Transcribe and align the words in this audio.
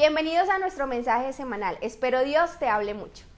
Bienvenidos 0.00 0.48
a 0.48 0.58
nuestro 0.58 0.86
mensaje 0.86 1.34
semanal. 1.34 1.76
Espero 1.82 2.24
Dios 2.24 2.58
te 2.58 2.66
hable 2.70 2.94
mucho. 2.94 3.29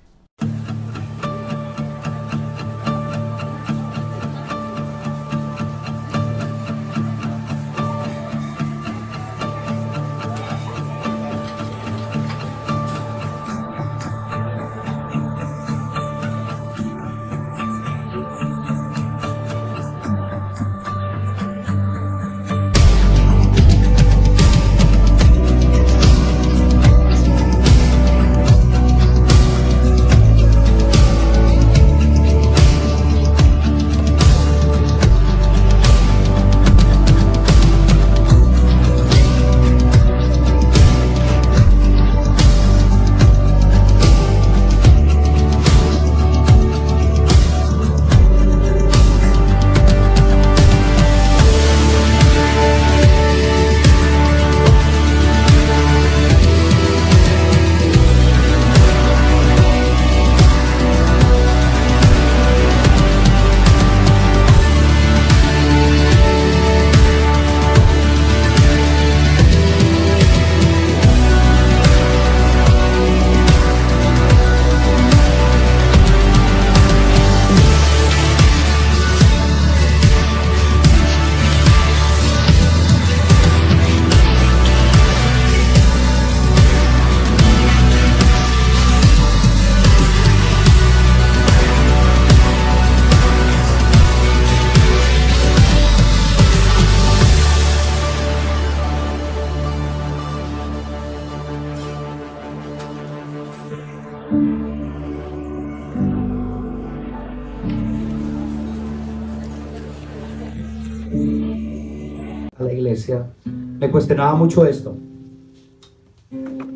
Cuestionaba 114.12 114.34
mucho 114.36 114.66
esto. 114.66 114.94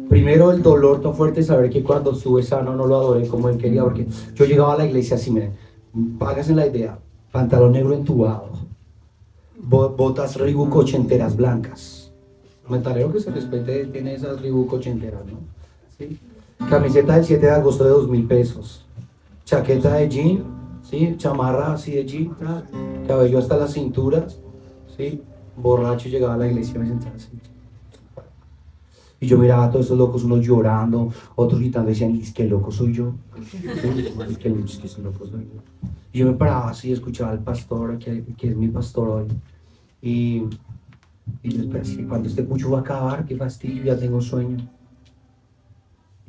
Primero 0.08 0.52
el 0.52 0.62
dolor 0.62 1.02
tan 1.02 1.14
fuerte 1.14 1.42
saber 1.42 1.68
que 1.68 1.82
cuando 1.82 2.12
estuve 2.12 2.42
sano 2.42 2.74
no 2.74 2.86
lo 2.86 2.96
adoré 2.96 3.26
como 3.28 3.48
él 3.50 3.58
quería, 3.58 3.82
porque 3.82 4.06
yo 4.34 4.44
llegaba 4.46 4.72
a 4.74 4.78
la 4.78 4.86
iglesia 4.86 5.16
así, 5.16 5.30
miren, 5.30 5.52
págase 6.18 6.54
la 6.54 6.66
idea, 6.66 6.98
pantalón 7.32 7.72
negro 7.72 7.92
entubado, 7.92 8.48
bo- 9.60 9.90
botas 9.90 10.36
Reebok 10.36 10.74
ochenteras 10.76 11.36
blancas. 11.36 12.10
Metalero 12.68 13.12
que 13.12 13.20
se 13.20 13.30
respete 13.30 13.86
tiene 13.86 14.14
esas 14.14 14.40
Reebok 14.40 14.72
ochenteras, 14.72 15.24
¿no? 15.26 15.38
¿Sí? 15.98 16.18
Camiseta 16.70 17.16
del 17.16 17.24
7 17.24 17.46
de 17.46 17.52
agosto 17.52 17.84
de 17.84 17.90
2 17.90 18.08
mil 18.08 18.26
pesos, 18.26 18.86
chaqueta 19.44 19.94
de 19.96 20.08
jean, 20.08 20.44
¿sí? 20.88 21.14
Chamarra 21.18 21.74
así 21.74 21.92
de 21.92 22.06
jean, 22.06 22.34
cabello 23.06 23.38
hasta 23.38 23.56
las 23.58 23.72
cinturas, 23.74 24.38
¿sí? 24.96 25.20
Borracho 25.56 26.08
llegaba 26.08 26.34
a 26.34 26.36
la 26.36 26.48
iglesia 26.48 26.76
y 26.76 26.78
me 26.78 26.86
sentaba 26.86 27.16
así. 27.16 27.28
Y 29.18 29.26
yo 29.26 29.38
miraba 29.38 29.64
a 29.64 29.70
todos 29.70 29.86
esos 29.86 29.96
locos, 29.96 30.24
unos 30.24 30.44
llorando, 30.44 31.10
otros 31.36 31.60
gritando, 31.60 31.88
decían, 31.88 32.14
es 32.16 32.32
que 32.32 32.44
loco 32.44 32.70
soy 32.70 32.92
yo. 32.92 33.14
Es 33.38 33.54
yo. 35.44 35.62
Y 36.12 36.18
yo 36.18 36.26
me 36.26 36.32
paraba 36.34 36.70
así, 36.70 36.92
escuchaba 36.92 37.30
al 37.30 37.40
pastor, 37.40 37.98
que, 37.98 38.24
es 38.38 38.56
mi 38.56 38.68
pastor 38.68 39.08
hoy. 39.08 39.26
Y, 40.02 40.44
y 41.42 41.50
yo 41.50 41.64
decía, 41.64 41.84
"Sí, 41.84 42.04
cuando 42.04 42.28
este 42.28 42.44
cucho 42.44 42.70
va 42.70 42.78
a 42.78 42.80
acabar, 42.82 43.24
qué 43.24 43.36
fastidio, 43.36 43.84
ya 43.84 43.98
tengo 43.98 44.20
sueño. 44.20 44.58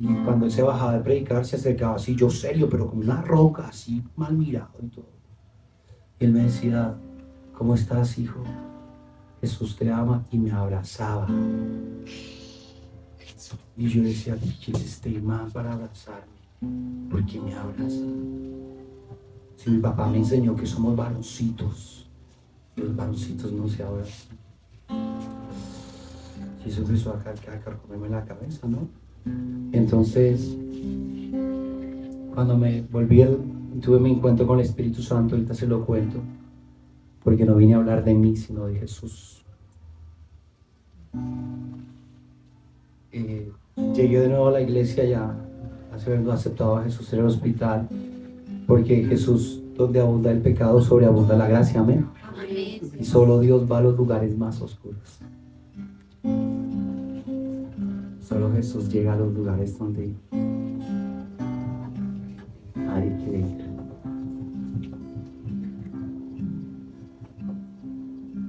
Y 0.00 0.06
cuando 0.24 0.46
él 0.46 0.52
se 0.52 0.62
bajaba 0.62 0.94
de 0.94 1.00
predicar, 1.00 1.44
se 1.44 1.56
acercaba 1.56 1.96
así, 1.96 2.14
yo 2.14 2.30
serio, 2.30 2.68
pero 2.70 2.86
con 2.86 3.00
una 3.00 3.20
roca, 3.20 3.68
así 3.68 4.02
mal 4.16 4.32
mirado 4.36 4.70
y 4.80 4.86
todo. 4.86 5.08
Y 6.20 6.24
él 6.24 6.32
me 6.32 6.44
decía, 6.44 6.94
¿cómo 7.52 7.74
estás, 7.74 8.16
hijo? 8.18 8.42
Jesús 9.40 9.76
te 9.76 9.90
ama 9.90 10.24
y 10.30 10.38
me 10.38 10.50
abrazaba. 10.50 11.28
Y 13.76 13.88
yo 13.88 14.02
decía, 14.02 14.36
¿quién 14.64 14.76
es 14.76 14.84
este 14.84 15.20
man 15.20 15.50
para 15.52 15.72
abrazarme? 15.72 16.38
¿Por 17.08 17.24
qué 17.24 17.40
me 17.40 17.54
abraza? 17.54 18.04
Si 19.56 19.70
mi 19.70 19.78
papá 19.78 20.08
me 20.08 20.18
enseñó 20.18 20.56
que 20.56 20.66
somos 20.66 20.96
varoncitos, 20.96 22.10
los 22.76 22.94
varoncitos 22.96 23.52
no 23.52 23.68
se 23.68 23.82
abrazan. 23.82 24.36
Y 26.64 26.68
eso 26.68 26.82
empezó 26.82 27.12
a, 27.12 27.30
a 27.30 27.60
carcomerme 27.60 28.08
la 28.08 28.24
cabeza, 28.24 28.66
¿no? 28.66 28.88
Entonces, 29.72 30.56
cuando 32.34 32.56
me 32.56 32.82
volví, 32.82 33.24
tuve 33.80 34.00
mi 34.00 34.12
encuentro 34.12 34.46
con 34.46 34.58
el 34.58 34.64
Espíritu 34.64 35.02
Santo, 35.02 35.34
ahorita 35.34 35.54
se 35.54 35.66
lo 35.66 35.84
cuento, 35.84 36.20
porque 37.28 37.44
no 37.44 37.56
vine 37.56 37.74
a 37.74 37.76
hablar 37.76 38.02
de 38.04 38.14
mí, 38.14 38.34
sino 38.36 38.64
de 38.68 38.76
Jesús. 38.76 39.44
Eh, 43.12 43.52
llegué 43.94 44.20
de 44.20 44.28
nuevo 44.28 44.48
a 44.48 44.52
la 44.52 44.62
iglesia 44.62 45.04
ya, 45.04 45.36
habiendo 45.92 46.32
aceptado 46.32 46.76
a 46.76 46.84
Jesús 46.84 47.12
en 47.12 47.18
el 47.18 47.26
hospital, 47.26 47.86
porque 48.66 49.04
Jesús, 49.04 49.60
donde 49.76 50.00
abunda 50.00 50.30
el 50.30 50.40
pecado, 50.40 50.80
sobreabunda 50.80 51.36
la 51.36 51.48
gracia, 51.48 51.80
amén. 51.80 52.06
Y 52.98 53.04
solo 53.04 53.40
Dios 53.40 53.70
va 53.70 53.76
a 53.76 53.82
los 53.82 53.94
lugares 53.94 54.34
más 54.38 54.62
oscuros. 54.62 55.18
Solo 58.22 58.50
Jesús 58.54 58.90
llega 58.90 59.12
a 59.12 59.16
los 59.16 59.34
lugares 59.34 59.78
donde 59.78 60.14
nadie 62.74 63.14
quiere 63.22 63.40
ir. 63.40 63.67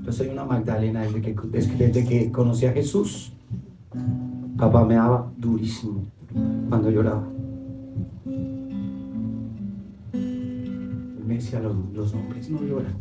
Yo 0.09 0.13
soy 0.13 0.29
una 0.29 0.43
Magdalena 0.43 1.03
desde 1.03 1.21
que, 1.21 1.35
desde, 1.51 2.03
que 2.03 2.31
conocí 2.31 2.65
a 2.65 2.73
Jesús. 2.73 3.31
Papá 4.57 4.83
me 4.83 4.95
daba 4.95 5.31
durísimo 5.37 6.03
cuando 6.67 6.89
lloraba. 6.89 7.27
Me 11.27 11.35
decía, 11.35 11.59
los, 11.59 11.75
los 11.93 12.11
hombres 12.15 12.49
no 12.49 12.63
lloran. 12.63 12.95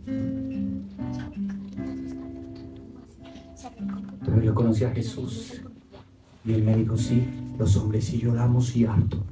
Pero 4.26 4.42
yo 4.42 4.54
conocí 4.54 4.84
a 4.84 4.90
Jesús 4.90 5.62
y 6.44 6.52
él 6.52 6.62
me 6.62 6.76
dijo, 6.76 6.98
sí, 6.98 7.26
los 7.58 7.74
hombres 7.78 8.04
sí 8.04 8.18
lloramos 8.18 8.76
y 8.76 8.84
harto. 8.84 9.24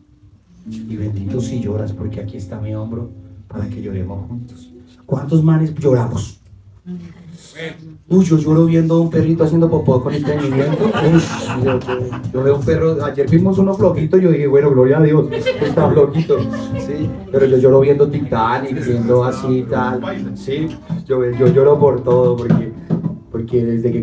Y 0.67 0.97
bendito 0.97 1.43
si 1.43 1.61
lloras 1.61 1.93
porque 1.93 2.21
aquí 2.21 2.39
está 2.39 2.59
mi 2.59 2.75
hombro 2.75 3.11
para 3.47 3.69
que 3.69 3.83
lloremos 3.83 4.27
juntos. 4.29 4.73
¿Cuántos 5.05 5.45
manes 5.45 5.75
lloramos? 5.75 6.41
Uy, 8.09 8.25
yo 8.25 8.39
lloro 8.39 8.67
viendo 8.67 8.95
a 8.95 9.01
un 9.01 9.11
perrito 9.11 9.45
haciendo 9.45 9.69
popó 9.69 10.03
con 10.03 10.15
estreñimiento. 10.15 10.85
Uy, 10.85 11.21
yo, 12.33 12.43
veo 12.43 12.57
un 12.57 12.65
perro, 12.65 13.05
ayer 13.05 13.29
vimos 13.29 13.59
uno 13.59 13.75
floquito 13.75 14.19
y 14.19 14.23
yo 14.23 14.31
dije, 14.31 14.47
bueno, 14.47 14.71
gloria 14.71 14.99
a 14.99 15.03
Dios, 15.03 15.27
está 15.33 15.91
floquito. 15.91 16.39
Sí, 16.79 17.11
pero 17.33 17.47
yo 17.47 17.59
lloro 17.59 17.81
viendo 17.81 18.09
Titanic, 18.09 18.85
viendo 18.85 19.25
así 19.25 19.59
y 19.59 19.63
tal. 19.65 20.03
Sí, 20.37 20.69
yo, 21.07 21.25
yo 21.31 21.49
lloro 21.49 21.79
por 21.79 22.03
todo 22.03 22.37
porque, 22.37 22.73
porque 23.31 23.65
desde 23.65 23.91
que 23.93 24.01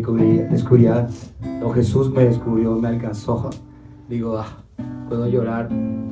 descubrí, 0.50 0.86
a 0.86 1.08
o 1.62 1.70
Jesús 1.72 2.10
me 2.10 2.24
descubrió, 2.24 2.74
me 2.76 2.88
alcanzó. 2.88 3.50
Digo, 4.08 4.36
ah, 4.36 4.64
puedo 5.08 5.26
llorar. 5.28 5.68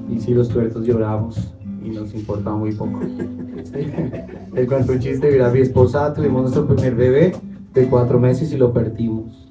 Y 0.09 0.19
si 0.19 0.33
los 0.33 0.49
tuertos 0.49 0.87
lloramos 0.87 1.55
y 1.85 1.91
nos 1.91 2.15
importa 2.15 2.51
muy 2.53 2.73
poco. 2.73 3.01
Les 4.55 4.67
cuento 4.69 4.93
un 4.93 4.99
chiste, 4.99 5.31
mira, 5.31 5.51
mi 5.51 5.61
esposa 5.61 6.13
tuvimos 6.15 6.43
nuestro 6.43 6.67
primer 6.67 6.95
bebé 6.95 7.33
de 7.75 7.87
cuatro 7.89 8.19
meses 8.21 8.53
y 8.53 8.57
lo 8.57 8.73
perdimos. 8.73 9.49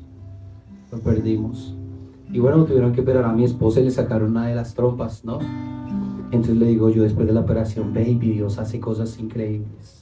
Lo 0.92 1.00
perdimos. 1.00 1.76
Y 2.32 2.40
bueno, 2.40 2.64
tuvieron 2.66 2.94
que 2.94 3.02
operar 3.02 3.26
a 3.26 3.34
mi 3.34 3.44
esposa 3.44 3.80
y 3.82 3.84
le 3.86 3.92
sacaron 3.92 4.32
una 4.32 4.48
de 4.48 4.56
las 4.56 4.74
trompas, 4.74 5.24
¿no? 5.26 5.40
Entonces 6.32 6.56
le 6.58 6.68
digo 6.68 6.90
yo 6.90 7.04
después 7.04 7.28
de 7.28 7.34
la 7.34 7.42
operación, 7.42 7.94
baby, 7.94 8.32
Dios 8.34 8.58
hace 8.58 8.80
cosas 8.80 9.20
increíbles. 9.20 10.00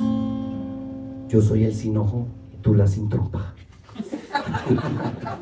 Yo 1.27 1.41
soy 1.41 1.63
el 1.63 1.73
sin 1.73 1.97
ojo 1.97 2.27
y 2.53 2.57
tú 2.57 2.75
la 2.75 2.85
sin 2.87 3.09
trompa. 3.09 3.53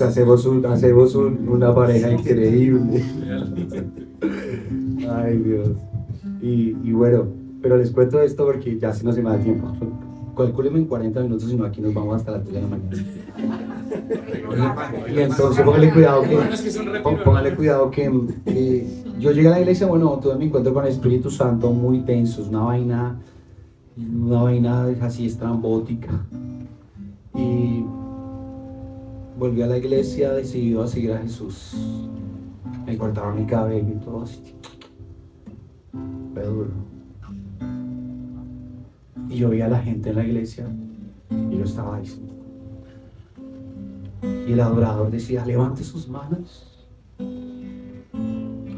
Hacemos 0.00 0.46
un- 0.46 0.64
hacemos 0.66 1.14
un- 1.14 1.48
una 1.48 1.74
pareja 1.74 2.10
increíble. 2.10 3.04
Ay, 5.10 5.36
Dios. 5.38 5.68
Y, 6.40 6.72
bueno, 6.92 7.24
pero 7.60 7.76
les 7.76 7.90
cuento 7.90 8.20
esto 8.20 8.44
porque 8.44 8.78
ya 8.78 8.92
si 8.92 9.04
no 9.04 9.12
se 9.12 9.22
me 9.22 9.30
da 9.30 9.38
tiempo. 9.38 9.68
Calcúlenme 10.36 10.78
en 10.78 10.86
40 10.86 11.20
minutos, 11.22 11.48
si 11.48 11.56
no 11.56 11.64
aquí 11.64 11.80
nos 11.80 11.92
vamos 11.94 12.16
hasta 12.16 12.32
las 12.32 12.42
3 12.44 12.54
de 12.54 12.60
la 12.62 12.66
mañana. 12.68 12.96
Y, 15.14 15.18
entonces 15.20 15.64
póngale 15.64 15.92
cuidado 15.92 16.22
que, 16.22 16.36
pó- 17.02 17.22
póngale 17.22 17.54
cuidado 17.54 17.90
que, 17.90 18.10
que 18.46 18.86
yo 19.20 19.30
llegué 19.30 19.48
a 19.48 19.52
la 19.52 19.60
iglesia, 19.60 19.86
bueno, 19.86 20.18
tuve 20.22 20.36
mi 20.36 20.46
encuentro 20.46 20.72
con 20.72 20.84
el 20.84 20.90
Espíritu 20.90 21.30
Santo 21.30 21.70
muy 21.70 22.00
tenso, 22.00 22.42
es 22.42 22.48
una 22.48 22.60
vaina, 22.60 23.16
una 23.96 24.42
vaina 24.42 24.86
así 25.02 25.26
estrambótica. 25.26 26.10
Y 27.34 27.84
volví 29.38 29.62
a 29.62 29.66
la 29.66 29.76
iglesia 29.78 30.32
decidido 30.32 30.82
a 30.82 30.88
seguir 30.88 31.12
a 31.12 31.18
Jesús. 31.18 31.76
Me 32.86 32.96
cortaron 32.96 33.36
mi 33.38 33.44
cabello 33.46 33.88
y 33.88 34.04
todo 34.04 34.22
así. 34.22 34.40
Fue 36.32 36.44
duro. 36.44 36.70
Y 39.28 39.36
yo 39.36 39.50
veía 39.50 39.66
a 39.66 39.68
la 39.68 39.80
gente 39.80 40.10
en 40.10 40.16
la 40.16 40.24
iglesia 40.24 40.66
y 41.30 41.56
yo 41.58 41.64
estaba 41.64 42.00
diciendo. 42.00 42.32
Y 44.22 44.52
el 44.52 44.60
adorador 44.60 45.10
decía, 45.10 45.44
levante 45.44 45.84
sus 45.84 46.08
manos. 46.08 46.68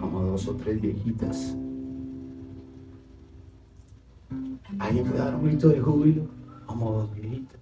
Como 0.00 0.22
dos 0.22 0.48
o 0.48 0.54
tres 0.54 0.80
viejitas. 0.80 1.56
¿Alguien 4.78 5.06
puede 5.06 5.18
dar 5.18 5.34
un 5.34 5.44
grito 5.44 5.68
de 5.68 5.80
júbilo? 5.80 6.26
Como 6.66 6.92
dos 6.92 7.14
viejitas. 7.14 7.60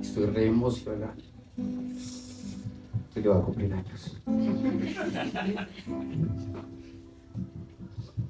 Estoy 0.00 0.26
re 0.26 0.46
emocionado. 0.46 1.14
Porque 3.12 3.28
va 3.28 3.38
a 3.38 3.42
cumplir 3.42 3.72
años. 3.74 4.20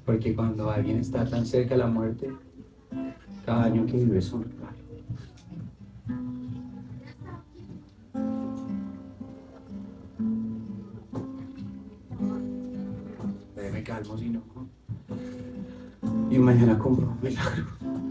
Porque 0.05 0.35
cuando 0.35 0.69
alguien 0.71 0.99
está 0.99 1.25
tan 1.25 1.45
cerca 1.45 1.75
de 1.75 1.77
la 1.77 1.87
muerte, 1.87 2.31
cada 3.45 3.65
año 3.65 3.85
que 3.85 3.97
vive 3.97 4.17
es 4.17 4.33
un 4.33 4.43
regalo. 4.43 4.71
Me 13.71 13.83
calmo 13.83 14.17
si 14.17 14.29
no. 14.29 14.41
Y 16.29 16.37
mañana 16.37 16.77
compro 16.77 17.07
un 17.07 17.19
milagro. 17.21 18.10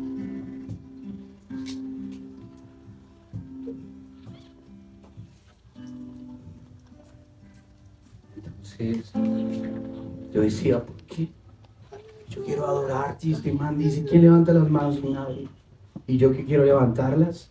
Yo 10.33 10.41
decía, 10.41 10.85
¿por 10.85 10.97
qué? 11.05 11.29
Yo 12.29 12.45
quiero 12.45 12.67
adorarte 12.67 13.29
y 13.29 13.33
este 13.33 13.53
man 13.53 13.77
dice, 13.79 14.05
¿quién 14.05 14.23
levanta 14.23 14.53
las 14.53 14.71
manos 14.71 14.99
y 16.11 16.17
yo 16.17 16.33
que 16.33 16.45
quiero 16.45 16.65
levantarlas, 16.65 17.51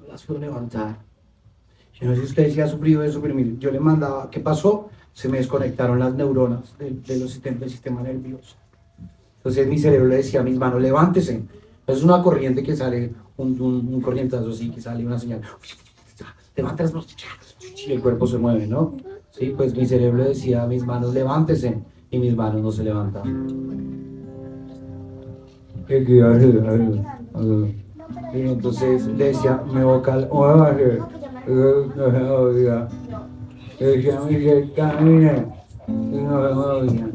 no 0.00 0.08
las 0.08 0.22
puedo 0.22 0.40
levantar. 0.40 0.98
Yo 2.00 2.08
no 2.08 2.14
sé 2.14 2.22
si 2.22 2.26
ustedes 2.28 2.54
ya 2.54 2.64
ha 2.64 2.68
sufrido 2.68 3.02
eso, 3.02 3.20
pero 3.20 3.34
mire, 3.34 3.56
yo 3.58 3.70
le 3.70 3.78
mandaba, 3.78 4.30
¿qué 4.30 4.40
pasó? 4.40 4.88
Se 5.12 5.28
me 5.28 5.38
desconectaron 5.38 5.98
las 5.98 6.14
neuronas 6.14 6.76
de, 6.78 6.90
de 6.90 7.18
del 7.18 7.70
sistema 7.70 8.02
nervioso. 8.02 8.56
Entonces 9.36 9.68
mi 9.68 9.78
cerebro 9.78 10.08
le 10.08 10.16
decía 10.16 10.40
a 10.40 10.42
mis 10.42 10.56
manos, 10.56 10.80
levántese. 10.80 11.42
Es 11.86 12.02
una 12.02 12.22
corriente 12.22 12.62
que 12.62 12.74
sale, 12.74 13.12
un, 13.36 13.60
un, 13.60 13.94
un 13.94 14.00
corrientazo 14.00 14.48
así, 14.48 14.70
que 14.70 14.80
sale 14.80 15.04
una 15.04 15.18
señal. 15.18 15.42
Levanta 16.56 16.82
las 16.82 16.94
manos. 16.94 17.14
Y 17.86 17.92
el 17.92 18.00
cuerpo 18.00 18.26
se 18.26 18.38
mueve, 18.38 18.66
¿no? 18.66 18.96
Sí, 19.36 19.52
pues 19.56 19.76
mi 19.76 19.84
cerebro 19.84 20.18
le 20.18 20.28
decía 20.28 20.62
a 20.62 20.66
mis 20.68 20.86
manos, 20.86 21.12
levántese. 21.12 21.82
Y 22.08 22.20
mis 22.20 22.36
manos 22.36 22.62
no 22.62 22.70
se 22.70 22.84
levantaban. 22.84 23.48
Y 28.32 28.40
entonces 28.42 29.08
le 29.08 29.24
decía, 29.24 29.60
me 29.72 29.82
vocal, 29.82 30.28
decía, 33.80 34.20
Miguel, 34.20 34.72
camine. 34.76 35.46
Y 35.88 35.92
no 35.92 36.40
me 36.40 36.54
movían. 36.54 37.12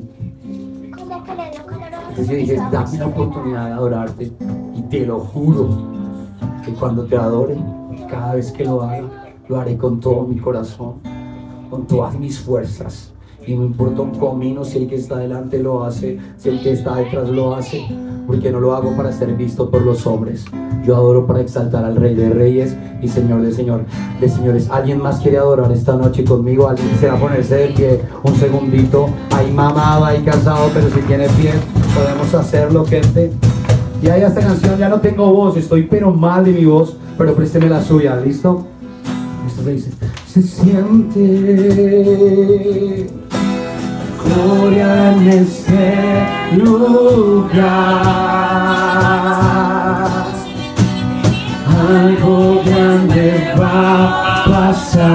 Entonces 2.09 2.27
yo 2.27 2.35
dije, 2.35 2.55
dame 2.69 2.97
la 2.97 3.07
oportunidad 3.07 3.65
de 3.67 3.71
adorarte 3.71 4.31
y 4.75 4.81
te 4.89 5.05
lo 5.05 5.21
juro 5.21 5.69
que 6.65 6.73
cuando 6.73 7.05
te 7.05 7.15
adore, 7.15 7.55
cada 8.09 8.35
vez 8.35 8.51
que 8.51 8.65
lo 8.65 8.81
haga, 8.81 9.07
lo 9.47 9.57
haré 9.57 9.77
con 9.77 10.01
todo 10.01 10.27
mi 10.27 10.38
corazón, 10.38 10.95
con 11.69 11.85
todas 11.85 12.17
mis 12.17 12.39
fuerzas. 12.39 13.11
Y 13.45 13.55
no 13.55 13.63
importa 13.63 14.01
un 14.01 14.11
comino 14.11 14.63
si 14.63 14.79
el 14.79 14.88
que 14.88 14.95
está 14.95 15.17
delante 15.17 15.59
lo 15.59 15.83
hace, 15.83 16.19
si 16.38 16.49
el 16.49 16.61
que 16.61 16.73
está 16.73 16.95
detrás 16.95 17.29
lo 17.29 17.55
hace, 17.55 17.88
porque 18.27 18.51
no 18.51 18.59
lo 18.59 18.75
hago 18.75 18.95
para 18.95 19.11
ser 19.11 19.33
visto 19.35 19.71
por 19.71 19.81
los 19.81 20.05
hombres. 20.05 20.45
Yo 20.85 20.95
adoro 20.95 21.25
para 21.25 21.41
exaltar 21.41 21.83
al 21.83 21.95
Rey 21.95 22.15
de 22.15 22.29
Reyes 22.29 22.75
y 23.01 23.07
Señor 23.07 23.41
de 23.41 23.51
Señor, 23.51 23.85
de 24.19 24.29
Señores. 24.29 24.69
¿Alguien 24.69 25.01
más 25.01 25.19
quiere 25.19 25.38
adorar 25.38 25.71
esta 25.71 25.95
noche 25.95 26.23
conmigo? 26.23 26.67
¿Alguien 26.67 26.89
quisiera 26.89 27.19
ponerse 27.19 27.55
de 27.55 27.67
pie 27.69 28.01
un 28.23 28.35
segundito? 28.35 29.07
Ahí 29.31 29.51
mamado, 29.51 30.05
ahí 30.05 30.21
cansado, 30.21 30.69
pero 30.73 30.89
si 30.89 30.99
tiene 31.01 31.27
pie, 31.29 31.51
podemos 31.95 32.33
hacerlo, 32.33 32.85
gente. 32.85 33.31
Y 34.01 34.09
ahí 34.09 34.21
esta 34.21 34.41
canción, 34.41 34.77
ya 34.77 34.89
no 34.89 35.01
tengo 35.01 35.31
voz, 35.33 35.57
estoy 35.57 35.83
pero 35.83 36.11
mal 36.11 36.45
de 36.45 36.53
mi 36.53 36.65
voz, 36.65 36.95
pero 37.17 37.33
présteme 37.33 37.67
la 37.67 37.81
suya, 37.81 38.15
¿listo? 38.15 38.65
Se 40.33 40.41
siente 40.41 41.19
gloria 44.23 45.11
en 45.11 45.27
este 45.27 46.55
lugar. 46.55 47.65
Algo 51.77 52.61
grande 52.65 53.53
va 53.59 54.37
a 54.37 54.45
pasar. 54.45 55.09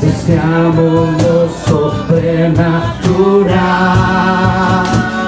Deseamos 0.00 1.22
lo 1.22 1.48
sobrenatural. 1.66 2.84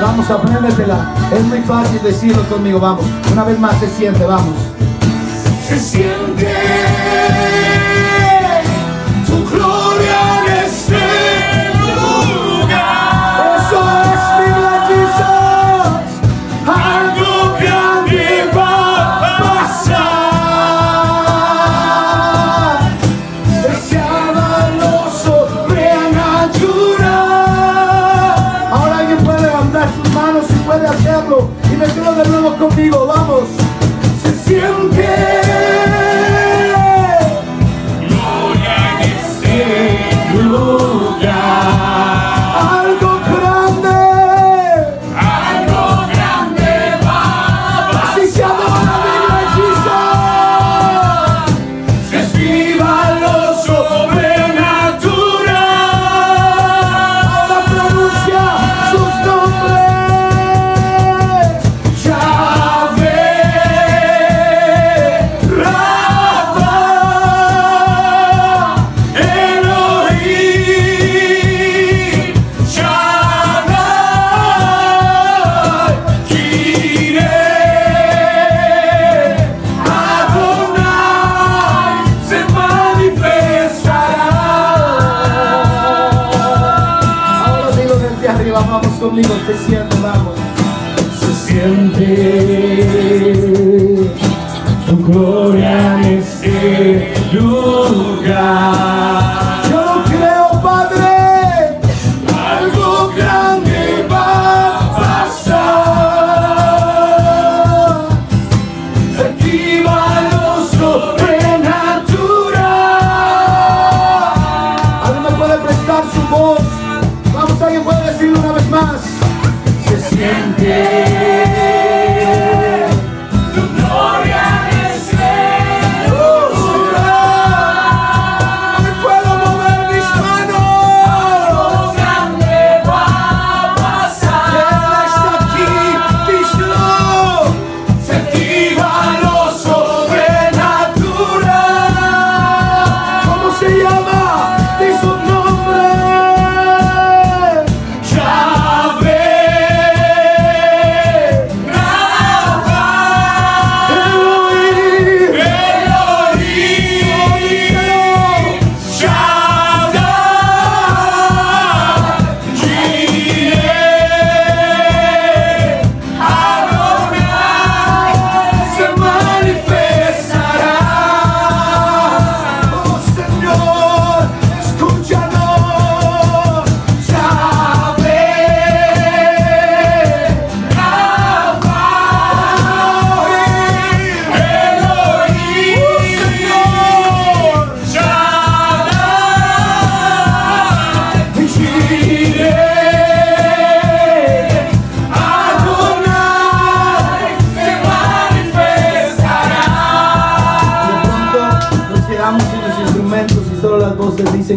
Vamos 0.02 0.28
a 0.28 0.34
aprendértela. 0.34 1.14
Es 1.32 1.44
muy 1.44 1.60
fácil 1.60 2.00
decirlo 2.02 2.42
conmigo, 2.48 2.80
vamos. 2.80 3.04
Una 3.32 3.44
vez 3.44 3.60
más 3.60 3.78
se 3.78 3.88
siente, 3.88 4.24
vamos. 4.24 4.75
Se 5.76 5.82
siente 5.82 7.25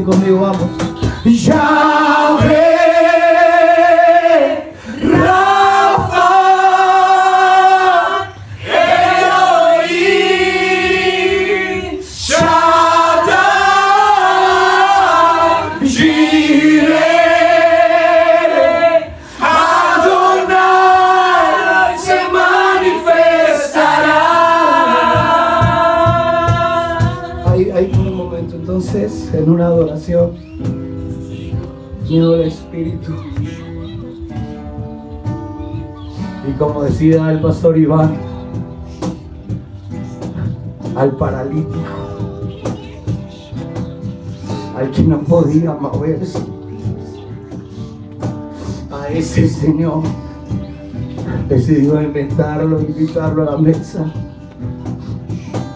Conmigo, 0.04 0.40
vamos. 0.40 0.89
al 37.00 37.40
pastor 37.40 37.78
Iván, 37.78 38.14
al 40.98 41.12
paralítico, 41.16 41.78
al 44.76 44.92
que 44.92 45.04
no 45.04 45.22
podía 45.22 45.74
moverse, 45.76 46.40
a 48.92 49.08
ese 49.08 49.48
Señor 49.48 50.04
decidió 51.48 52.02
inventarlo, 52.02 52.82
invitarlo 52.82 53.44
a 53.44 53.52
la 53.52 53.58
mesa. 53.58 54.12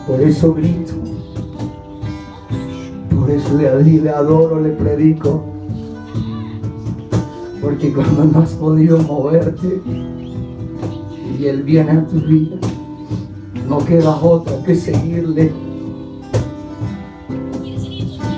Por 0.05 0.19
eso 0.19 0.53
grito, 0.53 0.93
por 3.17 3.31
eso 3.31 3.57
le, 3.57 3.81
le 3.81 4.09
adoro, 4.09 4.59
le 4.59 4.71
predico, 4.71 5.45
porque 7.61 7.93
cuando 7.93 8.25
no 8.25 8.39
has 8.39 8.51
podido 8.55 8.97
moverte, 8.97 9.81
y 11.43 11.47
Él 11.47 11.63
viene 11.63 11.91
a 11.91 12.05
tu 12.07 12.21
vida, 12.21 12.55
no 13.67 13.79
queda 13.79 14.15
otra 14.15 14.63
que 14.63 14.75
seguirle. 14.75 15.51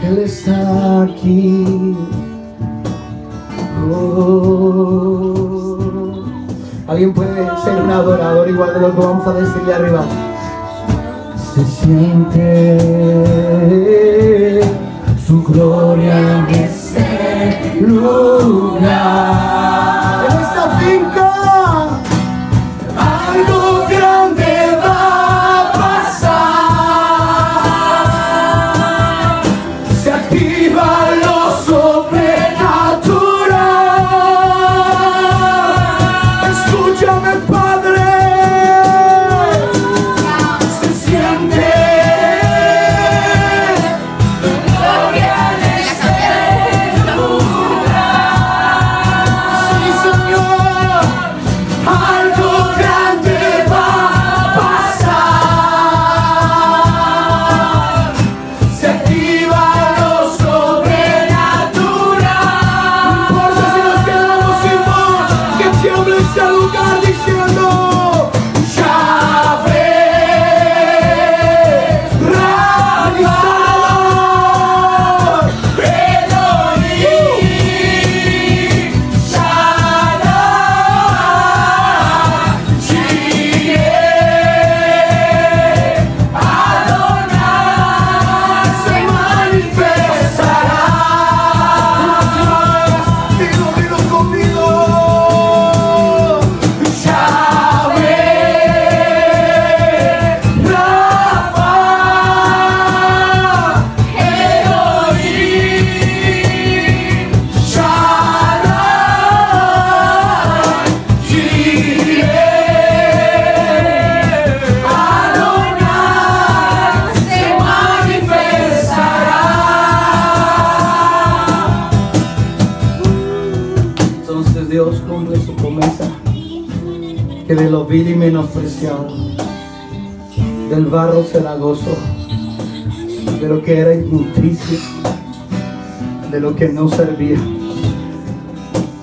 Él 0.03 0.17
está 0.17 1.03
aquí. 1.03 1.95
Oh. 3.91 5.05
Alguien 6.87 7.13
puede 7.13 7.45
ser 7.63 7.83
un 7.83 7.91
adorador 7.91 8.49
igual 8.49 8.73
de 8.73 8.79
lo 8.81 8.95
que 8.95 9.01
vamos 9.01 9.27
a 9.27 9.33
decirle 9.33 9.73
arriba. 9.73 10.03
Se 11.53 11.63
siente 11.63 12.79
su 15.27 15.43
gloria 15.43 16.39
en 16.39 16.55
este 16.55 17.81
lugar. 17.81 19.54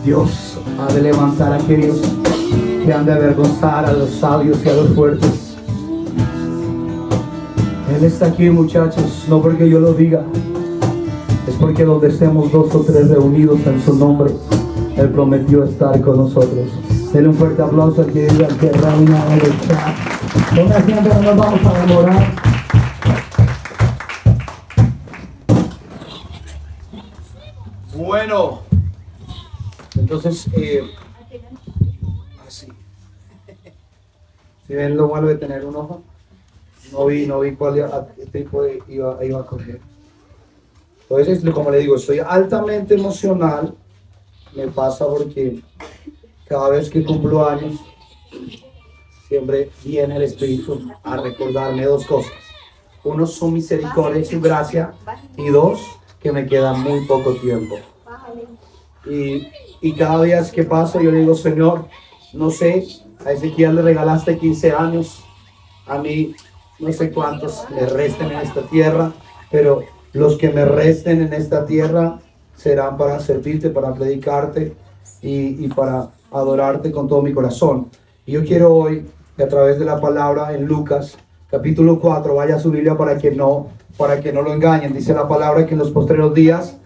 Dios 0.05 0.59
ha 0.79 0.93
de 0.93 1.01
levantar 1.01 1.53
a 1.53 1.57
aquellos 1.57 1.99
que 2.85 2.93
han 2.93 3.07
de 3.07 3.13
avergonzar 3.13 3.87
a 3.87 3.93
los 3.93 4.11
sabios 4.11 4.59
y 4.65 4.69
a 4.69 4.75
los 4.75 4.89
fuertes. 4.91 5.57
Él 7.97 8.05
está 8.05 8.27
aquí, 8.27 8.51
muchachos, 8.51 9.25
no 9.29 9.41
porque 9.41 9.69
yo 9.69 9.81
lo 9.81 9.95
diga, 9.95 10.25
es 11.49 11.55
porque 11.55 11.85
donde 11.85 12.09
estemos 12.09 12.53
dos 12.53 12.75
o 12.75 12.81
tres 12.81 13.09
reunidos 13.09 13.61
en 13.67 13.81
su 13.81 13.95
nombre, 13.95 14.33
Él 14.97 15.09
prometió 15.09 15.65
estar 15.65 15.99
con 16.03 16.19
nosotros. 16.19 16.69
Denle 17.15 17.31
un 17.31 17.35
fuerte 17.35 17.63
aplauso 17.63 18.03
al 18.03 18.13
que 18.13 18.27
diga 18.27 18.49
que 18.49 18.73
reina 18.73 19.25
el 19.35 19.41
chat. 19.41 20.55
Venga, 20.55 20.83
siempre 20.83 21.15
nos 21.15 21.37
vamos 21.37 21.61
a 21.65 21.87
demorar. 21.87 22.42
Entonces, 30.25 30.53
eh, 30.55 30.85
así. 32.47 32.69
Si 34.67 34.75
ven 34.75 34.97
lo 34.97 35.09
malo 35.09 35.27
de 35.27 35.35
tener 35.35 35.65
un 35.65 35.75
ojo, 35.75 36.03
no 36.93 37.07
vi, 37.07 37.27
no 37.27 37.41
vi 37.41 37.57
cuál 37.57 38.07
tipo 38.31 38.63
de- 38.63 38.81
iba, 38.89 39.41
a 39.41 39.47
coger. 39.47 39.81
Entonces, 41.11 41.51
como 41.53 41.71
le 41.71 41.79
digo, 41.79 41.97
estoy 41.97 42.21
altamente 42.21 42.95
emocional. 42.95 43.75
Me 44.55 44.69
pasa 44.69 45.07
porque 45.09 45.61
cada 46.47 46.69
vez 46.69 46.89
que 46.89 47.03
cumplo 47.03 47.49
años, 47.49 47.81
siempre 49.27 49.71
viene 49.83 50.17
el 50.17 50.23
Espíritu 50.23 50.89
a 51.03 51.17
recordarme 51.17 51.85
dos 51.85 52.07
cosas. 52.07 52.33
Uno, 53.03 53.27
su 53.27 53.51
misericordia 53.51 54.21
y 54.21 54.25
su 54.25 54.41
gracia. 54.41 54.95
Y 55.37 55.49
dos, 55.49 55.81
que 56.21 56.31
me 56.31 56.47
queda 56.47 56.75
muy 56.75 57.05
poco 57.07 57.35
tiempo. 57.35 57.77
Y, 59.07 59.49
y 59.81 59.93
cada 59.95 60.23
día 60.23 60.43
que 60.51 60.65
paso 60.65 61.01
yo 61.01 61.11
le 61.11 61.21
digo, 61.21 61.35
Señor, 61.35 61.87
no 62.33 62.51
sé, 62.51 62.87
a 63.25 63.33
Ezequiel 63.33 63.77
le 63.77 63.83
regalaste 63.83 64.39
15 64.39 64.73
años, 64.73 65.23
a 65.87 65.99
mí 65.99 66.35
no 66.79 66.93
sé 66.93 67.11
cuántos 67.13 67.65
le 67.71 67.87
resten 67.87 68.31
en 68.31 68.39
esta 68.39 68.63
tierra, 68.63 69.13
pero 69.51 69.83
los 70.13 70.37
que 70.37 70.51
me 70.51 70.65
resten 70.65 71.23
en 71.23 71.33
esta 71.33 71.65
tierra 71.67 72.21
serán 72.57 72.97
para 72.97 73.21
servirte, 73.21 73.71
para 73.71 73.95
predicarte 73.95 74.75
y, 75.21 75.65
y 75.65 75.69
para 75.69 76.11
adorarte 76.31 76.91
con 76.91 77.09
todo 77.09 77.23
mi 77.23 77.33
corazón. 77.33 77.89
Y 78.27 78.33
yo 78.33 78.45
quiero 78.45 78.75
hoy, 78.75 79.07
a 79.39 79.49
través 79.49 79.79
de 79.79 79.85
la 79.85 80.01
palabra 80.01 80.55
en 80.55 80.67
Lucas, 80.67 81.17
capítulo 81.51 82.01
4, 82.01 82.35
vaya 82.35 82.57
a 82.57 82.59
su 82.59 82.71
Biblia 82.71 82.97
para 82.97 83.19
que 83.19 83.31
no, 83.31 83.69
para 83.97 84.21
que 84.21 84.33
no 84.33 84.43
lo 84.43 84.53
engañen. 84.53 84.93
Dice 84.93 85.13
la 85.15 85.29
palabra 85.29 85.67
que 85.67 85.73
en 85.73 85.79
los 85.79 85.91
postreros 85.91 86.35
días 86.35 86.79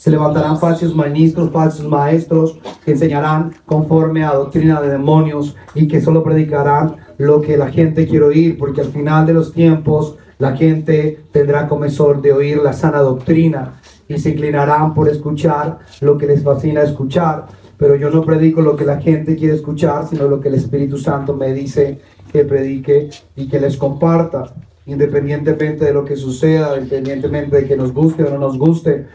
se 0.00 0.10
levantarán 0.10 0.58
falsos 0.58 0.96
ministros, 0.96 1.50
falsos 1.50 1.86
maestros 1.86 2.58
que 2.82 2.92
enseñarán 2.92 3.52
conforme 3.66 4.24
a 4.24 4.32
doctrina 4.32 4.80
de 4.80 4.88
demonios 4.88 5.54
y 5.74 5.86
que 5.86 6.00
solo 6.00 6.24
predicarán 6.24 6.96
lo 7.18 7.42
que 7.42 7.58
la 7.58 7.70
gente 7.70 8.06
quiere 8.06 8.24
oír, 8.24 8.56
porque 8.56 8.80
al 8.80 8.86
final 8.86 9.26
de 9.26 9.34
los 9.34 9.52
tiempos 9.52 10.14
la 10.38 10.56
gente 10.56 11.20
tendrá 11.32 11.68
comezón 11.68 12.22
de 12.22 12.32
oír 12.32 12.62
la 12.62 12.72
sana 12.72 13.00
doctrina 13.00 13.74
y 14.08 14.18
se 14.18 14.30
inclinarán 14.30 14.94
por 14.94 15.06
escuchar 15.06 15.80
lo 16.00 16.16
que 16.16 16.26
les 16.26 16.42
fascina 16.42 16.80
escuchar. 16.80 17.48
Pero 17.76 17.94
yo 17.94 18.08
no 18.08 18.24
predico 18.24 18.62
lo 18.62 18.76
que 18.76 18.86
la 18.86 19.02
gente 19.02 19.36
quiere 19.36 19.54
escuchar, 19.54 20.08
sino 20.08 20.28
lo 20.28 20.40
que 20.40 20.48
el 20.48 20.54
Espíritu 20.54 20.96
Santo 20.96 21.34
me 21.34 21.52
dice 21.52 22.00
que 22.32 22.46
predique 22.46 23.10
y 23.36 23.48
que 23.48 23.60
les 23.60 23.76
comparta, 23.76 24.50
independientemente 24.86 25.84
de 25.84 25.92
lo 25.92 26.06
que 26.06 26.16
suceda, 26.16 26.78
independientemente 26.78 27.56
de 27.58 27.66
que 27.66 27.76
nos 27.76 27.92
guste 27.92 28.24
o 28.24 28.30
no 28.30 28.38
nos 28.38 28.56
guste 28.56 29.06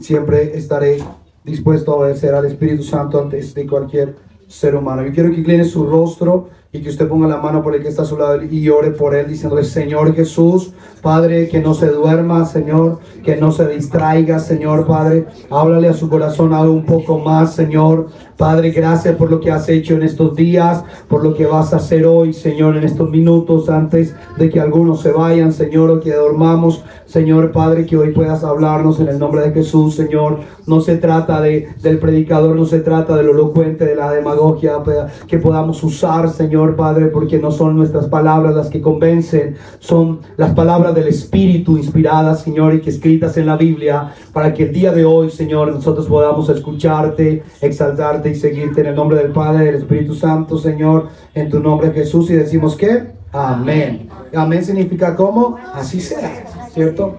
siempre 0.00 0.56
estaré 0.56 0.98
dispuesto 1.44 1.92
a 1.92 1.96
obedecer 1.96 2.34
al 2.34 2.46
Espíritu 2.46 2.82
Santo 2.82 3.20
antes 3.20 3.54
de 3.54 3.66
cualquier 3.66 4.16
ser 4.48 4.74
humano. 4.74 5.04
Yo 5.04 5.12
quiero 5.12 5.30
que 5.30 5.40
incline 5.40 5.64
su 5.64 5.86
rostro 5.86 6.48
y 6.74 6.80
que 6.80 6.88
usted 6.88 7.06
ponga 7.06 7.28
la 7.28 7.36
mano 7.36 7.62
por 7.62 7.72
el 7.76 7.82
que 7.82 7.88
está 7.88 8.02
a 8.02 8.04
su 8.04 8.18
lado 8.18 8.42
y 8.42 8.68
ore 8.68 8.90
por 8.90 9.14
él, 9.14 9.28
diciéndole, 9.28 9.62
Señor 9.62 10.12
Jesús, 10.12 10.72
Padre, 11.02 11.48
que 11.48 11.60
no 11.60 11.72
se 11.72 11.86
duerma, 11.86 12.44
Señor, 12.46 12.98
que 13.22 13.36
no 13.36 13.52
se 13.52 13.68
distraiga, 13.68 14.40
Señor, 14.40 14.84
Padre. 14.84 15.26
Háblale 15.50 15.88
a 15.88 15.92
su 15.92 16.08
corazón 16.08 16.52
ahora 16.52 16.70
un 16.70 16.84
poco 16.84 17.20
más, 17.20 17.54
Señor. 17.54 18.08
Padre, 18.36 18.72
gracias 18.72 19.14
por 19.14 19.30
lo 19.30 19.38
que 19.38 19.52
has 19.52 19.68
hecho 19.68 19.94
en 19.94 20.02
estos 20.02 20.34
días, 20.34 20.82
por 21.08 21.22
lo 21.22 21.34
que 21.34 21.46
vas 21.46 21.72
a 21.72 21.76
hacer 21.76 22.06
hoy, 22.06 22.32
Señor, 22.32 22.76
en 22.76 22.82
estos 22.82 23.08
minutos 23.08 23.70
antes 23.70 24.12
de 24.36 24.50
que 24.50 24.58
algunos 24.58 25.02
se 25.02 25.12
vayan, 25.12 25.52
Señor, 25.52 25.90
o 25.90 26.00
que 26.00 26.12
dormamos. 26.12 26.82
Señor 27.06 27.52
Padre, 27.52 27.86
que 27.86 27.96
hoy 27.96 28.10
puedas 28.10 28.42
hablarnos 28.42 28.98
en 28.98 29.08
el 29.08 29.20
nombre 29.20 29.42
de 29.42 29.52
Jesús, 29.52 29.94
Señor. 29.94 30.40
No 30.66 30.80
se 30.80 30.96
trata 30.96 31.40
de, 31.40 31.68
del 31.80 31.98
predicador, 32.00 32.56
no 32.56 32.64
se 32.64 32.80
trata 32.80 33.14
del 33.16 33.28
elocuente, 33.28 33.84
de 33.84 33.94
la 33.94 34.10
demagogia 34.10 34.82
que 35.28 35.38
podamos 35.38 35.84
usar, 35.84 36.28
Señor 36.30 36.63
Padre, 36.72 37.06
porque 37.06 37.38
no 37.38 37.50
son 37.50 37.76
nuestras 37.76 38.06
palabras 38.06 38.54
las 38.54 38.70
que 38.70 38.80
convencen, 38.80 39.56
son 39.78 40.20
las 40.38 40.54
palabras 40.54 40.94
del 40.94 41.08
Espíritu 41.08 41.76
inspiradas, 41.76 42.40
Señor, 42.40 42.74
y 42.74 42.80
que 42.80 42.90
escritas 42.90 43.36
en 43.36 43.46
la 43.46 43.56
Biblia, 43.56 44.14
para 44.32 44.54
que 44.54 44.64
el 44.64 44.72
día 44.72 44.92
de 44.92 45.04
hoy, 45.04 45.30
Señor, 45.30 45.72
nosotros 45.72 46.06
podamos 46.06 46.48
escucharte, 46.48 47.42
exaltarte 47.60 48.30
y 48.30 48.34
seguirte 48.34 48.80
en 48.80 48.88
el 48.88 48.94
nombre 48.94 49.18
del 49.18 49.32
Padre, 49.32 49.66
del 49.66 49.74
Espíritu 49.76 50.14
Santo, 50.14 50.58
Señor, 50.58 51.08
en 51.34 51.50
tu 51.50 51.60
nombre 51.60 51.92
Jesús, 51.92 52.30
y 52.30 52.34
decimos 52.34 52.76
que, 52.76 53.08
amén. 53.32 54.08
Amén 54.34 54.64
significa 54.64 55.14
como, 55.14 55.56
así 55.74 56.00
sea, 56.00 56.44
¿cierto? 56.72 57.16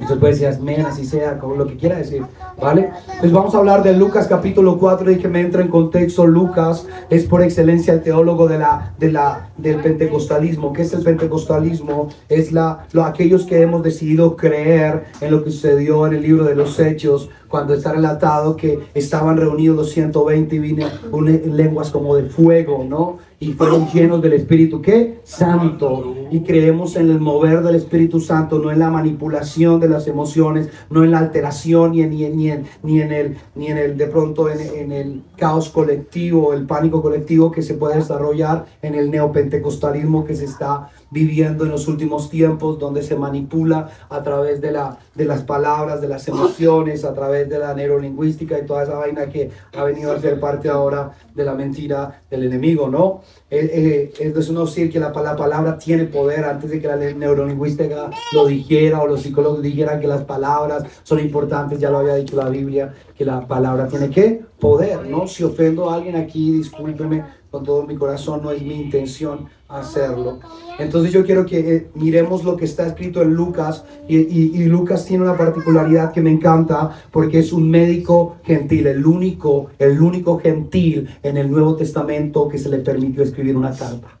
Usted 0.00 0.18
puede 0.18 0.32
decir 0.32 0.48
amén, 0.48 0.86
así 0.86 1.04
sea, 1.04 1.38
como 1.38 1.56
lo 1.56 1.66
que 1.66 1.76
quiera 1.76 1.96
decir, 1.96 2.22
¿vale? 2.60 2.90
Entonces 3.06 3.32
vamos 3.32 3.54
a 3.54 3.58
hablar 3.58 3.82
de 3.82 3.92
Lucas 3.92 4.26
capítulo 4.26 4.78
4 4.78 5.12
y 5.12 5.18
que 5.18 5.28
me 5.28 5.40
entra 5.40 5.62
en 5.62 5.68
contexto. 5.68 6.26
Lucas 6.26 6.86
es 7.10 7.26
por 7.26 7.42
excelencia 7.42 7.92
el 7.92 8.02
teólogo 8.02 8.48
de 8.48 8.58
la, 8.58 8.94
de 8.98 9.12
la, 9.12 9.50
del 9.56 9.76
pentecostalismo. 9.76 10.72
¿Qué 10.72 10.82
es 10.82 10.92
el 10.94 11.02
pentecostalismo? 11.02 12.08
Es 12.28 12.50
la, 12.50 12.86
lo, 12.92 13.04
aquellos 13.04 13.44
que 13.44 13.60
hemos 13.60 13.82
decidido 13.82 14.36
creer 14.36 15.04
en 15.20 15.30
lo 15.30 15.44
que 15.44 15.50
sucedió 15.50 16.06
en 16.06 16.14
el 16.14 16.22
libro 16.22 16.44
de 16.44 16.54
los 16.54 16.78
Hechos, 16.78 17.28
cuando 17.50 17.74
está 17.74 17.92
relatado 17.92 18.56
que 18.56 18.78
estaban 18.94 19.36
reunidos 19.36 19.76
los 19.76 19.90
120 19.90 20.54
y 20.54 20.58
vino 20.60 20.86
en 21.12 21.56
lenguas 21.56 21.90
como 21.90 22.14
de 22.14 22.30
fuego, 22.30 22.86
¿no? 22.88 23.18
Y 23.40 23.54
fueron 23.54 23.88
llenos 23.88 24.22
del 24.22 24.34
Espíritu, 24.34 24.80
¿qué? 24.80 25.18
Santo. 25.24 26.14
Y 26.30 26.40
creemos 26.40 26.94
en 26.96 27.10
el 27.10 27.18
mover 27.18 27.62
del 27.62 27.74
Espíritu 27.74 28.20
Santo, 28.20 28.58
no 28.58 28.70
en 28.70 28.78
la 28.78 28.90
manipulación 28.90 29.80
de 29.80 29.88
las 29.88 30.06
emociones, 30.06 30.68
no 30.90 31.02
en 31.04 31.10
la 31.10 31.18
alteración, 31.18 31.92
ni 31.92 32.02
en, 32.02 32.10
ni 32.10 32.24
en, 32.24 32.36
ni 32.36 32.50
en, 32.50 32.66
ni 32.82 33.00
en 33.00 33.12
el, 33.12 33.36
ni 33.54 33.66
en 33.68 33.78
el, 33.78 33.96
de 33.96 34.06
pronto, 34.06 34.48
en, 34.50 34.60
en 34.60 34.92
el 34.92 35.22
caos 35.36 35.70
colectivo, 35.70 36.52
el 36.52 36.66
pánico 36.66 37.02
colectivo 37.02 37.50
que 37.50 37.62
se 37.62 37.74
puede 37.74 37.96
desarrollar 37.96 38.66
en 38.82 38.94
el 38.94 39.10
neopentecostalismo 39.10 40.24
que 40.24 40.36
se 40.36 40.44
está 40.44 40.90
viviendo 41.10 41.64
en 41.64 41.70
los 41.70 41.88
últimos 41.88 42.30
tiempos, 42.30 42.78
donde 42.78 43.02
se 43.02 43.16
manipula 43.16 43.90
a 44.08 44.22
través 44.22 44.60
de, 44.60 44.72
la, 44.72 44.98
de 45.14 45.24
las 45.24 45.42
palabras, 45.42 46.00
de 46.00 46.08
las 46.08 46.26
emociones, 46.28 47.04
a 47.04 47.12
través 47.12 47.48
de 47.48 47.58
la 47.58 47.74
neurolingüística 47.74 48.58
y 48.58 48.66
toda 48.66 48.84
esa 48.84 48.94
vaina 48.94 49.26
que 49.28 49.50
ha 49.76 49.84
venido 49.84 50.12
a 50.12 50.20
ser 50.20 50.38
parte 50.38 50.68
ahora 50.68 51.12
de 51.34 51.44
la 51.44 51.54
mentira 51.54 52.22
del 52.30 52.44
enemigo, 52.44 52.88
¿no? 52.88 53.22
Eh, 53.50 54.12
eh, 54.18 54.32
es 54.38 54.50
no 54.50 54.64
decir 54.64 54.90
que 54.92 55.00
la, 55.00 55.10
la, 55.10 55.36
palabra 55.36 55.76
tiene 55.76 56.04
poder 56.04 56.44
antes 56.44 56.70
de 56.70 56.80
que 56.80 56.86
la 56.86 56.96
neurolingüística 56.96 58.10
lo 58.32 58.46
dijera 58.46 59.02
o 59.02 59.06
los 59.08 59.22
psicólogos 59.22 59.62
dijeran 59.62 60.00
que 60.00 60.06
las 60.06 60.22
palabras 60.22 60.84
son 61.02 61.18
importantes, 61.18 61.80
ya 61.80 61.90
lo 61.90 61.98
había 61.98 62.14
dicho 62.14 62.36
la 62.36 62.48
Biblia, 62.48 62.94
que 63.16 63.24
la 63.24 63.46
palabra 63.46 63.88
tiene 63.88 64.10
que 64.10 64.40
poder, 64.58 65.06
¿no? 65.06 65.26
Si 65.26 65.42
ofendo 65.42 65.90
a 65.90 65.94
alguien 65.94 66.16
aquí, 66.16 66.52
discúlpeme 66.52 67.24
con 67.50 67.64
todo 67.64 67.86
mi 67.86 67.96
corazón, 67.96 68.42
no 68.42 68.50
es 68.52 68.62
mi 68.62 68.74
intención 68.74 69.48
hacerlo. 69.68 70.38
Entonces 70.78 71.12
yo 71.12 71.24
quiero 71.24 71.46
que 71.46 71.58
eh, 71.58 71.90
miremos 71.94 72.44
lo 72.44 72.56
que 72.56 72.64
está 72.64 72.86
escrito 72.86 73.22
en 73.22 73.34
Lucas 73.34 73.84
y, 74.08 74.64
Lucas 74.64 75.04
tiene 75.04 75.24
una 75.24 75.36
particularidad 75.36 76.12
que 76.12 76.20
me 76.20 76.30
encanta 76.30 76.90
porque 77.10 77.40
es 77.40 77.52
un 77.52 77.68
médico 77.70 78.36
gentil, 78.44 78.86
el 78.86 79.04
único, 79.04 79.70
el 79.78 80.00
único 80.00 80.38
gentil 80.38 81.08
en 81.22 81.36
el 81.36 81.50
Nuevo 81.50 81.74
Testamento 81.76 82.48
que 82.48 82.58
se 82.58 82.68
le 82.68 82.78
permitió 82.78 83.22
escribir 83.22 83.56
una 83.56 83.74
carta. 83.76 84.19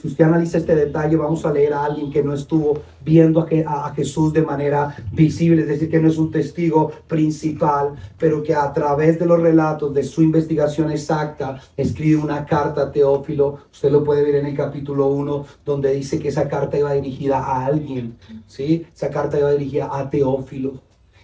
Si 0.00 0.06
usted 0.06 0.26
analiza 0.26 0.58
este 0.58 0.76
detalle, 0.76 1.16
vamos 1.16 1.44
a 1.44 1.52
leer 1.52 1.72
a 1.74 1.84
alguien 1.84 2.08
que 2.12 2.22
no 2.22 2.32
estuvo 2.32 2.82
viendo 3.04 3.44
a, 3.66 3.92
Jesús 3.96 4.32
de 4.32 4.42
manera 4.42 4.94
visible, 5.10 5.62
es 5.62 5.68
decir, 5.68 5.90
que 5.90 5.98
no 5.98 6.06
es 6.06 6.18
un 6.18 6.30
testigo 6.30 6.92
principal, 7.08 7.96
pero 8.16 8.40
que 8.44 8.54
a 8.54 8.72
través 8.72 9.18
de 9.18 9.26
los 9.26 9.40
relatos 9.42 9.92
de 9.92 10.04
su 10.04 10.22
investigación 10.22 10.92
exacta 10.92 11.60
escribe 11.76 12.22
una 12.22 12.46
carta 12.46 12.82
a 12.82 12.92
Teófilo. 12.92 13.58
Usted 13.72 13.90
lo 13.90 14.04
puede 14.04 14.22
ver 14.22 14.36
en 14.36 14.46
el 14.46 14.56
capítulo 14.56 15.08
1, 15.08 15.44
donde 15.64 15.92
dice 15.92 16.20
que 16.20 16.28
esa 16.28 16.48
carta 16.48 16.78
iba 16.78 16.92
dirigida 16.92 17.38
a 17.38 17.66
alguien, 17.66 18.18
¿sí? 18.46 18.86
Esa 18.94 19.10
carta 19.10 19.36
iba 19.36 19.50
dirigida 19.50 19.88
a 19.90 20.08
Teófilo. 20.08 20.80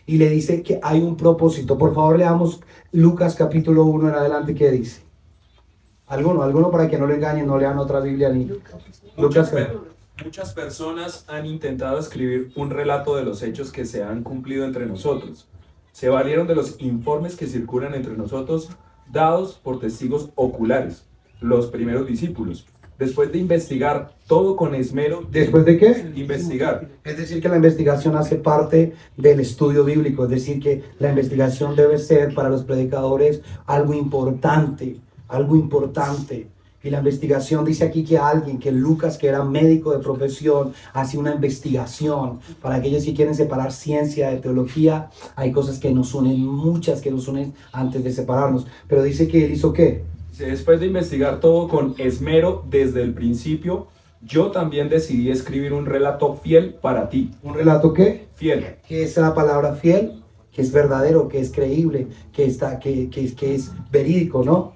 y 0.06 0.18
le 0.18 0.28
dice 0.28 0.62
que 0.64 0.80
hay 0.82 1.00
un 1.00 1.16
propósito. 1.16 1.78
Por 1.78 1.94
favor, 1.94 2.18
leamos 2.18 2.60
Lucas 2.90 3.36
capítulo 3.36 3.84
1 3.84 4.08
en 4.08 4.14
adelante, 4.16 4.54
¿qué 4.54 4.70
dice? 4.72 5.03
Alguno, 6.14 6.42
alguno 6.44 6.70
para 6.70 6.88
que 6.88 6.96
no 6.96 7.08
le 7.08 7.16
engañen, 7.16 7.46
no 7.48 7.58
lean 7.58 7.76
otra 7.76 7.98
Biblia 7.98 8.28
ni 8.28 8.44
Lucas. 8.44 8.76
muchas 10.24 10.52
personas 10.54 11.24
han 11.26 11.44
intentado 11.44 11.98
escribir 11.98 12.52
un 12.54 12.70
relato 12.70 13.16
de 13.16 13.24
los 13.24 13.42
hechos 13.42 13.72
que 13.72 13.84
se 13.84 14.04
han 14.04 14.22
cumplido 14.22 14.64
entre 14.64 14.86
nosotros. 14.86 15.48
Se 15.90 16.08
valieron 16.08 16.46
de 16.46 16.54
los 16.54 16.80
informes 16.80 17.34
que 17.34 17.48
circulan 17.48 17.94
entre 17.94 18.16
nosotros 18.16 18.68
dados 19.10 19.54
por 19.60 19.80
testigos 19.80 20.30
oculares, 20.36 21.04
los 21.40 21.66
primeros 21.66 22.06
discípulos. 22.06 22.64
Después 22.96 23.32
de 23.32 23.38
investigar 23.38 24.14
todo 24.28 24.54
con 24.54 24.72
esmero, 24.76 25.24
¿Después 25.28 25.64
de 25.64 25.78
qué? 25.78 26.12
investigar, 26.14 26.86
Es 27.02 27.16
decir, 27.16 27.42
que 27.42 27.48
la 27.48 27.56
investigación 27.56 28.14
hace 28.14 28.36
parte 28.36 28.92
del 29.16 29.40
estudio 29.40 29.82
bíblico, 29.84 30.24
es 30.24 30.30
decir, 30.30 30.60
que 30.62 30.84
la 31.00 31.08
investigación 31.08 31.74
debe 31.74 31.98
ser 31.98 32.34
para 32.36 32.48
los 32.50 32.62
predicadores 32.62 33.42
algo 33.66 33.94
importante, 33.94 35.00
algo 35.28 35.56
importante. 35.56 36.48
Y 36.82 36.90
la 36.90 36.98
investigación 36.98 37.64
dice 37.64 37.84
aquí 37.84 38.04
que 38.04 38.18
alguien, 38.18 38.58
que 38.58 38.70
Lucas, 38.70 39.16
que 39.16 39.28
era 39.28 39.42
médico 39.42 39.92
de 39.92 40.00
profesión, 40.00 40.74
hace 40.92 41.16
una 41.16 41.34
investigación. 41.34 42.40
Para 42.60 42.74
aquellos 42.74 43.04
que 43.04 43.14
quieren 43.14 43.34
separar 43.34 43.72
ciencia 43.72 44.28
de 44.28 44.36
teología, 44.36 45.08
hay 45.34 45.50
cosas 45.50 45.78
que 45.78 45.90
nos 45.92 46.14
unen, 46.14 46.44
muchas 46.44 47.00
que 47.00 47.10
nos 47.10 47.26
unen 47.26 47.54
antes 47.72 48.04
de 48.04 48.12
separarnos. 48.12 48.66
Pero 48.86 49.02
dice 49.02 49.26
que 49.28 49.46
él 49.46 49.52
hizo 49.52 49.72
qué? 49.72 50.04
después 50.38 50.80
de 50.80 50.86
investigar 50.86 51.40
todo 51.40 51.68
con 51.68 51.94
esmero 51.98 52.64
desde 52.68 53.02
el 53.02 53.14
principio, 53.14 53.86
yo 54.20 54.50
también 54.50 54.88
decidí 54.88 55.30
escribir 55.30 55.72
un 55.72 55.86
relato 55.86 56.34
fiel 56.34 56.74
para 56.74 57.08
ti. 57.08 57.30
¿Un 57.42 57.54
relato 57.54 57.92
qué? 57.92 58.26
Fiel. 58.34 58.76
que 58.88 59.04
es 59.04 59.16
la 59.16 59.34
palabra 59.34 59.74
fiel, 59.74 60.22
que 60.50 60.62
es 60.62 60.72
verdadero, 60.72 61.28
que 61.28 61.40
es 61.40 61.52
creíble, 61.52 62.08
que, 62.32 62.46
está, 62.46 62.78
que, 62.78 63.08
que, 63.10 63.34
que 63.34 63.54
es 63.54 63.70
verídico, 63.90 64.44
¿no? 64.44 64.72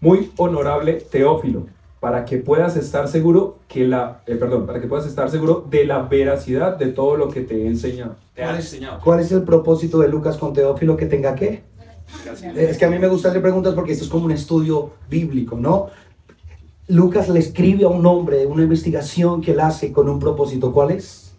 Muy 0.00 0.32
honorable 0.36 0.94
Teófilo, 0.94 1.66
para 2.00 2.24
que 2.24 2.38
puedas 2.38 2.76
estar 2.76 3.06
seguro 3.08 3.58
que 3.68 3.86
la, 3.86 4.22
eh, 4.26 4.36
perdón, 4.36 4.66
para 4.66 4.80
que 4.80 4.86
puedas 4.86 5.06
estar 5.06 5.30
seguro 5.30 5.66
de 5.68 5.84
la 5.84 6.00
veracidad 6.02 6.76
de 6.76 6.86
todo 6.86 7.16
lo 7.16 7.28
que 7.28 7.42
te 7.42 7.62
he 7.62 7.66
enseñado. 7.66 8.16
Te 8.34 8.42
han 8.42 8.48
¿Cuál 8.48 8.58
es, 8.60 8.64
enseñado. 8.72 9.00
cuál 9.04 9.20
es 9.20 9.32
el 9.32 9.42
propósito 9.42 9.98
de 9.98 10.08
Lucas 10.08 10.36
con 10.38 10.52
Teófilo 10.54 10.96
que 10.96 11.06
tenga 11.06 11.34
qué? 11.34 11.62
Es 12.56 12.78
que 12.78 12.84
a 12.84 12.90
mí 12.90 12.98
me 12.98 13.06
gusta 13.08 13.28
hacer 13.28 13.42
preguntas 13.42 13.74
porque 13.74 13.92
esto 13.92 14.04
es 14.04 14.10
como 14.10 14.24
un 14.24 14.32
estudio 14.32 14.92
bíblico, 15.08 15.56
¿no? 15.56 15.88
Lucas 16.88 17.28
le 17.28 17.38
escribe 17.38 17.84
a 17.84 17.88
un 17.88 18.04
hombre 18.04 18.46
una 18.46 18.62
investigación 18.64 19.40
que 19.40 19.52
él 19.52 19.60
hace 19.60 19.92
con 19.92 20.08
un 20.08 20.18
propósito. 20.18 20.72
¿Cuál 20.72 20.90
es? 20.90 21.29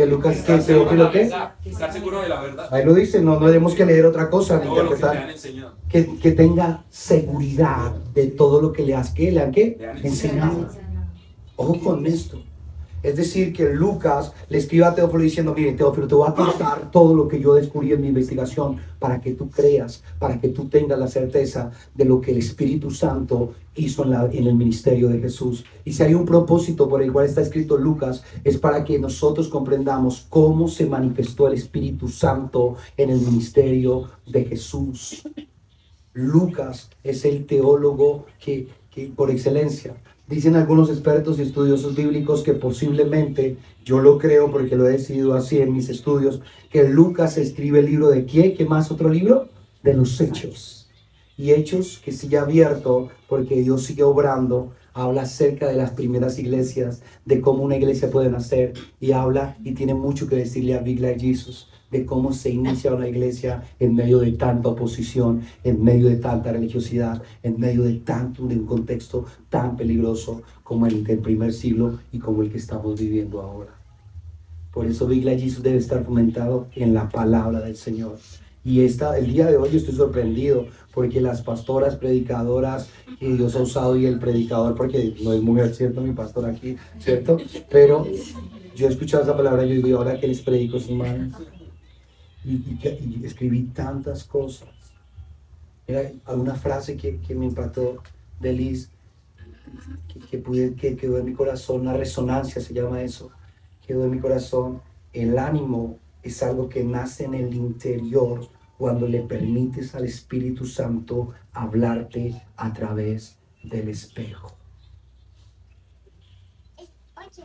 Que 0.00 0.06
Lucas, 0.06 0.40
que 0.40 0.56
Teófilo 0.56 1.10
qué? 1.10 1.30
estar 1.66 1.92
seguro 1.92 2.22
de 2.22 2.30
la 2.30 2.40
verdad. 2.40 2.72
Ahí 2.72 2.86
lo 2.86 2.94
dice, 2.94 3.20
no, 3.20 3.38
no 3.38 3.46
tenemos 3.48 3.74
que 3.74 3.84
leer 3.84 4.06
otra 4.06 4.30
cosa 4.30 4.56
ni 4.56 4.62
que 4.62 4.68
interpretar. 4.68 5.28
Que, 5.90 6.16
que 6.16 6.32
tenga 6.32 6.84
seguridad 6.88 7.92
de 8.14 8.28
todo 8.28 8.62
lo 8.62 8.72
que 8.72 8.82
le 8.86 8.94
has, 8.94 9.10
¿qué? 9.10 9.30
¿Le 9.30 9.42
han 9.42 9.52
qué? 9.52 9.76
Le 9.78 9.88
han 9.88 9.98
Enseñado. 9.98 10.68
Ojo 11.54 11.78
con 11.80 12.06
esto. 12.06 12.42
Es 13.02 13.16
decir, 13.16 13.52
que 13.52 13.72
Lucas 13.72 14.32
le 14.48 14.58
escribe 14.58 14.84
a 14.84 14.94
Teófilo 14.94 15.22
diciendo, 15.22 15.54
mire, 15.56 15.72
Teófilo, 15.72 16.06
te 16.06 16.14
voy 16.14 16.28
a 16.28 16.34
contar 16.34 16.90
todo 16.90 17.14
lo 17.14 17.28
que 17.28 17.40
yo 17.40 17.54
descubrí 17.54 17.92
en 17.92 18.02
mi 18.02 18.08
investigación 18.08 18.76
para 18.98 19.20
que 19.20 19.32
tú 19.32 19.48
creas, 19.48 20.02
para 20.18 20.38
que 20.38 20.48
tú 20.48 20.68
tengas 20.68 20.98
la 20.98 21.08
certeza 21.08 21.70
de 21.94 22.04
lo 22.04 22.20
que 22.20 22.32
el 22.32 22.38
Espíritu 22.38 22.90
Santo 22.90 23.54
hizo 23.74 24.04
en, 24.04 24.46
el 24.46 24.54
ministerio 24.54 25.08
de 25.08 25.18
Jesús. 25.18 25.64
Y 25.84 25.92
si 25.92 26.02
hay 26.02 26.14
un 26.14 26.26
propósito 26.26 26.88
por 26.88 27.02
el 27.02 27.12
cual 27.12 27.26
está 27.26 27.40
escrito 27.40 27.78
Lucas, 27.78 28.22
es 28.44 28.58
para 28.58 28.84
que 28.84 28.98
nosotros 28.98 29.48
comprendamos 29.48 30.26
cómo 30.28 30.68
se 30.68 30.86
manifestó 30.86 31.48
el 31.48 31.54
Espíritu 31.54 32.08
Santo 32.08 32.76
en 32.96 33.10
el 33.10 33.20
ministerio 33.20 34.10
de 34.26 34.44
Jesús. 34.44 35.22
Lucas 36.12 36.90
es 37.02 37.24
el 37.24 37.46
teólogo 37.46 38.26
que 38.38 38.68
por 39.16 39.30
excelencia. 39.30 39.94
Dicen 40.30 40.54
algunos 40.54 40.88
expertos 40.90 41.40
y 41.40 41.42
estudiosos 41.42 41.96
bíblicos 41.96 42.44
que 42.44 42.52
posiblemente, 42.52 43.56
yo 43.84 43.98
lo 43.98 44.16
creo 44.16 44.48
porque 44.52 44.76
lo 44.76 44.86
he 44.86 44.92
decidido 44.92 45.34
así 45.34 45.58
en 45.58 45.72
mis 45.72 45.88
estudios, 45.88 46.40
que 46.70 46.88
Lucas 46.88 47.36
escribe 47.36 47.80
el 47.80 47.86
libro 47.86 48.10
de 48.10 48.26
qué, 48.26 48.54
¿qué 48.54 48.64
más 48.64 48.92
otro 48.92 49.08
libro? 49.08 49.48
De 49.82 49.92
los 49.92 50.20
hechos. 50.20 50.88
Y 51.36 51.50
hechos 51.50 52.00
que 52.04 52.12
sigue 52.12 52.38
abierto 52.38 53.08
porque 53.28 53.60
Dios 53.60 53.82
sigue 53.82 54.04
obrando, 54.04 54.72
habla 54.94 55.22
acerca 55.22 55.66
de 55.66 55.74
las 55.74 55.90
primeras 55.90 56.38
iglesias, 56.38 57.02
de 57.24 57.40
cómo 57.40 57.64
una 57.64 57.76
iglesia 57.76 58.08
puede 58.08 58.30
nacer 58.30 58.74
y 59.00 59.10
habla 59.10 59.56
y 59.64 59.72
tiene 59.72 59.94
mucho 59.94 60.28
que 60.28 60.36
decirle 60.36 60.74
a 60.74 60.78
Big 60.78 61.00
Like 61.00 61.18
Jesus 61.18 61.66
de 61.90 62.06
cómo 62.06 62.32
se 62.32 62.50
inicia 62.50 62.94
una 62.94 63.08
iglesia 63.08 63.62
en 63.78 63.94
medio 63.94 64.18
de 64.20 64.32
tanta 64.32 64.68
oposición, 64.68 65.42
en 65.64 65.82
medio 65.82 66.08
de 66.08 66.16
tanta 66.16 66.52
religiosidad, 66.52 67.22
en 67.42 67.58
medio 67.58 67.82
de 67.82 67.94
tanto 67.94 68.46
de 68.46 68.56
un 68.56 68.66
contexto 68.66 69.26
tan 69.48 69.76
peligroso 69.76 70.42
como 70.62 70.86
el 70.86 71.04
del 71.04 71.18
primer 71.18 71.52
siglo 71.52 71.98
y 72.12 72.18
como 72.18 72.42
el 72.42 72.50
que 72.50 72.58
estamos 72.58 72.98
viviendo 72.98 73.40
ahora. 73.40 73.74
Por 74.72 74.86
eso 74.86 75.06
Big 75.06 75.24
debe 75.24 75.78
estar 75.78 76.04
fomentado 76.04 76.68
en 76.76 76.94
la 76.94 77.08
palabra 77.08 77.60
del 77.60 77.76
Señor. 77.76 78.18
Y 78.64 78.82
esta, 78.82 79.18
el 79.18 79.32
día 79.32 79.46
de 79.46 79.56
hoy 79.56 79.74
estoy 79.74 79.94
sorprendido 79.94 80.66
porque 80.94 81.20
las 81.20 81.42
pastoras, 81.42 81.96
predicadoras 81.96 82.88
que 83.18 83.32
Dios 83.34 83.56
ha 83.56 83.62
usado 83.62 83.96
y 83.96 84.06
el 84.06 84.18
predicador, 84.18 84.74
porque 84.76 85.14
no 85.22 85.32
es 85.32 85.42
mujer, 85.42 85.74
¿cierto? 85.74 86.02
Mi 86.02 86.12
pastor 86.12 86.44
aquí, 86.44 86.76
¿cierto? 86.98 87.38
Pero 87.70 88.06
yo 88.76 88.86
he 88.86 88.90
escuchado 88.90 89.24
esa 89.24 89.36
palabra 89.36 89.64
y 89.64 89.70
yo 89.70 89.74
digo, 89.76 89.88
¿y 89.88 89.92
ahora 89.92 90.20
que 90.20 90.28
les 90.28 90.40
predico, 90.40 90.76
hermanos? 90.76 91.32
Y, 92.44 93.24
escribí 93.24 93.64
tantas 93.64 94.24
cosas. 94.24 94.68
Era 95.86 96.10
alguna 96.24 96.54
frase 96.54 96.96
que, 96.96 97.18
que 97.18 97.34
me 97.34 97.46
impactó 97.46 98.02
de 98.38 98.52
Liz, 98.52 98.90
que, 100.08 100.20
que, 100.20 100.38
pude, 100.38 100.74
que 100.74 100.96
quedó 100.96 101.18
en 101.18 101.26
mi 101.26 101.32
corazón, 101.32 101.82
una 101.82 101.94
resonancia 101.94 102.60
se 102.62 102.74
llama 102.74 103.02
eso, 103.02 103.30
quedó 103.86 104.04
en 104.04 104.10
mi 104.10 104.18
corazón. 104.18 104.80
El 105.12 105.38
ánimo 105.38 105.98
es 106.22 106.42
algo 106.42 106.68
que 106.68 106.84
nace 106.84 107.24
en 107.24 107.34
el 107.34 107.54
interior 107.54 108.48
cuando 108.78 109.06
le 109.06 109.20
permites 109.20 109.94
al 109.94 110.04
Espíritu 110.04 110.64
Santo 110.64 111.32
hablarte 111.52 112.40
a 112.56 112.72
través 112.72 113.36
del 113.62 113.88
espejo. 113.88 114.59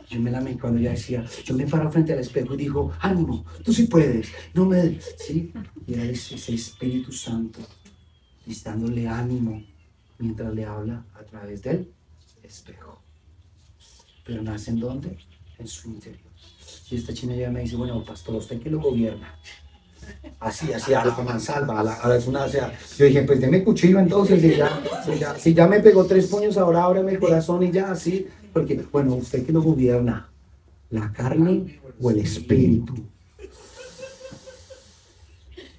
Yo 0.08 0.20
me 0.20 0.30
lamé 0.30 0.58
cuando 0.58 0.78
ella 0.78 0.90
decía, 0.90 1.24
yo 1.44 1.54
me 1.54 1.66
paro 1.66 1.90
frente 1.90 2.12
al 2.12 2.18
espejo 2.20 2.54
y 2.54 2.58
digo, 2.58 2.92
ánimo, 3.00 3.44
tú 3.64 3.72
sí 3.72 3.84
puedes, 3.84 4.28
no 4.54 4.64
me... 4.64 5.00
Sí, 5.18 5.52
y 5.86 5.94
era 5.94 6.04
ese, 6.04 6.34
ese 6.36 6.54
Espíritu 6.54 7.12
Santo 7.12 7.60
y 8.46 8.54
dándole 8.62 9.08
ánimo 9.08 9.62
mientras 10.18 10.52
le 10.54 10.64
habla 10.64 11.04
a 11.14 11.22
través 11.24 11.62
del 11.62 11.92
espejo. 12.42 13.00
Pero 14.24 14.42
nace 14.42 14.70
en 14.70 14.80
dónde? 14.80 15.16
En 15.58 15.66
su 15.66 15.88
interior. 15.88 16.20
Y 16.90 16.96
esta 16.96 17.12
china 17.14 17.34
ya 17.34 17.50
me 17.50 17.60
dice, 17.60 17.76
bueno, 17.76 18.04
pastor, 18.04 18.36
¿usted 18.36 18.60
qué 18.60 18.70
lo 18.70 18.80
gobierna? 18.80 19.34
Así, 20.38 20.72
así, 20.72 20.94
a 20.94 21.04
la 21.04 21.16
mansalva, 21.16 21.80
a 21.80 21.82
la, 21.82 21.94
a 21.94 22.08
la- 22.08 22.16
es 22.16 22.26
una, 22.28 22.44
o 22.44 22.48
sea, 22.48 22.72
yo 22.96 23.06
dije, 23.06 23.22
pues 23.22 23.40
deme 23.40 23.64
cuchillo 23.64 23.98
entonces, 23.98 24.42
y 24.44 24.56
ya, 24.56 24.80
si 25.04 25.18
ya, 25.18 25.36
si 25.38 25.54
ya 25.54 25.66
me 25.66 25.80
pegó 25.80 26.04
tres 26.04 26.26
puños, 26.28 26.56
ahora 26.56 26.84
ábreme 26.84 27.12
el 27.12 27.18
corazón 27.18 27.62
y 27.64 27.72
ya, 27.72 27.90
así, 27.90 28.26
porque, 28.56 28.82
bueno, 28.90 29.16
¿usted 29.16 29.44
qué 29.44 29.52
lo 29.52 29.60
gobierna? 29.60 30.30
¿La 30.88 31.12
carne 31.12 31.78
o 32.00 32.10
el 32.10 32.20
espíritu? 32.20 32.94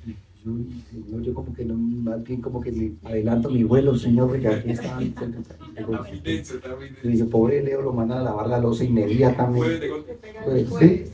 Yo, 0.06 0.52
Señor, 0.92 1.24
yo 1.24 1.34
como 1.34 1.56
que 1.56 1.66
no, 1.66 1.74
más 1.74 2.24
bien 2.24 2.40
como 2.40 2.62
que 2.62 2.72
me 2.72 2.92
adelanto 3.04 3.50
mi 3.50 3.64
vuelo, 3.64 3.98
Señor, 3.98 4.28
porque 4.28 4.48
aquí 4.48 4.70
está. 4.70 5.02
Y 5.02 5.12
dice, 7.08 7.26
pobre 7.26 7.64
Leo, 7.64 7.82
lo 7.82 7.94
mandan 7.94 8.20
a 8.20 8.24
lavar 8.26 8.48
la 8.48 8.60
losa 8.60 8.84
inmediatamente. 8.84 9.90
Pues, 10.46 10.70
sí. 10.78 11.06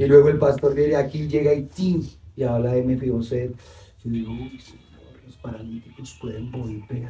Y 0.00 0.06
luego 0.06 0.30
el 0.30 0.38
pastor 0.38 0.74
viene 0.74 0.96
aquí, 0.96 1.28
llega 1.28 1.54
y 1.54 1.66
¡tim! 1.66 2.02
y 2.34 2.42
habla 2.42 2.72
de 2.72 2.82
Mefiboset. 2.82 3.54
Yo 4.02 4.10
digo, 4.10 4.32
uy, 4.32 4.58
Señor, 4.58 4.82
los 5.24 5.36
paralíticos 5.36 6.18
pueden 6.20 6.50
volver 6.50 7.06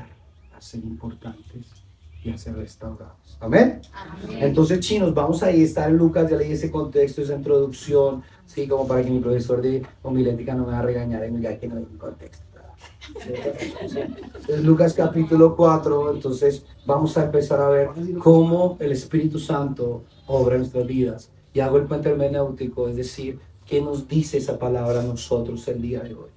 a 0.55 0.61
ser 0.61 0.85
importantes 0.85 1.82
y 2.25 2.31
a 2.31 2.39
ser 2.39 2.57
restaurados. 2.57 3.37
Amén. 3.41 3.81
Entonces, 4.31 4.81
chinos, 4.81 5.13
vamos 5.13 5.43
ahí, 5.43 5.63
está 5.63 5.89
en 5.89 5.97
Lucas, 5.97 6.31
ya 6.31 6.37
leí 6.37 6.53
ese 6.53 6.71
contexto, 6.71 7.23
esa 7.23 7.35
introducción, 7.35 8.23
sí, 8.47 8.69
como 8.69 8.87
para 8.87 9.03
que 9.03 9.11
mi 9.11 9.21
profesor 9.21 9.61
de 9.61 9.83
homilética 10.03 10.55
no 10.55 10.67
me 10.67 10.73
va 10.73 10.79
a 10.79 10.83
regañar 10.83 11.27
y 11.27 11.31
me 11.31 11.39
diga 11.39 11.57
que 11.59 11.69
no 11.69 11.77
hay 11.77 11.87
un 11.91 11.99
contexto. 11.99 12.53
Es 14.49 14.63
Lucas 14.63 14.95
capítulo 14.95 15.57
4, 15.57 16.15
entonces 16.15 16.65
vamos 16.87 17.17
a 17.19 17.25
empezar 17.25 17.61
a 17.61 17.69
ver 17.69 17.89
cómo 18.19 18.77
el 18.81 18.93
Espíritu 18.93 19.39
Santo 19.39 20.05
obra 20.27 20.55
en 20.55 20.63
nuestras 20.63 20.87
vidas. 20.87 21.31
Y 21.55 21.61
hago 21.61 21.77
el 21.77 21.85
puente 21.85 22.09
hermenéutico, 22.09 22.89
es 22.89 22.97
decir, 22.97 23.39
qué 23.67 23.81
nos 23.81 24.09
dice 24.09 24.39
esa 24.39 24.59
palabra 24.59 25.01
a 25.01 25.05
nosotros 25.05 25.67
el 25.69 25.83
día 25.83 26.01
de 26.01 26.15
hoy. 26.15 26.31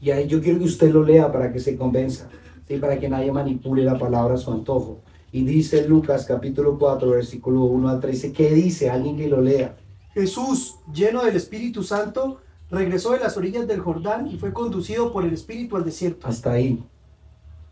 Y 0.00 0.10
ahí 0.10 0.26
yo 0.26 0.40
quiero 0.40 0.58
que 0.58 0.64
usted 0.64 0.90
lo 0.90 1.02
lea 1.04 1.30
para 1.30 1.52
que 1.52 1.60
se 1.60 1.76
convenza, 1.76 2.28
¿sí? 2.74 2.80
para 2.80 2.98
que 2.98 3.08
nadie 3.08 3.32
manipule 3.32 3.84
la 3.84 3.98
palabra 3.98 4.34
a 4.34 4.38
su 4.38 4.52
antojo. 4.52 5.00
Y 5.30 5.44
dice 5.44 5.86
Lucas 5.88 6.26
capítulo 6.26 6.78
4, 6.78 7.10
versículo 7.10 7.64
1 7.64 7.88
al 7.88 8.00
13, 8.00 8.32
¿qué 8.32 8.52
dice? 8.52 8.90
Alguien 8.90 9.16
que 9.16 9.28
lo 9.28 9.40
lea. 9.40 9.76
Jesús, 10.12 10.76
lleno 10.92 11.24
del 11.24 11.36
Espíritu 11.36 11.82
Santo, 11.82 12.40
regresó 12.70 13.12
de 13.12 13.20
las 13.20 13.36
orillas 13.36 13.66
del 13.66 13.80
Jordán 13.80 14.26
y 14.28 14.38
fue 14.38 14.52
conducido 14.52 15.12
por 15.12 15.24
el 15.24 15.32
Espíritu 15.32 15.76
al 15.76 15.84
desierto. 15.84 16.26
Hasta 16.26 16.52
ahí. 16.52 16.82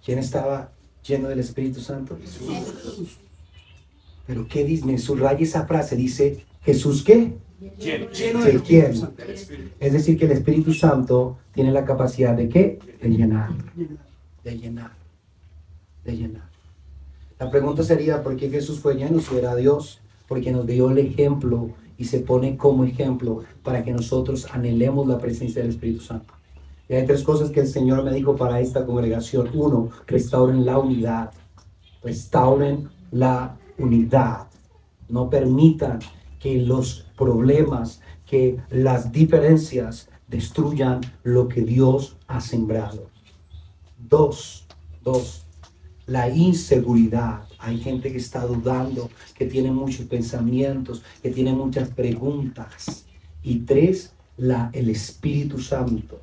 ¿Quién 0.05 0.19
estaba 0.19 0.73
lleno 1.07 1.29
del 1.29 1.41
Espíritu 1.41 1.81
Santo? 1.81 2.17
Pero 4.27 4.47
¿qué 4.49 4.65
dice? 4.65 4.87
Me 4.87 4.97
subraya 4.97 5.41
esa 5.41 5.67
frase. 5.67 5.97
Dice, 5.97 6.47
¿Jesús 6.63 7.03
qué? 7.03 7.37
Lleno. 7.79 8.11
Lleno 8.11 8.41
¿De 8.41 8.53
del 8.53 8.63
quién? 8.63 8.87
Espíritu 8.87 9.07
Santo. 9.07 9.23
Es 9.81 9.93
decir, 9.93 10.19
que 10.19 10.25
el 10.25 10.33
Espíritu 10.33 10.73
Santo 10.73 11.39
tiene 11.53 11.73
la 11.73 11.85
capacidad 11.85 12.35
de 12.35 12.49
qué? 12.49 12.79
De 13.03 13.09
llenar. 13.11 13.51
De 14.45 14.59
llenar. 14.59 14.93
De 16.05 16.17
llenar. 16.17 16.49
La 17.39 17.51
pregunta 17.51 17.83
sería, 17.83 18.23
¿por 18.23 18.37
qué 18.37 18.51
Jesús 18.51 18.81
fue 18.81 18.95
lleno 18.95 19.21
si 19.21 19.37
era 19.37 19.55
Dios? 19.57 20.01
Porque 20.29 20.53
nos 20.53 20.67
dio 20.67 20.91
el 20.91 20.99
ejemplo 20.99 21.71
y 21.97 22.05
se 22.05 22.21
pone 22.21 22.57
como 22.57 22.85
ejemplo 22.85 23.45
para 23.63 23.85
que 23.85 23.93
nosotros 23.93 24.47
anhelemos 24.53 25.07
la 25.07 25.19
presencia 25.19 25.63
del 25.63 25.71
Espíritu 25.71 26.01
Santo. 26.01 26.35
Y 26.89 26.95
hay 26.95 27.07
tres 27.07 27.23
cosas 27.23 27.51
que 27.51 27.61
el 27.61 27.69
Señor 27.69 28.03
me 28.03 28.13
dijo 28.13 28.37
para 28.37 28.61
esta 28.61 28.87
congregación. 28.87 29.51
Uno, 29.55 29.91
restauren 30.07 30.65
la 30.65 30.79
unidad. 30.79 31.31
Restauren 32.03 32.89
la 33.11 33.57
unidad. 33.79 34.47
No 35.09 35.29
permitan 35.29 35.99
que 36.39 36.57
los 36.63 37.07
problemas, 37.17 38.01
que 38.27 38.59
las 38.71 39.13
diferencias 39.13 40.09
destruyan 40.27 41.01
lo 41.23 41.49
que 41.49 41.63
Dios 41.63 42.17
ha 42.27 42.41
sembrado. 42.41 43.10
Dos, 44.11 44.65
dos, 45.05 45.45
la 46.07 46.29
inseguridad. 46.29 47.45
Hay 47.61 47.79
gente 47.79 48.11
que 48.11 48.19
está 48.19 48.45
dudando, 48.45 49.09
que 49.37 49.47
tiene 49.47 49.71
muchos 49.71 50.07
pensamientos, 50.07 51.03
que 51.23 51.31
tiene 51.31 51.53
muchas 51.53 51.89
preguntas. 51.91 53.05
Y 53.45 53.61
tres, 53.61 54.13
la, 54.37 54.69
el 54.73 54.91
Espíritu 54.91 55.61
Santo. 55.61 56.21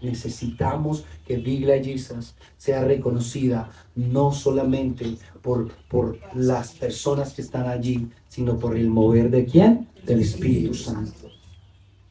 Necesitamos 0.00 1.04
que 1.26 1.36
Biblia 1.36 1.82
Jesus 1.82 2.34
sea 2.56 2.82
reconocida 2.84 3.70
no 3.94 4.32
solamente 4.32 5.18
por, 5.42 5.70
por 5.88 6.18
las 6.34 6.72
personas 6.72 7.34
que 7.34 7.42
están 7.42 7.68
allí, 7.68 8.08
sino 8.28 8.58
por 8.58 8.74
el 8.74 8.88
mover 8.88 9.30
de 9.30 9.44
quién? 9.44 9.88
Del 10.06 10.20
Espíritu 10.20 10.72
Santo. 10.72 11.28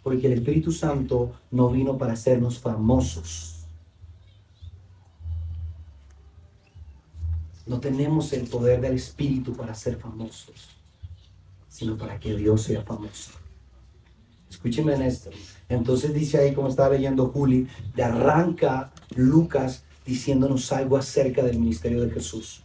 Porque 0.03 0.27
el 0.27 0.33
Espíritu 0.33 0.71
Santo 0.71 1.31
no 1.49 1.69
vino 1.69 1.97
para 1.97 2.13
hacernos 2.13 2.59
famosos. 2.59 3.54
No 7.65 7.79
tenemos 7.79 8.31
el 8.33 8.47
poder 8.47 8.79
del 8.81 8.93
Espíritu 8.93 9.53
para 9.53 9.73
ser 9.73 9.97
famosos, 9.97 10.69
sino 11.67 11.97
para 11.97 12.19
que 12.19 12.35
Dios 12.35 12.61
sea 12.61 12.83
famoso. 12.83 13.31
Escúcheme 14.49 14.93
en 14.93 15.01
esto. 15.01 15.31
Entonces 15.67 16.13
dice 16.13 16.37
ahí, 16.37 16.53
como 16.53 16.69
estaba 16.69 16.93
leyendo 16.93 17.27
Juli, 17.27 17.67
de 17.95 18.03
arranca 18.03 18.93
Lucas 19.15 19.83
diciéndonos 20.05 20.71
algo 20.71 20.97
acerca 20.97 21.43
del 21.43 21.59
ministerio 21.59 22.01
de 22.01 22.11
Jesús. 22.11 22.61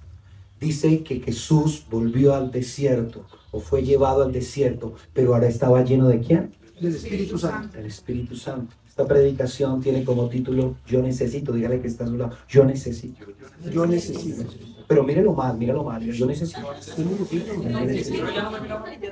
Dice 0.60 1.02
que 1.02 1.20
Jesús 1.20 1.86
volvió 1.90 2.34
al 2.34 2.50
desierto 2.50 3.24
o 3.50 3.60
fue 3.60 3.82
llevado 3.82 4.22
al 4.22 4.32
desierto, 4.32 4.94
pero 5.14 5.34
ahora 5.34 5.48
estaba 5.48 5.82
lleno 5.82 6.06
de 6.08 6.20
quién? 6.20 6.54
Del 6.78 6.94
Espíritu 6.94 7.38
Santo. 7.38 7.76
Del 7.76 7.86
Espíritu 7.86 8.36
Santo. 8.36 8.74
Esta 8.86 9.06
predicación 9.06 9.80
tiene 9.80 10.04
como 10.04 10.28
título 10.28 10.76
Yo 10.86 11.00
necesito, 11.00 11.52
dígale 11.52 11.80
que 11.80 11.88
está 11.88 12.04
a 12.04 12.08
su 12.08 12.16
lado, 12.16 12.36
yo 12.48 12.64
necesito. 12.64 13.24
Yo 13.72 13.86
necesito. 13.86 14.44
Pero 14.90 15.04
míralo 15.04 15.32
más, 15.32 15.56
míralo 15.56 15.84
más, 15.84 16.02
yo 16.02 16.26
necesito. 16.26 16.58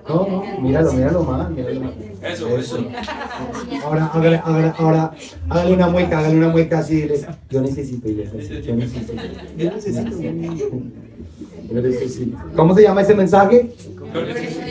No, 0.09 0.27
no, 0.27 0.61
míralo, 0.61 0.93
míralo 0.93 1.23
más, 1.23 1.51
míralo 1.51 1.81
más. 1.83 1.93
Eso, 2.21 2.59
eso. 2.59 2.85
Ahora, 3.85 4.07
hágale, 4.07 4.41
ahora, 4.45 4.75
ahora, 4.77 5.15
hágale 5.49 5.75
una 5.75 5.87
mueca, 5.87 6.19
hágale 6.19 6.37
una 6.37 6.49
mueca 6.49 6.81
así, 6.81 7.03
dile, 7.03 7.25
yo 7.49 7.61
necesito, 7.61 8.09
iglesia, 8.09 8.59
yo 8.61 8.75
necesito. 8.75 9.23
Yo 9.57 9.71
necesito. 9.71 10.11
Yo 11.73 11.81
necesito. 11.81 12.39
¿Cómo 12.57 12.75
se 12.75 12.83
llama 12.83 13.03
ese 13.03 13.15
mensaje? 13.15 13.73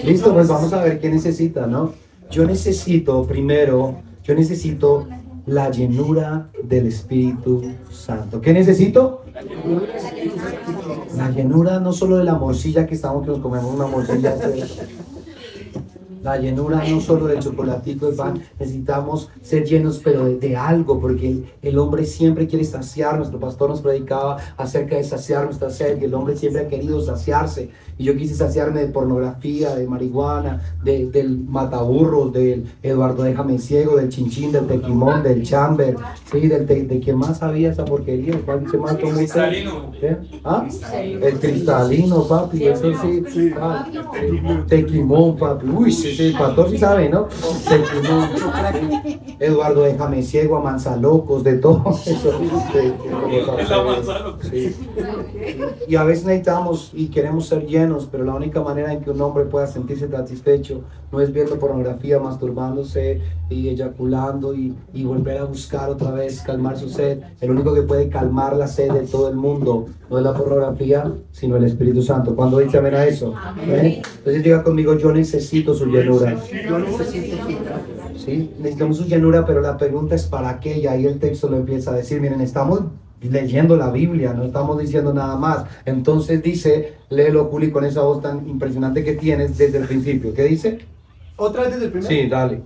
Listo, 0.03 0.33
pues 0.33 0.49
vamos 0.49 0.73
a 0.73 0.83
ver 0.83 0.99
qué 0.99 1.09
necesita, 1.09 1.67
¿no? 1.67 1.93
Yo 2.29 2.43
necesito, 2.45 3.25
primero, 3.25 4.01
yo 4.25 4.35
necesito 4.35 5.07
la 5.47 5.71
llenura 5.71 6.49
del 6.61 6.87
Espíritu 6.87 7.63
Santo. 7.89 8.41
¿Qué 8.41 8.51
necesito? 8.51 9.23
La 9.33 9.41
llenura 9.41 9.85
no 11.79 11.93
solo 11.93 12.17
de 12.17 12.23
la 12.23 12.35
morcilla 12.35 12.85
que 12.85 12.95
estamos, 12.95 13.23
que 13.23 13.31
nos 13.31 13.39
comemos 13.39 13.73
una 13.73 13.87
morcilla. 13.87 14.35
La 16.23 16.37
llenura 16.37 16.83
no 16.89 16.99
solo 16.99 17.27
del 17.27 17.39
chocolatico 17.39 18.07
de 18.07 18.17
pan, 18.17 18.41
necesitamos 18.59 19.29
ser 19.41 19.63
llenos, 19.63 20.01
pero 20.03 20.25
de, 20.25 20.57
algo, 20.57 20.99
porque 20.99 21.29
el, 21.29 21.45
el 21.61 21.77
hombre 21.77 22.05
siempre 22.05 22.47
quiere 22.47 22.65
saciar. 22.65 23.17
Nuestro 23.17 23.39
pastor 23.39 23.69
nos 23.69 23.81
predicaba 23.81 24.37
acerca 24.57 24.97
de 24.97 25.05
saciar 25.05 25.45
nuestra 25.45 25.69
sed, 25.69 26.01
y 26.01 26.05
el 26.05 26.13
hombre 26.13 26.35
siempre 26.35 26.63
ha 26.63 26.67
querido 26.67 27.01
saciarse. 27.01 27.69
Y 27.99 28.03
yo 28.03 28.15
quise 28.15 28.35
saciarme 28.35 28.81
de 28.81 28.87
pornografía, 28.87 29.75
de 29.75 29.87
marihuana, 29.87 30.61
de- 30.83 31.07
del 31.07 31.39
mataburros, 31.39 32.31
del 32.31 32.65
Eduardo 32.83 33.23
Déjame 33.23 33.57
Ciego, 33.57 33.95
del 33.97 34.09
Chinchín, 34.09 34.51
del 34.51 34.67
Tequimón, 34.67 35.23
del 35.23 35.43
Chamber, 35.43 35.95
sí, 36.31 36.47
del 36.47 36.65
te- 36.67 36.83
de 36.83 36.99
quién 36.99 37.17
más 37.17 37.41
había 37.41 37.71
esa 37.71 37.85
porquería, 37.85 38.39
¿cuál 38.45 38.65
qué 38.69 38.77
más 38.77 38.97
tomó 38.97 39.09
usted? 39.11 39.17
Cristalino. 39.17 39.91
¿Qué? 39.99 40.15
¿Ah? 40.43 40.67
El 40.93 41.39
cristalino, 41.39 42.23
papi, 42.27 42.65
eso 42.67 42.91
sí. 43.01 43.23
Ah, 43.59 43.87
Tequimón, 44.67 45.35
papi. 45.37 45.67
Uy, 45.67 45.91
sí, 45.91 46.15
sí, 46.15 46.23
el 46.27 46.33
pastor 46.37 46.69
sí 46.69 46.77
sabe, 46.77 47.09
¿no? 47.09 47.27
Tequimón. 47.67 48.29
Eduardo 49.39 49.81
Déjame 49.83 50.21
Ciego, 50.23 50.57
Amanzalocos, 50.57 51.43
de 51.43 51.53
todo 51.57 51.83
eso. 52.05 52.39
El 53.59 53.73
Amanzaloco. 53.73 54.39
Sí. 54.51 54.75
Y 55.87 55.95
a 55.95 56.03
veces 56.03 56.25
necesitamos 56.25 56.91
y 56.93 57.07
queremos 57.07 57.47
ser 57.47 57.65
llenos, 57.65 57.86
pero 58.11 58.23
la 58.23 58.35
única 58.35 58.61
manera 58.61 58.93
en 58.93 59.01
que 59.01 59.11
un 59.11 59.21
hombre 59.21 59.45
pueda 59.45 59.67
sentirse 59.67 60.07
satisfecho 60.09 60.81
no 61.11 61.21
es 61.21 61.31
viendo 61.31 61.57
pornografía, 61.57 62.19
masturbándose 62.19 63.21
y 63.49 63.69
eyaculando 63.69 64.53
y, 64.53 64.75
y 64.93 65.03
volver 65.05 65.37
a 65.37 65.45
buscar 65.45 65.89
otra 65.89 66.11
vez 66.11 66.41
calmar 66.41 66.77
su 66.77 66.89
sed. 66.89 67.21
El 67.39 67.51
único 67.51 67.73
que 67.73 67.83
puede 67.83 68.09
calmar 68.09 68.55
la 68.55 68.67
sed 68.67 68.91
de 68.91 69.07
todo 69.07 69.29
el 69.29 69.35
mundo 69.35 69.85
no 70.09 70.17
es 70.17 70.23
la 70.23 70.33
pornografía, 70.33 71.11
sino 71.31 71.57
el 71.57 71.63
Espíritu 71.63 72.01
Santo. 72.01 72.35
cuando 72.35 72.59
dice 72.59 72.77
amén 72.77 72.95
a 72.95 73.05
eso? 73.05 73.33
¿Eh? 73.67 74.01
Entonces 74.17 74.43
diga 74.43 74.63
conmigo, 74.63 74.97
yo 74.97 75.11
necesito 75.11 75.73
su. 75.73 75.89
Yo 75.89 76.79
necesito. 76.79 77.35
¿sí? 78.17 78.51
Necesitamos 78.59 78.97
su 78.97 79.05
llenura, 79.05 79.45
pero 79.45 79.61
la 79.61 79.77
pregunta 79.77 80.15
es 80.15 80.25
para 80.25 80.59
qué, 80.59 80.77
y 80.77 80.87
ahí 80.87 81.05
el 81.05 81.19
texto 81.19 81.49
lo 81.49 81.57
empieza 81.57 81.91
a 81.91 81.95
decir, 81.95 82.19
miren, 82.19 82.41
estamos 82.41 82.81
leyendo 83.21 83.75
la 83.75 83.91
Biblia, 83.91 84.33
no 84.33 84.43
estamos 84.43 84.79
diciendo 84.79 85.13
nada 85.13 85.35
más. 85.35 85.65
Entonces 85.85 86.41
dice, 86.41 86.95
léelo 87.09 87.45
Juli 87.45 87.71
con 87.71 87.85
esa 87.85 88.01
voz 88.01 88.21
tan 88.21 88.47
impresionante 88.47 89.03
que 89.03 89.13
tienes 89.13 89.57
desde 89.57 89.79
el 89.79 89.85
principio. 89.85 90.33
¿Qué 90.33 90.43
dice? 90.43 90.79
Otra 91.35 91.63
vez 91.63 91.71
desde 91.71 91.85
el 91.85 91.91
primero. 91.91 92.09
Sí, 92.09 92.27
dale. 92.27 92.61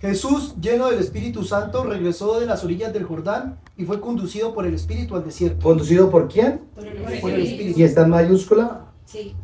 Jesús, 0.00 0.54
lleno 0.60 0.90
del 0.90 1.00
Espíritu 1.00 1.42
Santo, 1.42 1.82
regresó 1.82 2.38
de 2.38 2.46
las 2.46 2.62
orillas 2.62 2.92
del 2.92 3.02
Jordán 3.02 3.58
y 3.76 3.84
fue 3.84 4.00
conducido 4.00 4.54
por 4.54 4.64
el 4.64 4.74
Espíritu 4.74 5.16
al 5.16 5.24
desierto. 5.24 5.60
¿Conducido 5.60 6.08
por 6.08 6.28
quién? 6.28 6.60
Por 6.74 6.86
el 7.32 7.42
Espíritu. 7.42 7.80
¿Y 7.80 7.82
está 7.82 8.02
en 8.02 8.10
mayúscula? 8.10 8.86
Sí. 9.04 9.34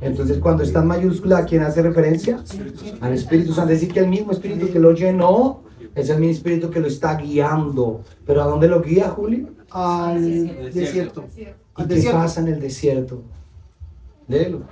Entonces 0.00 0.38
cuando 0.38 0.64
está 0.64 0.80
en 0.80 0.88
mayúscula, 0.88 1.38
¿a 1.38 1.44
quién 1.44 1.62
hace 1.62 1.80
referencia? 1.80 2.42
Al 3.00 3.12
Espíritu 3.12 3.52
Santo. 3.52 3.72
Es 3.72 3.80
decir, 3.80 3.94
que 3.94 4.00
el 4.00 4.08
mismo 4.08 4.32
Espíritu 4.32 4.72
que 4.72 4.80
lo 4.80 4.92
llenó 4.92 5.62
es 5.94 6.08
el 6.08 6.18
mismo 6.18 6.32
Espíritu 6.32 6.70
que 6.70 6.80
lo 6.80 6.86
está 6.86 7.16
guiando. 7.16 8.02
¿Pero 8.26 8.42
a 8.42 8.46
dónde 8.46 8.68
lo 8.68 8.80
guía, 8.80 9.10
Juli? 9.10 9.46
Al 9.70 10.72
desierto. 10.72 11.24
¿Y 11.78 11.84
qué 11.86 12.10
pasa 12.10 12.40
en 12.40 12.48
el 12.48 12.60
desierto? 12.60 13.22
Léelo. 14.28 14.62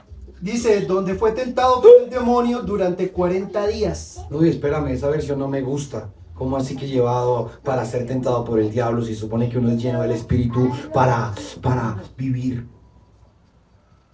Dice, 0.41 0.81
donde 0.87 1.15
fue 1.15 1.33
tentado 1.33 1.83
por 1.83 1.91
el 2.03 2.09
demonio 2.09 2.63
durante 2.63 3.11
40 3.11 3.67
días. 3.67 4.25
Uy, 4.31 4.49
espérame, 4.49 4.89
esa 4.89 5.11
versión 5.11 5.39
no 5.39 5.49
me 5.49 5.61
gusta. 5.61 6.09
¿Cómo 6.35 6.57
así 6.57 6.75
que 6.75 6.89
llevado 6.89 7.51
para 7.63 7.85
ser 7.85 8.07
tentado 8.07 8.43
por 8.47 8.59
el 8.59 8.71
diablo 8.71 9.03
si 9.03 9.15
supone 9.15 9.51
que 9.51 9.59
uno 9.59 9.71
es 9.73 9.83
lleno 9.83 10.01
del 10.01 10.13
Espíritu 10.13 10.71
para, 10.95 11.35
para 11.61 12.03
vivir? 12.17 12.67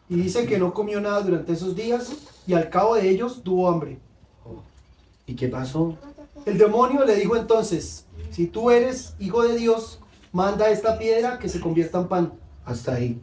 Y 0.09 0.16
dice 0.16 0.47
que 0.47 0.59
no 0.59 0.75
comió 0.75 1.01
nada 1.01 1.21
durante 1.21 1.53
esos 1.53 1.77
días 1.77 2.11
y 2.45 2.55
al 2.55 2.69
cabo 2.69 2.97
de 2.97 3.09
ellos 3.09 3.42
tuvo 3.45 3.69
hambre. 3.69 4.01
¿Y 5.27 5.37
qué 5.37 5.47
pasó? 5.47 5.97
El 6.46 6.59
demonio 6.59 7.04
le 7.04 7.16
dijo 7.16 7.37
entonces, 7.37 8.06
si 8.30 8.46
tú 8.46 8.70
eres 8.70 9.14
hijo 9.18 9.42
de 9.42 9.56
Dios, 9.56 9.98
manda 10.30 10.70
esta 10.70 10.96
piedra 10.96 11.40
que 11.40 11.48
se 11.48 11.59
convierta 11.59 11.98
en 11.98 12.06
pan. 12.06 12.32
Hasta 12.64 12.94
ahí. 12.94 13.20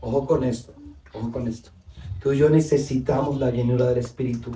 Ojo 0.00 0.26
con 0.26 0.44
esto, 0.44 0.74
ojo 1.14 1.32
con 1.32 1.48
esto. 1.48 1.70
Tú 2.22 2.32
y 2.32 2.38
yo 2.38 2.50
necesitamos 2.50 3.40
la 3.40 3.50
llenura 3.50 3.86
del 3.86 3.96
Espíritu 3.96 4.50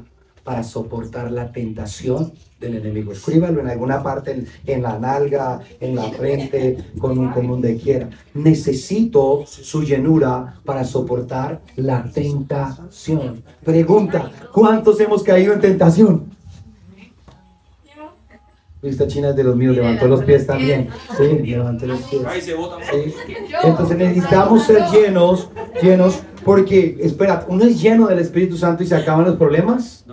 para 0.45 0.63
soportar 0.63 1.33
la 1.33 1.53
tentación 1.53 2.35
del 2.59 2.77
enemigo. 2.77 3.13
Escríbalo 3.13 3.61
en 3.61 3.69
alguna 3.69 4.03
parte, 4.03 4.33
en, 4.33 4.47
en 4.67 4.83
la 4.83 4.99
nalga, 4.99 5.61
en 5.81 5.97
la 5.97 6.11
frente, 6.11 6.93
con 6.99 7.19
un 7.19 7.31
con 7.31 7.47
donde 7.47 7.79
quiera. 7.79 8.11
Necesito 8.35 9.47
su 9.47 9.85
llenura 9.85 10.61
para 10.67 10.85
soportar 10.85 11.63
la 11.77 12.05
tentación. 12.13 13.43
Pregunta, 13.65 14.31
¿cuántos 14.53 15.01
hemos 15.01 15.23
caído 15.23 15.55
en 15.55 15.61
tentación? 15.63 16.30
Esta 18.83 19.07
china 19.07 19.31
es 19.31 19.37
de 19.37 19.45
los 19.45 19.57
míos, 19.57 19.77
levantó 19.77 20.09
los 20.09 20.25
pies 20.25 20.47
también. 20.47 20.89
Sí, 21.17 21.25
levantó 21.25 21.87
los 21.87 22.01
pies. 22.01 22.23
Sí. 22.91 23.05
Entonces 23.63 23.97
necesitamos 23.97 24.65
ser 24.65 24.85
llenos, 24.91 25.51
llenos, 25.83 26.21
porque, 26.45 26.97
espera, 27.01 27.45
uno 27.49 27.65
es 27.65 27.81
lleno 27.81 28.07
del 28.07 28.21
Espíritu 28.21 28.57
Santo 28.57 28.83
y 28.83 28.87
se 28.87 28.97
acaban 28.97 29.27
los 29.27 29.37
problemas. 29.37 30.05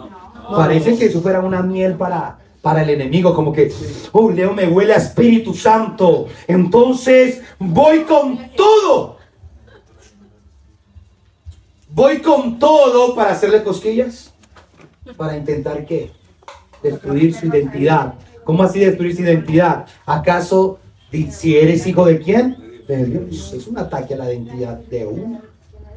Parece 0.51 0.97
que 0.97 1.05
eso 1.05 1.21
fuera 1.21 1.39
una 1.39 1.61
miel 1.61 1.95
para, 1.95 2.39
para 2.61 2.83
el 2.83 2.89
enemigo, 2.89 3.33
como 3.33 3.53
que, 3.53 3.71
oh, 4.11 4.29
Leo 4.29 4.53
me 4.53 4.67
huele 4.67 4.93
a 4.93 4.97
Espíritu 4.97 5.53
Santo, 5.53 6.27
entonces 6.47 7.41
voy 7.59 8.01
con 8.01 8.51
todo. 8.51 9.17
Voy 11.89 12.19
con 12.19 12.59
todo 12.59 13.15
para 13.15 13.31
hacerle 13.31 13.63
cosquillas, 13.63 14.33
para 15.15 15.37
intentar 15.37 15.85
qué? 15.85 16.11
Destruir 16.83 17.33
su 17.33 17.47
identidad. 17.47 18.15
¿Cómo 18.47 18.63
así 18.63 18.79
destruir 18.79 19.13
su 19.13 19.23
identidad? 19.23 19.85
¿Acaso 20.05 20.79
si 21.31 21.57
eres 21.57 21.85
hijo 21.85 22.05
de 22.05 22.17
quién? 22.17 22.55
Es 22.87 23.67
un 23.67 23.77
ataque 23.77 24.13
a 24.13 24.17
la 24.17 24.31
identidad 24.31 24.77
de 24.89 25.05
uno. 25.05 25.41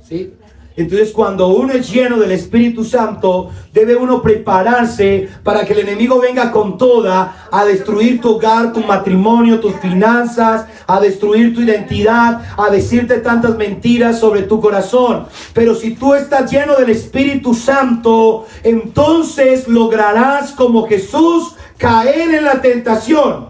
¿sí? 0.03 0.33
Entonces 0.75 1.13
cuando 1.13 1.47
uno 1.47 1.73
es 1.75 1.93
lleno 1.93 2.19
del 2.19 2.33
Espíritu 2.33 2.83
Santo, 2.83 3.51
debe 3.73 3.95
uno 3.95 4.21
prepararse 4.21 5.29
para 5.45 5.65
que 5.65 5.75
el 5.75 5.89
enemigo 5.89 6.21
venga 6.21 6.51
con 6.51 6.77
toda 6.77 7.47
a 7.53 7.65
destruir 7.65 8.21
tu 8.21 8.31
hogar, 8.35 8.73
tu 8.73 8.81
matrimonio, 8.81 9.61
tus 9.61 9.75
finanzas, 9.77 10.67
a 10.89 10.99
destruir 10.99 11.55
tu 11.55 11.61
identidad, 11.61 12.43
a 12.57 12.69
decirte 12.69 13.19
tantas 13.19 13.57
mentiras 13.57 14.19
sobre 14.19 14.43
tu 14.43 14.61
corazón. 14.61 15.27
Pero 15.55 15.77
si 15.77 15.95
tú 15.95 16.15
estás 16.15 16.51
lleno 16.51 16.75
del 16.75 16.91
Espíritu 16.91 17.55
Santo, 17.55 18.47
entonces 18.65 19.69
lograrás 19.69 20.51
como 20.51 20.89
Jesús 20.89 21.55
caer 21.81 22.35
en 22.35 22.45
la 22.45 22.61
tentación. 22.61 23.49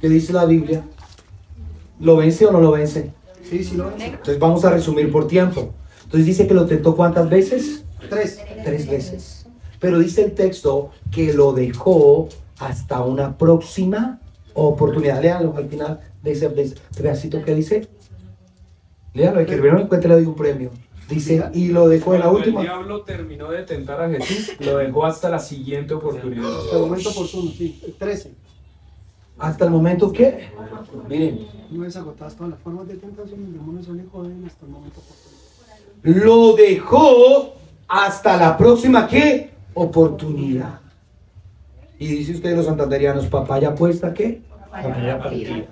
¿Qué 0.00 0.08
dice 0.08 0.32
la 0.32 0.44
Biblia? 0.44 0.84
¿Lo 2.00 2.16
vence 2.16 2.46
o 2.46 2.52
no 2.52 2.60
lo 2.60 2.70
vence? 2.72 3.12
Sí, 3.48 3.62
sí, 3.64 3.76
lo 3.76 3.90
ven. 3.90 4.00
Entonces 4.00 4.38
vamos 4.38 4.64
a 4.64 4.70
resumir 4.70 5.10
por 5.10 5.26
tiempo. 5.26 5.74
Entonces 6.04 6.26
dice 6.26 6.46
que 6.46 6.54
lo 6.54 6.66
tentó 6.66 6.96
cuántas 6.96 7.28
veces? 7.28 7.84
Tres. 8.08 8.40
Tres 8.64 8.88
veces. 8.88 9.46
Pero 9.80 9.98
dice 9.98 10.22
el 10.22 10.32
texto 10.32 10.90
que 11.10 11.32
lo 11.32 11.52
dejó 11.52 12.28
hasta 12.58 13.02
una 13.02 13.36
próxima 13.36 14.20
oportunidad. 14.54 15.20
Léalo 15.20 15.54
al 15.56 15.68
final 15.68 16.00
de 16.22 16.32
ese, 16.32 16.48
de 16.48 16.62
ese 16.62 16.76
pedacito 16.96 17.44
que 17.44 17.54
dice. 17.54 17.88
Léalo, 19.14 19.40
el 19.40 19.46
que 19.46 19.56
primero 19.56 19.80
encuentre 19.80 20.08
le 20.08 20.14
doy 20.14 20.26
un 20.26 20.34
premio. 20.36 20.70
Dice, 21.14 21.50
y 21.54 21.68
lo 21.68 21.88
dejó 21.88 22.14
en 22.14 22.20
la 22.20 22.26
Cuando 22.26 22.38
el 22.42 22.44
última. 22.48 22.62
diablo 22.62 23.02
terminó 23.02 23.50
de 23.50 23.62
tentar 23.64 24.00
a 24.02 24.08
Jesús, 24.08 24.52
lo 24.60 24.78
dejó 24.78 25.04
hasta 25.04 25.28
la 25.28 25.38
siguiente 25.38 25.94
oportunidad. 25.94 26.58
Hasta 26.58 26.76
el 26.76 26.82
momento 26.82 27.10
oportuno, 27.10 27.50
sí. 27.50 27.80
El 27.84 27.94
13. 27.94 28.34
Hasta 29.38 29.64
el 29.64 29.70
momento 29.70 30.12
que, 30.12 30.50
miren, 31.08 31.46
No 31.70 31.84
es 31.84 31.96
agotadas 31.96 32.36
todas 32.36 32.52
las 32.52 32.60
formas 32.60 32.86
de 32.86 32.94
tentación, 32.96 33.40
el 33.40 33.52
demonio 33.54 33.82
sale 33.82 34.04
joven 34.12 34.44
hasta 34.46 34.64
el 34.66 34.70
momento 34.72 35.00
oportuno. 35.00 36.24
lo 36.24 36.54
dejó 36.54 37.54
hasta 37.88 38.36
la 38.36 38.56
próxima 38.56 39.08
qué 39.08 39.50
oportunidad. 39.74 40.80
Y 41.98 42.06
dice 42.08 42.32
usted 42.32 42.56
los 42.56 42.66
santanderianos, 42.66 43.26
papaya 43.26 43.74
puesta 43.74 44.12
qué? 44.12 44.42
Papaya 44.70 45.18
partida. 45.18 45.66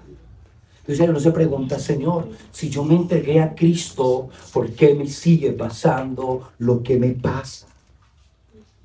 Entonces 0.80 1.08
uno 1.08 1.20
se 1.20 1.30
pregunta, 1.30 1.78
Señor, 1.78 2.28
si 2.50 2.70
yo 2.70 2.84
me 2.84 2.96
entregué 2.96 3.40
a 3.40 3.54
Cristo, 3.54 4.28
¿por 4.52 4.70
qué 4.70 4.94
me 4.94 5.06
sigue 5.06 5.52
pasando 5.52 6.50
lo 6.58 6.82
que 6.82 6.98
me 6.98 7.10
pasa? 7.10 7.66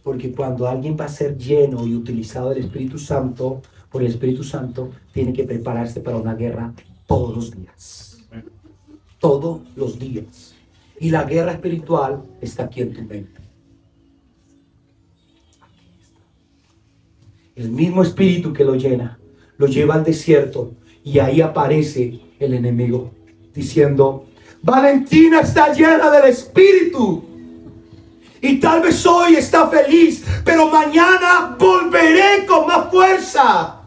Porque 0.04 0.32
cuando 0.32 0.68
alguien 0.68 0.96
va 1.00 1.06
a 1.06 1.10
ser 1.10 1.38
lleno 1.38 1.88
y 1.88 1.96
utilizado 1.96 2.50
del 2.50 2.66
Espíritu 2.66 3.00
Santo, 3.00 3.62
por 3.90 4.02
el 4.02 4.10
Espíritu 4.10 4.44
Santo, 4.44 4.92
tiene 5.14 5.32
que 5.32 5.46
prepararse 5.46 6.02
para 6.02 6.18
una 6.18 6.36
guerra 6.36 6.74
todos 7.08 7.34
los 7.34 7.52
días. 7.52 8.18
Todos 9.20 9.62
los 9.76 9.98
días. 9.98 10.54
Y 11.00 11.10
la 11.10 11.24
guerra 11.24 11.54
espiritual 11.54 12.24
está 12.42 12.66
aquí 12.66 12.82
en 12.82 12.94
tu 12.94 13.02
mente. 13.02 13.42
El 17.56 17.72
mismo 17.72 18.04
espíritu 18.04 18.52
que 18.52 18.66
lo 18.66 18.76
llena, 18.76 19.18
lo 19.58 19.68
lleva 19.68 19.96
al 19.96 20.04
desierto 20.04 20.74
y 21.06 21.20
ahí 21.20 21.40
aparece 21.40 22.20
el 22.40 22.54
enemigo 22.56 23.12
diciendo, 23.54 24.26
Valentina 24.62 25.42
está 25.42 25.72
llena 25.72 26.10
del 26.10 26.26
espíritu. 26.26 27.24
Y 28.42 28.60
tal 28.60 28.82
vez 28.82 29.06
hoy 29.06 29.36
está 29.36 29.70
feliz, 29.70 30.26
pero 30.44 30.70
mañana 30.70 31.56
volveré 31.58 32.46
con 32.46 32.68
más 32.68 32.90
fuerza 32.90 33.82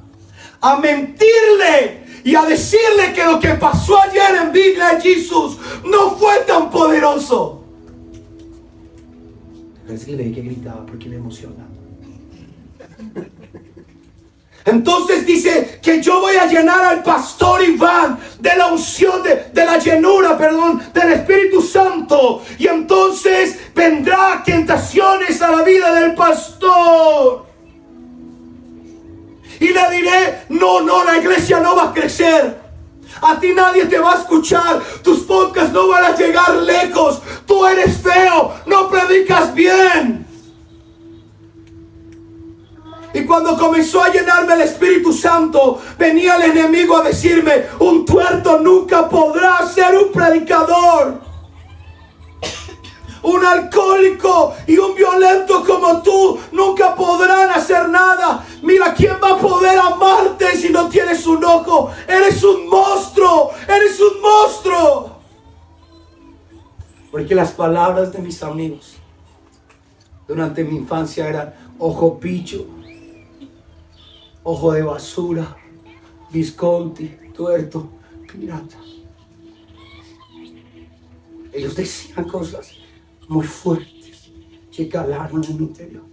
a 0.61 0.77
mentirle 0.77 2.05
y 2.25 2.35
a 2.35 2.45
decirle 2.45 3.13
que 3.15 3.25
lo 3.25 3.39
que 3.41 3.55
pasó 3.55 4.01
ayer 4.01 4.37
en 4.43 4.53
Big 4.53 4.77
Life 4.77 5.01
Jesus 5.03 5.59
no 5.85 6.13
fue 6.13 6.39
tan 6.47 6.71
poderoso. 6.71 7.65
Que 9.87 9.95
gritaba 10.43 10.87
porque 10.87 11.09
me 11.09 11.17
emociona. 11.17 11.68
Entonces 14.69 15.25
dice 15.25 15.81
que 15.83 16.03
yo 16.03 16.21
voy 16.21 16.37
a 16.37 16.47
llenar 16.47 16.85
al 16.85 17.03
pastor 17.03 17.65
Iván 17.65 18.19
de 18.39 18.55
la 18.55 18.67
unción, 18.67 19.23
de, 19.23 19.65
la 19.65 19.79
llenura, 19.79 20.37
perdón, 20.37 20.83
del 20.93 21.13
Espíritu 21.15 21.63
Santo. 21.63 22.43
Y 22.59 22.67
entonces 22.67 23.59
vendrá 23.75 24.43
tentaciones 24.45 25.41
a 25.41 25.53
la 25.53 25.63
vida 25.63 25.95
del 25.95 26.15
pastor. 26.15 27.47
Y 29.59 29.69
le 29.69 29.91
diré, 29.91 30.43
no, 30.51 30.83
no, 30.83 31.03
la 31.03 31.17
iglesia 31.17 31.61
no 31.61 31.75
va 31.75 31.85
a 31.85 31.95
crecer. 31.95 32.61
A 33.23 33.41
ti 33.41 33.55
nadie 33.55 33.87
te 33.87 33.99
va 33.99 34.13
a 34.13 34.19
escuchar. 34.19 34.83
Tus 35.03 35.21
podcasts 35.21 35.73
no 35.73 35.89
van 35.89 36.05
a 36.05 36.15
llegar 36.15 36.55
lejos. 36.57 37.23
Tú 37.47 37.65
eres 37.65 37.97
feo. 38.03 38.53
No 38.67 38.91
predicas 38.91 39.55
bien. 39.55 40.28
Y 43.15 43.25
cuando 43.25 43.57
comenzó 43.57 44.03
a 44.03 44.11
llenarme 44.11 44.55
el 44.55 44.63
Espíritu 44.63 45.13
Santo, 45.13 45.81
venía 45.99 46.37
el 46.37 46.51
enemigo 46.51 46.97
a 46.97 47.05
decirme, 47.05 47.65
un 47.79 48.05
tuerto 48.05 48.61
nunca 48.61 49.09
podrá 49.09 49.67
ser 49.67 49.97
un 49.97 50.13
predicador. 50.13 51.21
Un 53.23 53.45
alcohólico 53.45 54.55
y 54.67 54.79
un 54.79 54.95
violento 54.95 55.65
como 55.65 56.01
tú 56.03 56.39
nunca 56.53 56.95
podrán 56.95 57.51
hacer 57.51 57.89
nada. 57.89 58.45
Mira, 58.63 58.95
¿quién 58.95 59.17
va 59.23 59.33
a 59.33 59.39
poder 59.39 59.79
amarte 59.79 60.57
si 60.57 60.71
no 60.71 60.89
tienes 60.89 61.27
un 61.27 61.45
ojo? 61.45 61.91
Eres 62.07 62.43
un 62.45 62.69
monstruo, 62.69 63.51
eres 63.67 63.99
un 64.01 64.21
monstruo. 64.21 65.19
Porque 67.11 67.35
las 67.35 67.53
palabras 67.53 68.13
de 68.13 68.19
mis 68.19 68.43
amigos 68.43 68.97
durante 70.29 70.63
mi 70.63 70.77
infancia 70.77 71.27
eran 71.27 71.55
ojo 71.79 72.19
picho, 72.21 72.67
ojo 74.51 74.73
de 74.73 74.83
basura, 74.83 75.59
Visconti, 76.33 77.11
tuerto, 77.35 77.91
pirata. 78.27 78.79
Ellos 81.53 81.77
decían 81.77 82.27
cosas 82.27 82.73
muy 83.29 83.47
fuertes 83.47 84.31
que 84.75 84.89
calaron 84.89 85.45
en 85.45 85.57
mi 85.59 85.65
interior. 85.65 86.05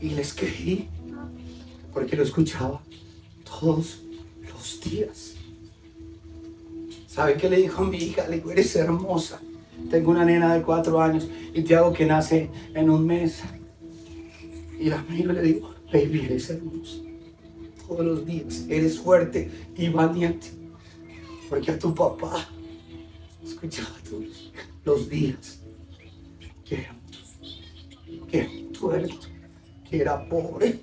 Y 0.00 0.10
les 0.10 0.34
creí 0.34 0.88
porque 1.92 2.16
lo 2.16 2.24
escuchaba 2.24 2.82
todos 3.44 4.02
los 4.52 4.80
días. 4.80 5.34
¿Sabe 7.06 7.36
qué 7.36 7.48
le 7.48 7.58
dijo 7.58 7.84
a 7.84 7.86
mi 7.86 7.98
hija? 7.98 8.26
Le 8.26 8.36
dijo, 8.36 8.50
eres 8.50 8.74
hermosa. 8.74 9.40
Tengo 9.88 10.10
una 10.10 10.24
nena 10.24 10.54
de 10.54 10.62
cuatro 10.62 11.00
años 11.00 11.28
y 11.54 11.62
te 11.62 11.76
hago 11.76 11.92
que 11.92 12.06
nace 12.06 12.50
en 12.74 12.90
un 12.90 13.06
mes. 13.06 13.40
Y 14.80 14.86
la 14.86 15.00
miro 15.02 15.32
y 15.32 15.36
le 15.36 15.42
digo, 15.42 15.69
baby, 15.92 16.26
eres 16.26 16.50
hermosa. 16.50 16.96
Todos 17.86 18.06
los 18.06 18.26
días 18.26 18.66
eres 18.68 18.98
fuerte 19.00 19.50
y 19.76 19.88
valiente. 19.88 20.48
Porque 21.48 21.72
a 21.72 21.78
tu 21.78 21.94
papá 21.94 22.48
escuchaba 23.44 23.96
todos 24.08 24.52
los 24.84 25.08
días 25.08 25.60
que 26.64 26.76
era, 26.76 26.94
que 28.28 28.68
tuerto, 28.78 29.26
que 29.88 30.00
era 30.00 30.28
pobre. 30.28 30.80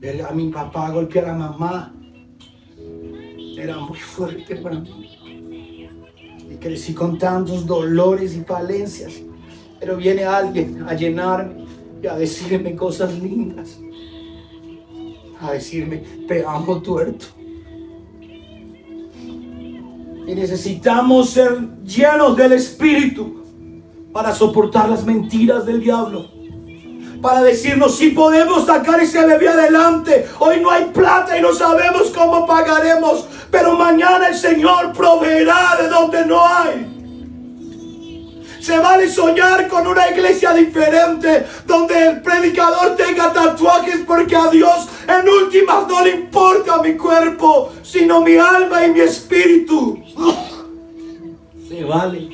Ver 0.00 0.22
a 0.22 0.32
mi 0.32 0.48
papá 0.50 0.90
golpear 0.90 1.28
a 1.28 1.34
mamá 1.34 1.94
era 3.56 3.78
muy 3.78 3.98
fuerte 3.98 4.56
para 4.56 4.80
mí. 4.80 5.88
Y 6.50 6.56
crecí 6.56 6.94
con 6.94 7.18
tantos 7.18 7.66
dolores 7.66 8.34
y 8.34 8.40
falencias, 8.40 9.22
pero 9.80 9.96
viene 9.96 10.24
alguien 10.24 10.84
a 10.86 10.94
llenarme 10.94 11.64
y 12.02 12.06
a 12.06 12.14
decirme 12.14 12.76
cosas 12.76 13.18
lindas, 13.18 13.78
a 15.40 15.52
decirme, 15.52 16.02
te 16.28 16.44
amo 16.44 16.82
tuerto. 16.82 17.26
Y 20.26 20.34
necesitamos 20.34 21.30
ser 21.30 21.58
llenos 21.82 22.36
del 22.36 22.52
Espíritu 22.52 23.42
para 24.12 24.34
soportar 24.34 24.88
las 24.88 25.04
mentiras 25.04 25.64
del 25.64 25.80
diablo. 25.80 26.28
Para 27.22 27.42
decirnos 27.42 27.96
si 27.96 28.10
podemos 28.10 28.66
sacar 28.66 29.00
ese 29.00 29.24
bebé 29.26 29.48
adelante. 29.48 30.26
Hoy 30.38 30.60
no 30.60 30.70
hay 30.70 30.86
plata 30.86 31.36
y 31.36 31.42
no 31.42 31.52
sabemos 31.52 32.10
cómo 32.16 32.46
pagaremos. 32.46 33.26
Pero 33.50 33.76
mañana 33.76 34.28
el 34.28 34.34
Señor 34.34 34.92
proveerá 34.92 35.76
de 35.80 35.88
donde 35.88 36.24
no 36.24 36.46
hay. 36.46 36.89
Se 38.60 38.78
vale 38.78 39.08
soñar 39.08 39.68
con 39.68 39.86
una 39.86 40.10
iglesia 40.10 40.52
diferente 40.52 41.46
donde 41.66 42.08
el 42.08 42.20
predicador 42.20 42.94
tenga 42.94 43.32
tatuajes 43.32 44.00
porque 44.06 44.36
a 44.36 44.48
Dios 44.50 44.86
en 45.08 45.28
últimas 45.28 45.88
no 45.88 46.04
le 46.04 46.10
importa 46.10 46.82
mi 46.82 46.94
cuerpo, 46.94 47.72
sino 47.82 48.20
mi 48.20 48.36
alma 48.36 48.86
y 48.86 48.92
mi 48.92 49.00
espíritu. 49.00 49.98
Se 51.68 51.84
vale. 51.84 52.28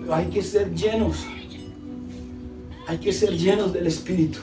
Pero 0.00 0.14
hay 0.14 0.26
que 0.26 0.42
ser 0.42 0.72
llenos. 0.72 1.26
Hay 2.86 2.98
que 2.98 3.12
ser 3.12 3.32
llenos 3.36 3.72
del 3.72 3.88
espíritu 3.88 4.38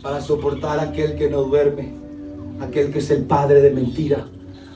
para 0.00 0.22
soportar 0.22 0.78
a 0.78 0.84
aquel 0.84 1.16
que 1.16 1.28
no 1.28 1.42
duerme, 1.42 1.92
aquel 2.60 2.90
que 2.90 3.00
es 3.00 3.10
el 3.10 3.24
padre 3.24 3.60
de 3.60 3.70
mentira, 3.70 4.26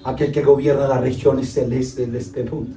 aquel 0.07 0.30
que 0.30 0.42
gobierna 0.42 0.86
las 0.86 1.00
regiones 1.00 1.52
celestes 1.52 2.11
de 2.11 2.18
este 2.18 2.44
mundo. 2.44 2.76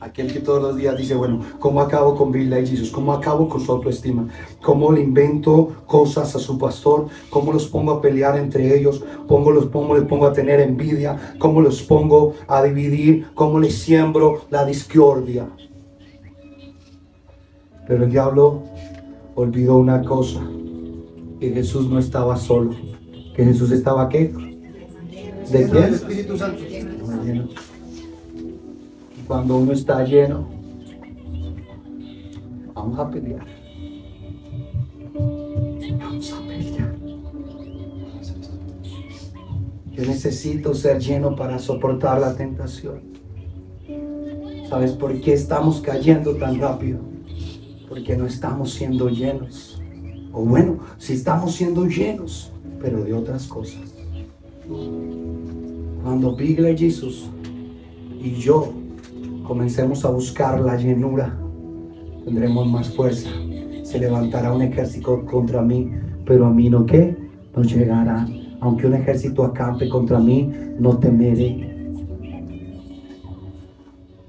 Aquel 0.00 0.32
que 0.32 0.40
todos 0.40 0.60
los 0.60 0.76
días 0.76 0.96
dice, 0.98 1.14
bueno, 1.14 1.40
¿cómo 1.60 1.80
acabo 1.80 2.16
con 2.16 2.30
Bill 2.32 2.52
y 2.52 2.66
Jesus? 2.66 2.90
¿Cómo 2.90 3.12
acabo 3.12 3.48
con 3.48 3.60
su 3.60 3.72
autoestima? 3.72 4.28
¿Cómo 4.60 4.92
le 4.92 5.00
invento 5.00 5.76
cosas 5.86 6.34
a 6.34 6.40
su 6.40 6.58
pastor? 6.58 7.06
¿Cómo 7.30 7.52
los 7.52 7.68
pongo 7.68 7.92
a 7.92 8.00
pelear 8.00 8.36
entre 8.36 8.76
ellos? 8.76 9.02
¿Cómo 9.28 9.50
los 9.52 9.66
pongo, 9.66 9.96
les 9.96 10.04
pongo 10.04 10.26
a 10.26 10.32
tener 10.32 10.60
envidia? 10.60 11.36
¿Cómo 11.38 11.60
los 11.60 11.82
pongo 11.82 12.34
a 12.48 12.62
dividir? 12.64 13.28
¿Cómo 13.34 13.60
les 13.60 13.74
siembro 13.74 14.42
la 14.50 14.66
discordia? 14.66 15.48
Pero 17.86 18.04
el 18.04 18.10
diablo 18.10 18.64
olvidó 19.36 19.78
una 19.78 20.02
cosa, 20.02 20.42
que 21.40 21.50
Jesús 21.50 21.88
no 21.88 21.98
estaba 21.98 22.36
solo, 22.36 22.74
que 23.34 23.44
Jesús 23.44 23.70
estaba 23.70 24.08
qué? 24.08 24.51
¿De 25.52 25.58
Lleno 25.58 25.72
del 25.74 25.82
quién? 25.82 25.94
Espíritu 25.94 26.38
Santo. 26.38 26.62
Y 29.18 29.22
cuando 29.26 29.58
uno 29.58 29.72
está 29.72 30.02
lleno, 30.02 30.48
vamos 32.74 32.98
a 32.98 33.10
pelear. 33.10 33.46
Vamos 35.98 36.32
a 36.32 36.40
pelear. 36.40 36.94
Yo 39.92 40.06
necesito 40.06 40.72
ser 40.72 40.98
lleno 40.98 41.36
para 41.36 41.58
soportar 41.58 42.18
la 42.18 42.34
tentación. 42.34 43.02
¿Sabes 44.70 44.92
por 44.92 45.20
qué 45.20 45.34
estamos 45.34 45.82
cayendo 45.82 46.34
tan 46.36 46.58
rápido? 46.58 47.00
Porque 47.90 48.16
no 48.16 48.26
estamos 48.26 48.72
siendo 48.72 49.10
llenos. 49.10 49.82
O 50.32 50.46
bueno, 50.46 50.78
si 50.96 51.12
estamos 51.12 51.54
siendo 51.54 51.84
llenos, 51.84 52.50
pero 52.80 53.04
de 53.04 53.12
otras 53.12 53.46
cosas. 53.46 53.92
Cuando 56.02 56.34
Bigla 56.34 56.76
Jesús 56.76 57.30
y 58.20 58.32
yo 58.32 58.72
comencemos 59.46 60.04
a 60.04 60.10
buscar 60.10 60.60
la 60.60 60.76
llenura, 60.76 61.38
tendremos 62.24 62.66
más 62.66 62.94
fuerza. 62.94 63.30
Se 63.84 64.00
levantará 64.00 64.52
un 64.52 64.62
ejército 64.62 65.24
contra 65.24 65.62
mí, 65.62 65.90
pero 66.26 66.46
a 66.46 66.50
mí 66.50 66.68
no 66.68 66.86
qué, 66.86 67.16
no 67.54 67.62
llegará. 67.62 68.26
Aunque 68.60 68.86
un 68.86 68.94
ejército 68.94 69.44
acampe 69.44 69.88
contra 69.88 70.18
mí, 70.18 70.50
no 70.78 70.98
temeré. 70.98 71.68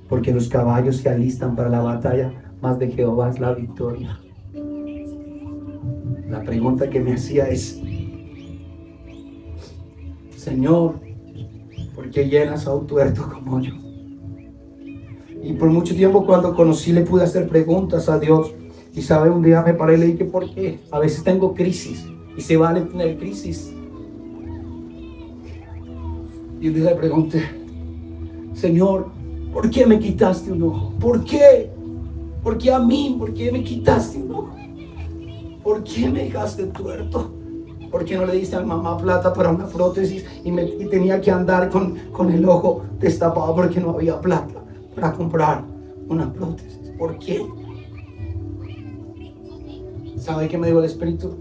Porque 0.07 0.31
los 0.31 0.49
caballos 0.49 0.97
se 0.97 1.09
alistan 1.09 1.55
para 1.55 1.69
la 1.69 1.81
batalla, 1.81 2.33
más 2.61 2.77
de 2.77 2.91
Jehová 2.91 3.29
es 3.29 3.39
la 3.39 3.53
victoria. 3.53 4.19
La 6.29 6.41
pregunta 6.41 6.89
que 6.89 6.99
me 6.99 7.13
hacía 7.13 7.47
es, 7.49 7.81
Señor, 10.35 11.12
¿por 12.03 12.11
qué 12.11 12.27
llenas 12.27 12.67
a 12.67 12.75
un 12.75 12.85
tuerto 12.85 13.29
como 13.33 13.61
yo? 13.61 13.71
Y 15.41 15.53
por 15.53 15.69
mucho 15.69 15.95
tiempo 15.95 16.25
cuando 16.25 16.53
conocí 16.53 16.91
le 16.91 17.01
pude 17.01 17.23
hacer 17.23 17.47
preguntas 17.47 18.09
a 18.09 18.19
Dios. 18.19 18.53
Y 18.93 19.01
sabe, 19.01 19.29
un 19.29 19.41
día 19.41 19.61
me 19.61 19.73
paré 19.73 19.95
y 19.95 19.97
le 19.99 20.05
dije, 20.07 20.25
¿por 20.25 20.53
qué? 20.53 20.79
A 20.91 20.99
veces 20.99 21.23
tengo 21.23 21.53
crisis 21.53 22.05
y 22.35 22.41
se 22.41 22.57
vale 22.57 22.81
tener 22.81 23.17
crisis. 23.17 23.73
Y 26.59 26.67
un 26.67 26.73
día 26.73 26.89
le 26.89 26.95
pregunté, 26.95 27.41
Señor, 28.53 29.07
¿por 29.53 29.69
qué 29.69 29.85
me 29.85 29.97
quitaste 29.97 30.51
un 30.51 30.63
ojo? 30.63 30.93
¿Por 30.99 31.23
qué? 31.23 31.71
¿Por 32.43 32.57
qué 32.57 32.71
a 32.71 32.79
mí? 32.79 33.15
¿Por 33.17 33.33
qué 33.33 33.49
me 33.49 33.63
quitaste 33.63 34.17
un 34.17 34.31
ojo? 34.31 34.55
¿Por 35.63 35.83
qué 35.83 36.09
me 36.09 36.25
dejaste 36.25 36.65
tuerto? 36.65 37.32
¿Por 37.93 38.05
qué 38.05 38.17
no 38.17 38.25
le 38.25 38.33
diste 38.33 38.55
a 38.55 38.61
mamá 38.61 38.97
plata 38.97 39.31
para 39.31 39.51
una 39.51 39.67
prótesis 39.67 40.25
y, 40.43 40.51
tenía 40.87 41.21
que 41.21 41.29
andar 41.29 41.69
con, 41.69 41.95
con 42.11 42.31
el 42.31 42.43
ojo 42.43 42.83
destapado 42.99 43.55
porque 43.55 43.79
no 43.79 43.91
había 43.91 44.19
plata 44.19 44.63
para 44.95 45.13
comprar 45.13 45.63
una 46.07 46.33
prótesis? 46.33 46.91
¿Por 46.97 47.19
qué? 47.19 47.45
¿Sabe 50.17 50.47
qué 50.47 50.57
me 50.57 50.65
dijo 50.65 50.79
el 50.79 50.85
Espíritu? 50.85 51.35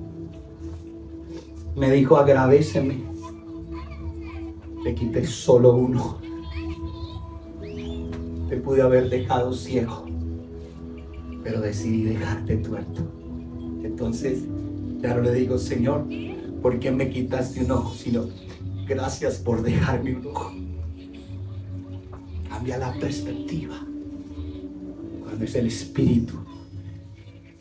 Me 1.75 1.91
dijo, 1.91 2.19
agradeceme. 2.19 3.03
Te 4.85 4.95
quité 4.95 5.27
solo 5.27 5.75
uno. 5.75 6.19
Te 8.51 8.59
pude 8.59 8.83
haber 8.83 9.09
dejado 9.09 9.55
ciego, 9.55 10.05
pero 11.43 11.63
decidí 11.63 12.03
dejarte 12.03 12.59
tuerto. 12.59 13.01
Entonces, 13.83 14.45
ya 15.01 15.15
no 15.15 15.23
le 15.23 15.33
digo, 15.33 15.57
Señor, 15.57 16.05
¿por 16.63 16.79
qué 16.79 16.91
me 16.91 17.11
quitaste 17.11 17.65
un 17.65 17.73
ojo? 17.73 17.95
Sino, 17.95 18.29
gracias 18.87 19.37
por 19.37 19.63
dejarme 19.63 20.17
un 20.17 20.27
ojo. 20.29 20.53
Cambia 22.49 22.79
la 22.79 22.93
perspectiva. 22.95 23.77
Cuando 25.25 25.45
es 25.45 25.55
el 25.55 25.67
Espíritu 25.67 26.39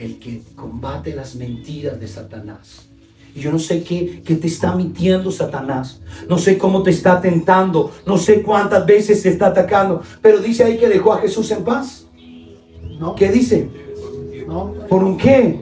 el 0.02 0.18
que 0.18 0.42
combate 0.56 1.16
las 1.16 1.36
mentiras 1.36 2.00
de 2.00 2.08
Satanás. 2.08 2.88
Y 3.36 3.40
yo 3.40 3.52
no 3.52 3.60
sé 3.60 3.84
qué, 3.84 4.22
qué 4.26 4.36
te 4.36 4.48
está 4.48 4.76
mintiendo 4.76 5.32
Satanás. 5.32 6.02
No 6.28 6.38
sé 6.38 6.58
cómo 6.58 6.82
te 6.82 6.90
está 6.90 7.22
tentando. 7.22 7.92
No 8.06 8.18
sé 8.18 8.42
cuántas 8.42 8.86
veces 8.86 9.22
te 9.22 9.30
está 9.30 9.48
atacando. 9.48 10.02
Pero 10.22 10.40
dice 10.40 10.64
ahí 10.64 10.78
que 10.78 10.90
dejó 10.90 11.14
a 11.14 11.20
Jesús 11.20 11.50
en 11.52 11.64
paz. 11.64 12.08
No, 13.00 13.16
¿Qué 13.16 13.32
dice? 13.32 13.70
no. 14.48 14.74
¿Por 14.90 15.04
un 15.04 15.18
qué? 15.18 15.61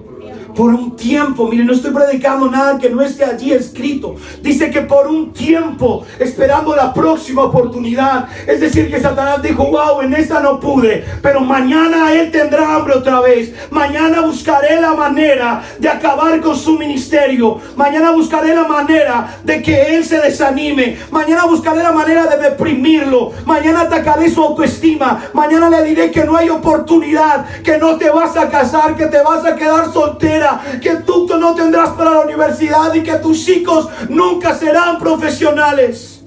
Por 0.60 0.74
un 0.74 0.98
tiempo. 0.98 1.48
Mire, 1.48 1.64
no 1.64 1.72
estoy 1.72 1.92
predicando 1.92 2.52
nada 2.52 2.78
que 2.78 2.90
no 2.90 3.02
esté 3.02 3.24
allí 3.24 3.54
escrito. 3.54 4.18
Dice 4.42 4.70
que 4.70 4.82
por 4.82 5.08
un 5.08 5.32
tiempo, 5.32 6.06
esperando 6.20 6.76
la 6.76 6.94
próxima 6.94 7.44
oportunidad. 7.44 8.28
Es 8.46 8.60
decir, 8.60 8.92
que 8.92 9.00
Satanás 9.00 9.42
dijo, 9.42 9.64
wow, 9.64 10.02
en 10.02 10.14
esta 10.14 10.42
no 10.42 10.60
pude. 10.60 11.06
Pero 11.22 11.40
mañana 11.40 12.12
él 12.12 12.30
tendrá 12.30 12.76
hambre 12.76 12.96
otra 12.96 13.22
vez. 13.22 13.54
Mañana 13.70 14.20
buscaré 14.20 14.82
la 14.82 14.94
manera 14.96 15.62
de 15.80 15.88
acabar 15.88 16.42
con 16.42 16.58
su 16.58 16.78
ministerio. 16.78 17.62
Mañana 17.78 18.12
buscaré 18.12 18.54
la 18.54 18.68
manera 18.68 19.40
de 19.46 19.62
que 19.62 19.96
él 19.96 20.04
se 20.04 20.20
desanime. 20.20 20.98
Mañana 21.10 21.46
buscaré 21.46 21.82
la 21.82 21.94
manera 21.94 22.26
de 22.26 22.50
deprimirlo. 22.50 23.32
Mañana 23.46 23.84
atacaré 23.84 24.30
su 24.30 24.44
autoestima. 24.44 25.24
Mañana 25.32 25.70
le 25.70 25.84
diré 25.84 26.12
que 26.12 26.26
no 26.26 26.36
hay 26.36 26.50
oportunidad. 26.50 27.46
Que 27.64 27.78
no 27.78 27.96
te 27.96 28.10
vas 28.10 28.36
a 28.36 28.50
casar. 28.50 28.98
Que 28.98 29.06
te 29.06 29.22
vas 29.22 29.46
a 29.46 29.56
quedar 29.56 29.94
soltera 29.94 30.49
que 30.82 30.96
tú 31.06 31.28
no 31.40 31.56
tendrás 31.56 31.92
para 31.92 32.12
la 32.12 32.20
universidad 32.22 32.94
y 32.94 33.04
que 33.04 33.16
tus 33.16 33.48
hijos 33.50 33.88
nunca 34.10 34.56
serán 34.56 35.00
profesionales. 35.00 36.24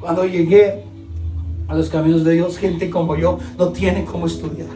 Cuando 0.00 0.24
llegué 0.24 0.84
a 1.68 1.74
los 1.74 1.88
caminos 1.90 2.24
de 2.24 2.32
Dios, 2.34 2.56
gente 2.56 2.88
como 2.88 3.16
yo 3.16 3.38
no 3.58 3.68
tiene 3.68 4.04
cómo 4.04 4.26
estudiar. 4.26 4.68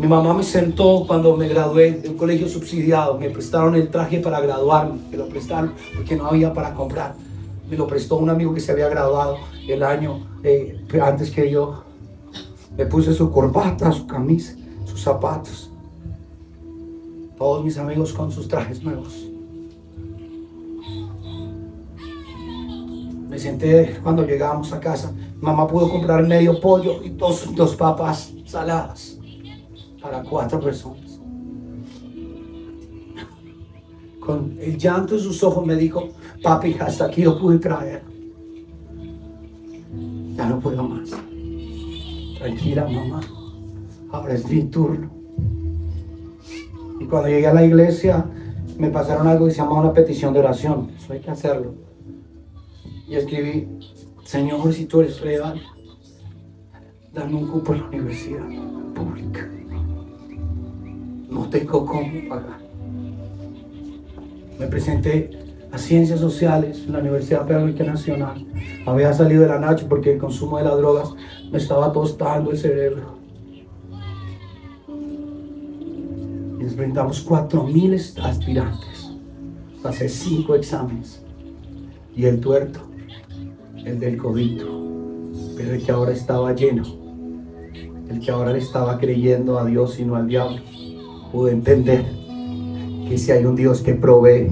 Mi 0.00 0.06
mamá 0.06 0.32
me 0.32 0.42
sentó 0.42 1.04
cuando 1.06 1.36
me 1.36 1.46
gradué 1.46 1.92
de 1.92 2.08
un 2.08 2.16
colegio 2.16 2.48
subsidiado. 2.48 3.18
Me 3.18 3.28
prestaron 3.28 3.74
el 3.74 3.90
traje 3.90 4.18
para 4.18 4.40
graduarme. 4.40 4.98
Me 5.10 5.18
lo 5.18 5.28
prestaron 5.28 5.74
porque 5.94 6.16
no 6.16 6.26
había 6.26 6.54
para 6.54 6.72
comprar. 6.72 7.14
Me 7.68 7.76
lo 7.76 7.86
prestó 7.86 8.16
un 8.16 8.30
amigo 8.30 8.54
que 8.54 8.60
se 8.60 8.72
había 8.72 8.88
graduado 8.88 9.36
el 9.68 9.82
año 9.82 10.26
eh, 10.42 10.80
antes 11.02 11.30
que 11.30 11.50
yo. 11.50 11.84
Me 12.76 12.86
puse 12.86 13.12
su 13.12 13.30
corbata, 13.30 13.92
su 13.92 14.06
camisa, 14.06 14.56
sus 15.00 15.04
zapatos. 15.04 15.70
Todos 17.38 17.64
mis 17.64 17.78
amigos 17.78 18.12
con 18.12 18.30
sus 18.30 18.46
trajes 18.46 18.82
nuevos. 18.82 19.26
Me 23.30 23.38
senté 23.38 23.98
cuando 24.02 24.26
llegamos 24.26 24.72
a 24.74 24.80
casa. 24.80 25.10
Mamá 25.40 25.66
pudo 25.66 25.88
comprar 25.88 26.26
medio 26.26 26.60
pollo 26.60 27.02
y 27.02 27.08
dos, 27.08 27.54
dos 27.54 27.74
papas 27.76 28.30
saladas 28.44 29.18
para 30.02 30.22
cuatro 30.22 30.60
personas. 30.60 31.18
Con 34.20 34.58
el 34.60 34.76
llanto 34.76 35.14
en 35.14 35.20
sus 35.20 35.42
ojos 35.42 35.64
me 35.64 35.76
dijo, 35.76 36.10
papi, 36.42 36.76
hasta 36.78 37.06
aquí 37.06 37.22
lo 37.22 37.38
pude 37.38 37.58
traer. 37.58 38.02
Ya 40.36 40.46
no 40.46 40.60
puedo 40.60 40.82
más. 40.82 41.10
Tranquila, 42.38 42.86
mamá. 42.86 43.39
Ahora 44.12 44.34
es 44.34 44.48
mi 44.48 44.64
turno. 44.64 45.10
Y 47.00 47.04
cuando 47.04 47.28
llegué 47.28 47.46
a 47.46 47.54
la 47.54 47.64
iglesia, 47.64 48.24
me 48.78 48.90
pasaron 48.90 49.26
algo 49.26 49.46
que 49.46 49.52
se 49.52 49.58
llama 49.58 49.80
una 49.80 49.92
petición 49.92 50.32
de 50.32 50.40
oración. 50.40 50.90
Eso 50.96 51.12
hay 51.12 51.20
que 51.20 51.30
hacerlo. 51.30 51.74
Y 53.06 53.14
escribí, 53.14 53.68
Señor, 54.24 54.72
si 54.72 54.86
tú 54.86 55.00
eres 55.00 55.20
real, 55.20 55.60
dame 57.12 57.34
un 57.34 57.48
cupo 57.48 57.74
en 57.74 57.80
la 57.80 57.88
universidad 57.88 58.46
pública. 58.94 59.48
No 61.28 61.48
tengo 61.48 61.86
cómo 61.86 62.28
pagar. 62.28 62.58
Me 64.58 64.66
presenté 64.66 65.30
a 65.72 65.78
Ciencias 65.78 66.20
Sociales 66.20 66.82
en 66.86 66.92
la 66.92 66.98
Universidad 66.98 67.46
Pedagógica 67.46 67.84
Nacional. 67.84 68.44
Había 68.86 69.12
salido 69.12 69.42
de 69.42 69.48
la 69.48 69.58
noche 69.58 69.86
porque 69.88 70.14
el 70.14 70.18
consumo 70.18 70.58
de 70.58 70.64
las 70.64 70.76
drogas 70.76 71.14
me 71.50 71.58
estaba 71.58 71.92
tostando 71.92 72.50
el 72.50 72.58
cerebro. 72.58 73.19
Brindamos 76.80 77.28
4.000 77.28 78.24
aspirantes. 78.24 79.12
Pasé 79.82 80.08
cinco 80.08 80.54
exámenes. 80.54 81.22
Y 82.16 82.24
el 82.24 82.40
tuerto, 82.40 82.80
el 83.84 84.00
del 84.00 84.16
codito, 84.16 84.64
pero 85.58 85.74
el 85.74 85.84
que 85.84 85.92
ahora 85.92 86.12
estaba 86.12 86.54
lleno, 86.54 86.84
el 88.08 88.18
que 88.18 88.30
ahora 88.30 88.54
le 88.54 88.60
estaba 88.60 88.96
creyendo 88.96 89.58
a 89.58 89.66
Dios 89.66 90.00
y 90.00 90.06
no 90.06 90.16
al 90.16 90.26
diablo, 90.26 90.56
pude 91.30 91.52
entender 91.52 92.06
que 93.06 93.18
si 93.18 93.30
hay 93.30 93.44
un 93.44 93.56
Dios 93.56 93.82
que 93.82 93.92
provee, 93.92 94.50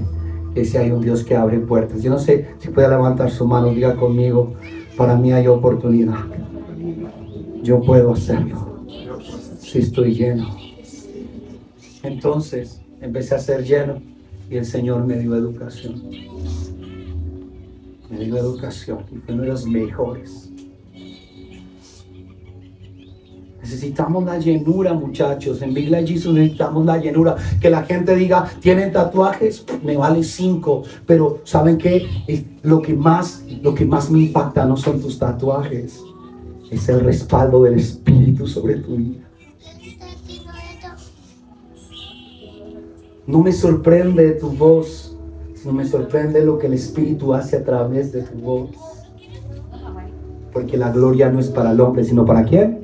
que 0.53 0.65
si 0.65 0.77
hay 0.77 0.91
un 0.91 1.01
Dios 1.01 1.23
que 1.23 1.35
abre 1.35 1.57
puertas. 1.57 2.03
Yo 2.03 2.11
no 2.11 2.19
sé 2.19 2.53
si 2.59 2.69
puede 2.69 2.89
levantar 2.89 3.31
su 3.31 3.47
mano, 3.47 3.69
diga 3.69 3.95
conmigo, 3.95 4.53
para 4.95 5.15
mí 5.15 5.33
hay 5.33 5.47
oportunidad. 5.47 6.25
Yo 7.63 7.81
puedo 7.81 8.13
hacerlo 8.13 8.85
si 9.59 9.79
estoy 9.79 10.13
lleno. 10.13 10.58
Entonces 12.03 12.81
empecé 13.01 13.35
a 13.35 13.39
ser 13.39 13.63
lleno 13.63 14.01
y 14.49 14.57
el 14.57 14.65
Señor 14.65 15.05
me 15.05 15.17
dio 15.19 15.35
educación. 15.35 16.01
Me 18.09 18.19
dio 18.19 18.37
educación 18.37 19.05
y 19.11 19.17
fue 19.17 19.33
uno 19.33 19.43
de 19.43 19.49
los 19.49 19.65
mejores. 19.65 20.49
Necesitamos 23.61 24.23
la 24.23 24.39
llenura, 24.39 24.93
muchachos. 24.93 25.61
En 25.61 25.73
Big 25.73 25.89
Life 25.89 26.07
Jesus 26.07 26.33
necesitamos 26.33 26.85
la 26.85 26.97
llenura. 26.97 27.35
Que 27.61 27.69
la 27.69 27.83
gente 27.83 28.15
diga, 28.15 28.49
tienen 28.61 28.91
tatuajes, 28.91 29.63
me 29.83 29.95
vale 29.95 30.23
cinco. 30.23 30.83
Pero 31.05 31.41
¿saben 31.43 31.77
qué? 31.77 32.07
Lo 32.63 32.81
que 32.81 32.95
más, 32.95 33.43
lo 33.61 33.75
que 33.75 33.85
más 33.85 34.09
me 34.09 34.19
impacta 34.19 34.65
no 34.65 34.75
son 34.75 34.99
tus 35.01 35.19
tatuajes. 35.19 36.01
Es 36.71 36.89
el 36.89 37.01
respaldo 37.01 37.63
del 37.63 37.75
Espíritu 37.75 38.47
sobre 38.47 38.77
tu 38.77 38.95
vida. 38.95 39.28
No 43.29 43.39
me 43.43 43.51
sorprende 43.51 44.31
tu 44.31 44.49
voz, 44.49 45.15
sino 45.53 45.71
me 45.71 45.85
sorprende 45.85 46.43
lo 46.43 46.57
que 46.57 46.65
el 46.65 46.73
Espíritu 46.73 47.31
hace 47.35 47.57
a 47.57 47.63
través 47.63 48.11
de 48.11 48.23
tu 48.23 48.39
voz. 48.39 48.69
Porque 50.51 50.77
la 50.77 50.89
gloria 50.91 51.29
no 51.29 51.39
es 51.39 51.47
para 51.49 51.69
el 51.71 51.79
hombre, 51.79 52.03
sino 52.03 52.25
para 52.25 52.43
quién? 52.43 52.79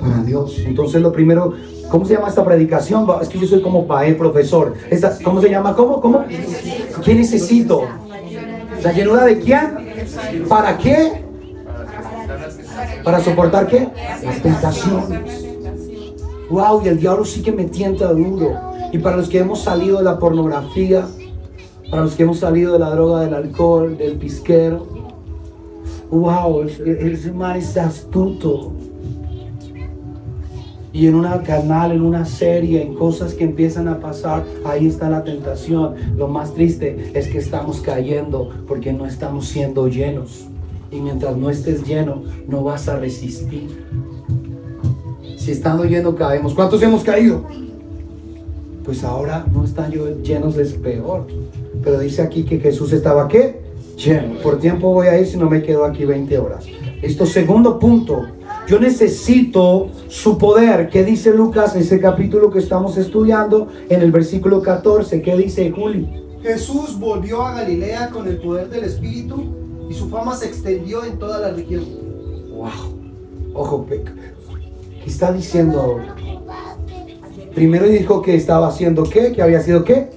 Para 0.00 0.22
Dios. 0.22 0.58
Entonces 0.64 1.02
lo 1.02 1.12
primero, 1.12 1.52
¿cómo 1.90 2.06
se 2.06 2.14
llama 2.14 2.28
esta 2.28 2.42
predicación? 2.42 3.06
Es 3.20 3.28
que 3.28 3.38
yo 3.38 3.46
soy 3.46 3.60
como 3.60 3.86
para 3.86 4.06
el 4.06 4.16
profesor. 4.16 4.72
Esta- 4.88 5.18
¿Cómo 5.22 5.42
se 5.42 5.50
llama? 5.50 5.76
¿Cómo? 5.76 6.00
¿Cómo? 6.00 6.24
¿Qué 7.04 7.14
necesito? 7.14 7.82
¿La 8.82 8.92
llenura 8.92 9.26
de 9.26 9.38
quién? 9.40 9.76
¿Para 10.48 10.78
qué? 10.78 11.22
¿Para 13.04 13.20
soportar 13.20 13.66
qué? 13.66 13.88
Las 14.24 14.40
tentaciones. 14.40 15.44
Wow, 16.48 16.80
y 16.82 16.88
el 16.88 16.98
diablo 16.98 17.26
sí 17.26 17.42
que 17.42 17.52
me 17.52 17.64
tienta 17.64 18.10
duro. 18.14 18.74
Y 18.96 18.98
para 18.98 19.18
los 19.18 19.28
que 19.28 19.40
hemos 19.40 19.60
salido 19.60 19.98
de 19.98 20.04
la 20.04 20.18
pornografía, 20.18 21.06
para 21.90 22.02
los 22.02 22.14
que 22.14 22.22
hemos 22.22 22.38
salido 22.38 22.72
de 22.72 22.78
la 22.78 22.88
droga, 22.88 23.20
del 23.20 23.34
alcohol, 23.34 23.98
del 23.98 24.14
pisquero, 24.14 24.86
wow, 26.10 26.62
ese 26.62 27.30
man 27.30 27.58
es 27.58 27.76
astuto. 27.76 28.72
Y 30.94 31.08
en 31.08 31.14
una 31.14 31.42
canal, 31.42 31.92
en 31.92 32.00
una 32.00 32.24
serie, 32.24 32.80
en 32.80 32.94
cosas 32.94 33.34
que 33.34 33.44
empiezan 33.44 33.86
a 33.86 34.00
pasar, 34.00 34.46
ahí 34.64 34.86
está 34.86 35.10
la 35.10 35.22
tentación. 35.24 35.94
Lo 36.16 36.26
más 36.28 36.54
triste 36.54 37.10
es 37.12 37.28
que 37.28 37.36
estamos 37.36 37.82
cayendo 37.82 38.48
porque 38.66 38.94
no 38.94 39.04
estamos 39.04 39.46
siendo 39.46 39.88
llenos. 39.88 40.46
Y 40.90 41.02
mientras 41.02 41.36
no 41.36 41.50
estés 41.50 41.86
lleno, 41.86 42.22
no 42.48 42.64
vas 42.64 42.88
a 42.88 42.96
resistir. 42.96 43.84
Si 45.36 45.50
estando 45.50 45.84
lleno 45.84 46.16
caemos, 46.16 46.54
¿cuántos 46.54 46.80
hemos 46.80 47.04
caído? 47.04 47.65
Pues 48.86 49.02
ahora 49.02 49.44
no 49.52 49.64
están 49.64 49.90
llenos 50.22 50.56
es 50.56 50.74
peor. 50.74 51.26
Pero 51.82 51.98
dice 51.98 52.22
aquí 52.22 52.44
que 52.44 52.60
Jesús 52.60 52.92
estaba 52.92 53.26
qué? 53.26 53.60
Lleno. 53.96 54.38
Por 54.40 54.60
tiempo 54.60 54.92
voy 54.92 55.08
a 55.08 55.18
ir 55.18 55.26
si 55.26 55.36
no 55.36 55.50
me 55.50 55.60
quedo 55.60 55.84
aquí 55.84 56.04
20 56.04 56.38
horas. 56.38 56.66
Esto 57.02 57.26
segundo 57.26 57.80
punto. 57.80 58.24
Yo 58.68 58.78
necesito 58.78 59.88
su 60.08 60.38
poder. 60.38 60.88
¿Qué 60.88 61.04
dice 61.04 61.34
Lucas 61.34 61.74
en 61.74 61.82
ese 61.82 62.00
capítulo 62.00 62.50
que 62.50 62.60
estamos 62.60 62.96
estudiando? 62.96 63.68
En 63.88 64.02
el 64.02 64.12
versículo 64.12 64.62
14. 64.62 65.20
¿Qué 65.20 65.36
dice 65.36 65.68
Juli? 65.72 66.08
Jesús 66.42 66.96
volvió 66.98 67.42
a 67.42 67.54
Galilea 67.54 68.10
con 68.10 68.28
el 68.28 68.38
poder 68.38 68.68
del 68.68 68.84
Espíritu 68.84 69.46
y 69.90 69.94
su 69.94 70.08
fama 70.08 70.36
se 70.36 70.46
extendió 70.46 71.04
en 71.04 71.18
toda 71.18 71.40
la 71.40 71.50
región. 71.50 71.84
Wow. 72.50 72.70
Ojo, 73.52 73.86
¿qué 73.88 74.04
está 75.04 75.32
diciendo 75.32 75.80
ahora? 75.80 76.14
Primero 77.56 77.88
dijo 77.88 78.20
que 78.20 78.34
estaba 78.34 78.68
haciendo 78.68 79.04
qué, 79.04 79.32
que 79.32 79.40
había 79.40 79.62
sido 79.62 79.82
qué, 79.82 80.10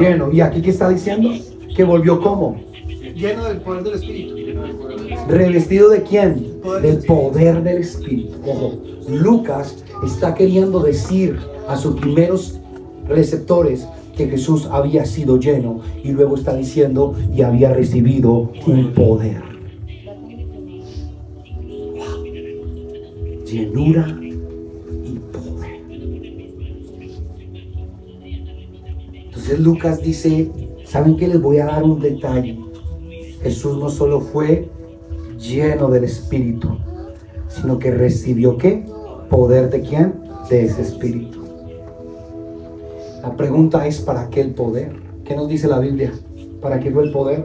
lleno. 0.00 0.32
¿Y 0.32 0.40
aquí 0.40 0.60
qué 0.60 0.70
está 0.70 0.88
diciendo? 0.88 1.30
Que 1.76 1.84
volvió 1.84 2.20
como, 2.20 2.56
Lleno 3.14 3.44
del 3.44 3.58
poder 3.58 3.84
del 3.84 3.94
Espíritu. 3.94 4.34
revestido 5.28 5.90
de 5.90 6.02
quién? 6.02 6.60
Del 6.82 6.98
poder 7.04 7.62
del 7.62 7.78
Espíritu. 7.78 8.34
Ojo, 8.44 8.82
Lucas 9.08 9.84
está 10.04 10.34
queriendo 10.34 10.80
decir 10.80 11.38
a 11.68 11.76
sus 11.76 12.00
primeros 12.00 12.58
receptores 13.06 13.86
que 14.16 14.26
Jesús 14.26 14.66
había 14.72 15.04
sido 15.06 15.38
lleno 15.38 15.82
y 16.02 16.10
luego 16.10 16.34
está 16.34 16.56
diciendo 16.56 17.14
y 17.32 17.42
había 17.42 17.72
recibido 17.72 18.50
un 18.66 18.92
poder. 18.92 19.40
Llenura 23.46 24.18
Entonces 29.52 29.66
Lucas 29.66 30.00
dice, 30.00 30.50
¿saben 30.86 31.14
qué? 31.18 31.28
Les 31.28 31.38
voy 31.38 31.58
a 31.58 31.66
dar 31.66 31.82
un 31.82 32.00
detalle. 32.00 32.58
Jesús 33.42 33.76
no 33.76 33.90
solo 33.90 34.22
fue 34.22 34.70
lleno 35.38 35.90
del 35.90 36.04
Espíritu, 36.04 36.78
sino 37.48 37.78
que 37.78 37.90
recibió 37.90 38.56
qué? 38.56 38.86
Poder 39.28 39.68
de 39.68 39.82
quién? 39.82 40.22
De 40.48 40.64
ese 40.64 40.80
Espíritu. 40.80 41.38
La 43.20 43.36
pregunta 43.36 43.86
es, 43.86 44.00
¿para 44.00 44.30
qué 44.30 44.40
el 44.40 44.54
poder? 44.54 44.96
¿Qué 45.22 45.36
nos 45.36 45.48
dice 45.48 45.68
la 45.68 45.80
Biblia? 45.80 46.14
¿Para 46.62 46.80
qué 46.80 46.90
fue 46.90 47.02
el 47.02 47.12
poder? 47.12 47.44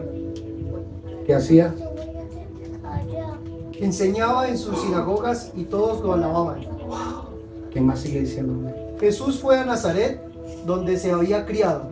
¿Qué 1.25 1.35
hacía? 1.35 1.75
Enseñaba 3.81 4.47
en 4.47 4.57
sus 4.57 4.79
sinagogas 4.79 5.51
y 5.57 5.65
todos 5.65 6.01
lo 6.01 6.13
alababan. 6.13 6.61
¿Qué 7.69 7.81
más 7.81 7.99
sigue 7.99 8.21
diciendo? 8.21 8.71
Jesús 8.97 9.41
fue 9.41 9.59
a 9.59 9.65
Nazaret, 9.65 10.21
donde 10.67 10.97
se 10.97 11.11
había 11.11 11.45
criado. 11.45 11.83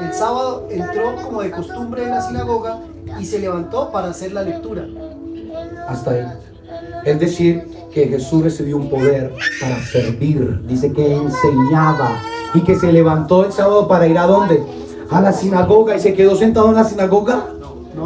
El 0.00 0.12
sábado 0.12 0.68
entró 0.70 1.16
como 1.24 1.42
de 1.42 1.50
costumbre 1.50 2.04
en 2.04 2.10
la 2.10 2.20
sinagoga 2.20 2.80
y 3.18 3.24
se 3.24 3.38
levantó 3.38 3.90
para 3.90 4.10
hacer 4.10 4.32
la 4.32 4.42
lectura. 4.42 4.86
Hasta 5.88 6.10
ahí. 6.10 6.26
Es 7.06 7.18
decir, 7.18 7.66
que 7.92 8.06
Jesús 8.06 8.42
recibió 8.44 8.76
un 8.76 8.90
poder 8.90 9.32
para 9.60 9.82
servir. 9.82 10.60
Dice 10.66 10.92
que 10.92 11.14
enseñaba 11.16 12.20
y 12.52 12.60
que 12.60 12.76
se 12.76 12.92
levantó 12.92 13.46
el 13.46 13.52
sábado 13.52 13.88
para 13.88 14.06
ir 14.06 14.18
a 14.18 14.26
dónde? 14.26 14.62
A 15.10 15.22
la 15.22 15.32
sinagoga 15.32 15.96
y 15.96 16.00
se 16.00 16.12
quedó 16.12 16.36
sentado 16.36 16.68
en 16.68 16.74
la 16.74 16.84
sinagoga. 16.84 17.46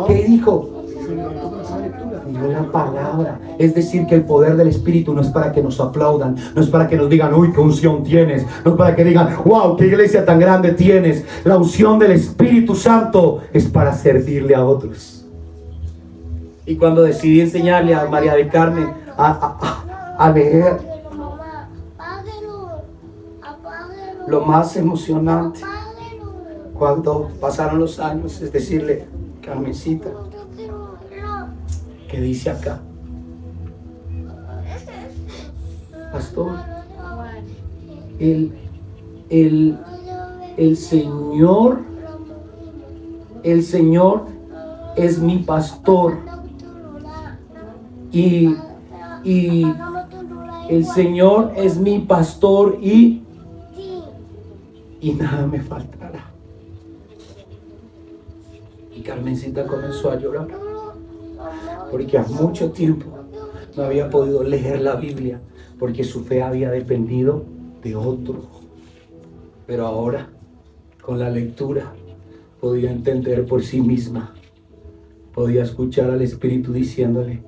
¿Qué 0.07 0.14
dijo? 0.23 0.85
se 1.05 1.16
levantó 1.16 1.51
para 1.51 1.62
hacer 1.62 1.81
la 1.81 1.87
lectura. 1.89 2.23
Dio 2.27 2.53
la 2.53 2.70
palabra. 2.70 3.41
Es 3.62 3.76
decir, 3.76 4.06
que 4.06 4.16
el 4.16 4.24
poder 4.24 4.56
del 4.56 4.66
Espíritu 4.66 5.14
no 5.14 5.20
es 5.20 5.28
para 5.28 5.52
que 5.52 5.62
nos 5.62 5.78
aplaudan, 5.78 6.34
no 6.52 6.60
es 6.60 6.66
para 6.66 6.88
que 6.88 6.96
nos 6.96 7.08
digan, 7.08 7.32
uy, 7.32 7.52
qué 7.52 7.60
unción 7.60 8.02
tienes, 8.02 8.44
no 8.64 8.72
es 8.72 8.76
para 8.76 8.96
que 8.96 9.04
digan, 9.04 9.36
wow, 9.44 9.76
qué 9.76 9.86
iglesia 9.86 10.24
tan 10.24 10.40
grande 10.40 10.72
tienes. 10.72 11.24
La 11.44 11.56
unción 11.56 11.96
del 12.00 12.10
Espíritu 12.10 12.74
Santo 12.74 13.38
es 13.52 13.66
para 13.66 13.94
servirle 13.94 14.56
a 14.56 14.64
otros. 14.64 15.24
Y 16.66 16.74
cuando 16.74 17.02
decidí 17.02 17.40
enseñarle 17.40 17.94
a 17.94 18.06
María 18.06 18.34
del 18.34 18.48
Carmen 18.48 18.94
a, 19.16 20.32
leer, 20.34 20.80
lo 24.26 24.40
más 24.40 24.76
emocionante 24.76 25.60
cuando 26.76 27.30
pasaron 27.40 27.78
los 27.78 28.00
años 28.00 28.42
es 28.42 28.50
decirle, 28.50 29.06
Carmencita. 29.40 30.08
¿qué 32.08 32.20
dice 32.20 32.50
acá? 32.50 32.80
Pastor, 36.23 36.53
el, 38.20 38.53
el, 39.29 39.77
el 40.57 40.77
Señor, 40.77 41.81
el 43.43 43.64
Señor 43.64 44.27
es 44.95 45.18
mi 45.18 45.39
pastor. 45.39 46.18
Y, 48.12 48.55
y 49.25 49.66
el 50.68 50.87
Señor 50.87 51.55
es 51.57 51.79
mi 51.79 51.99
pastor 51.99 52.79
y, 52.81 53.25
y 55.01 55.12
nada 55.14 55.45
me 55.49 55.61
faltará. 55.61 56.31
Y 58.95 59.01
Carmencita 59.01 59.66
comenzó 59.66 60.12
a 60.12 60.16
llorar 60.20 60.47
porque 61.91 62.16
a 62.16 62.23
mucho 62.23 62.70
tiempo 62.70 63.07
no 63.77 63.83
había 63.83 64.09
podido 64.09 64.45
leer 64.45 64.83
la 64.83 64.95
Biblia 64.95 65.41
porque 65.83 66.05
su 66.05 66.22
fe 66.22 66.45
había 66.45 66.70
dependido 66.70 67.45
de 67.83 67.97
otro. 67.97 68.47
Pero 69.66 69.85
ahora, 69.85 70.28
con 71.03 71.18
la 71.18 71.28
lectura, 71.28 71.93
podía 72.61 72.93
entender 72.93 73.45
por 73.47 73.64
sí 73.64 73.80
misma. 73.80 74.33
Podía 75.35 75.64
escuchar 75.64 76.09
al 76.09 76.22
Espíritu 76.22 76.72
diciéndole, 76.72 77.43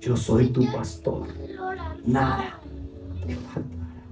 yo 0.00 0.16
soy 0.16 0.48
tu 0.48 0.64
pastor. 0.72 1.28
Nada 2.04 2.60
te 3.24 3.36
faltará. 3.36 4.02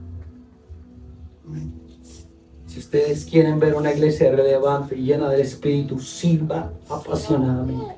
Si 2.66 2.78
ustedes 2.78 3.24
quieren 3.24 3.58
ver 3.58 3.74
una 3.74 3.92
iglesia 3.92 4.30
relevante 4.30 4.96
y 4.96 5.02
llena 5.02 5.28
del 5.30 5.40
Espíritu, 5.40 5.98
sirva 5.98 6.72
apasionadamente. 6.88 7.96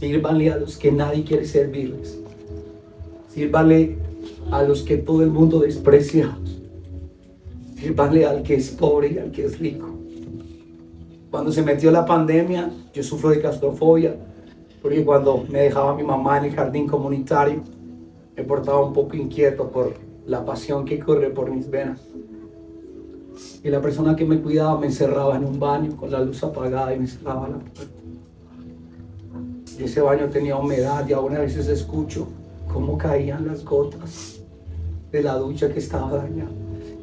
Sírvanle 0.00 0.52
a 0.52 0.56
los 0.56 0.78
que 0.78 0.90
nadie 0.90 1.22
quiere 1.22 1.44
servirles. 1.44 2.18
Sírvale 3.28 4.03
a 4.50 4.62
los 4.62 4.82
que 4.82 4.96
todo 4.96 5.22
el 5.22 5.30
mundo 5.30 5.60
desprecia. 5.60 6.36
Sírvanle 7.76 8.24
al 8.24 8.42
que 8.42 8.54
es 8.54 8.70
pobre 8.70 9.12
y 9.12 9.18
al 9.18 9.30
que 9.30 9.44
es 9.44 9.58
rico. 9.58 9.86
Cuando 11.30 11.50
se 11.52 11.62
metió 11.62 11.90
la 11.90 12.06
pandemia, 12.06 12.70
yo 12.92 13.02
sufro 13.02 13.30
de 13.30 13.40
claustrofobia, 13.40 14.14
porque 14.80 15.04
cuando 15.04 15.44
me 15.50 15.62
dejaba 15.62 15.94
mi 15.94 16.02
mamá 16.02 16.38
en 16.38 16.44
el 16.44 16.54
jardín 16.54 16.86
comunitario, 16.86 17.62
me 18.36 18.44
portaba 18.44 18.84
un 18.86 18.92
poco 18.92 19.16
inquieto 19.16 19.68
por 19.70 19.94
la 20.26 20.44
pasión 20.44 20.84
que 20.84 20.98
corre 20.98 21.30
por 21.30 21.50
mis 21.50 21.68
venas. 21.68 22.00
Y 23.62 23.68
la 23.68 23.80
persona 23.80 24.14
que 24.14 24.24
me 24.24 24.40
cuidaba 24.40 24.78
me 24.78 24.86
encerraba 24.86 25.36
en 25.36 25.44
un 25.44 25.58
baño 25.58 25.96
con 25.96 26.10
la 26.10 26.20
luz 26.20 26.42
apagada 26.44 26.94
y 26.94 27.00
me 27.00 27.06
cerraba 27.06 27.48
la 27.48 27.58
puerta. 27.58 27.82
Y 29.78 29.82
ese 29.82 30.00
baño 30.00 30.28
tenía 30.28 30.56
humedad 30.56 31.04
y 31.08 31.12
aún 31.12 31.34
a 31.34 31.40
veces 31.40 31.66
escucho 31.66 32.28
cómo 32.72 32.96
caían 32.96 33.46
las 33.46 33.64
gotas 33.64 34.33
de 35.14 35.22
la 35.22 35.36
ducha 35.36 35.72
que 35.72 35.78
estaba 35.78 36.16
dañada. 36.16 36.50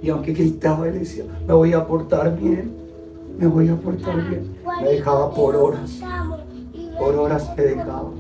Y 0.03 0.09
aunque 0.09 0.34
gritaba, 0.34 0.86
él 0.89 0.99
decía, 0.99 1.24
me 1.47 1.53
voy 1.53 1.72
a 1.72 1.88
portar 1.88 2.38
bien, 2.38 2.74
me 3.39 3.47
voy 3.47 3.70
a 3.70 3.76
portar 3.78 4.30
bien. 4.30 4.53
Me 4.82 4.89
dejaba 4.89 5.34
por 5.34 5.55
horas, 5.55 6.01
por 6.99 7.16
horas 7.16 7.49
me 7.55 7.64
dejaba. 7.64 8.12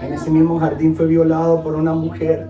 En 0.00 0.12
ese 0.12 0.30
mismo 0.30 0.60
jardín 0.60 0.94
fue 0.94 1.06
violado 1.06 1.64
por 1.64 1.74
una 1.74 1.94
mujer 1.94 2.46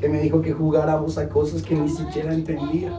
que 0.00 0.08
me 0.08 0.22
dijo 0.22 0.40
que 0.40 0.52
jugáramos 0.52 1.18
a 1.18 1.28
cosas 1.28 1.62
que 1.62 1.74
ni 1.74 1.90
siquiera 1.90 2.32
entendía. 2.32 2.90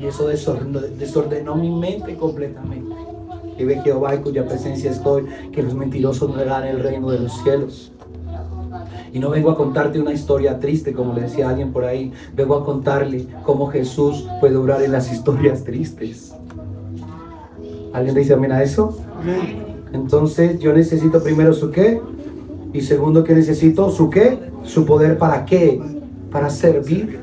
Y 0.00 0.06
eso 0.06 0.26
desordenó, 0.26 0.80
desordenó 0.80 1.54
mi 1.54 1.70
mente 1.70 2.16
completamente. 2.16 2.96
Y 3.58 3.64
ve 3.64 3.80
Jehová 3.82 4.14
en 4.14 4.22
cuya 4.22 4.44
presencia 4.44 4.90
estoy, 4.90 5.24
que 5.52 5.62
los 5.62 5.74
mentirosos 5.74 6.34
no 6.34 6.40
el 6.40 6.82
reino 6.82 7.10
de 7.12 7.20
los 7.20 7.42
cielos. 7.44 7.92
Y 9.16 9.18
no 9.18 9.30
vengo 9.30 9.50
a 9.50 9.56
contarte 9.56 9.98
una 9.98 10.12
historia 10.12 10.60
triste, 10.60 10.92
como 10.92 11.14
le 11.14 11.22
decía 11.22 11.48
alguien 11.48 11.72
por 11.72 11.86
ahí. 11.86 12.12
Vengo 12.34 12.54
a 12.54 12.66
contarle 12.66 13.26
cómo 13.44 13.68
Jesús 13.68 14.28
puede 14.40 14.56
obrar 14.56 14.82
en 14.82 14.92
las 14.92 15.10
historias 15.10 15.64
tristes. 15.64 16.34
¿Alguien 17.94 18.14
dice 18.14 18.34
amén 18.34 18.52
a 18.52 18.62
eso? 18.62 18.98
Amén. 19.18 19.64
Entonces 19.94 20.58
yo 20.58 20.74
necesito 20.74 21.22
primero 21.22 21.54
su 21.54 21.70
qué. 21.70 21.98
Y 22.74 22.82
segundo 22.82 23.24
que 23.24 23.34
necesito 23.34 23.90
su 23.90 24.10
qué. 24.10 24.38
Su 24.64 24.84
poder 24.84 25.16
para 25.16 25.46
qué. 25.46 25.80
Para 26.30 26.50
servir. 26.50 27.18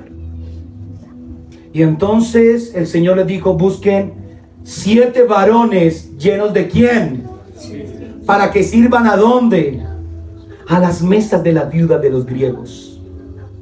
Y 1.73 1.83
entonces 1.83 2.73
el 2.73 2.87
Señor 2.87 3.17
les 3.17 3.27
dijo, 3.27 3.53
busquen 3.53 4.13
siete 4.63 5.25
varones 5.25 6.17
llenos 6.17 6.53
de 6.53 6.67
quién. 6.67 7.23
Para 8.25 8.49
que 8.49 8.63
sirvan 8.63 9.05
a 9.05 9.15
dónde. 9.15 9.92
A 10.67 10.79
las 10.79 11.01
mesas 11.01 11.43
de 11.43 11.53
la 11.53 11.65
viuda 11.65 11.97
de 11.97 12.09
los 12.09 12.25
griegos. 12.25 13.01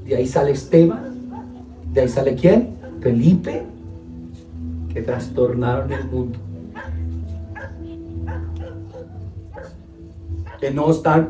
De 0.05 0.15
ahí 0.15 0.27
sale 0.27 0.51
Esteban. 0.51 1.11
De 1.93 2.01
ahí 2.01 2.09
sale 2.09 2.35
quién. 2.35 2.75
Felipe. 3.01 3.63
Que 4.93 5.01
trastornaron 5.01 5.91
el 5.91 6.05
mundo. 6.05 6.39
que 10.61 10.69
no 10.69 10.91
están, 10.91 11.29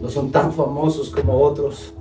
no 0.00 0.08
son 0.08 0.30
tan 0.30 0.52
famosos 0.52 1.10
como 1.10 1.34
otros, 1.40 1.92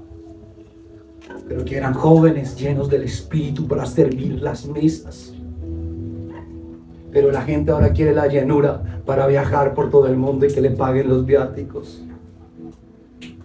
pero 1.48 1.66
que 1.66 1.78
eran 1.78 1.96
jóvenes 1.96 2.56
llenos 2.56 2.90
del 2.90 3.04
Espíritu 3.04 3.68
para 3.68 3.88
servir 3.88 4.40
las 4.40 4.68
mesas. 4.68 5.34
Pero 7.12 7.32
la 7.32 7.42
gente 7.42 7.72
ahora 7.72 7.92
quiere 7.92 8.14
la 8.14 8.28
llanura 8.28 9.02
para 9.04 9.26
viajar 9.26 9.74
por 9.74 9.90
todo 9.90 10.06
el 10.06 10.16
mundo 10.16 10.46
y 10.46 10.54
que 10.54 10.62
le 10.62 10.70
paguen 10.70 11.10
los 11.10 11.26
viáticos. 11.26 12.04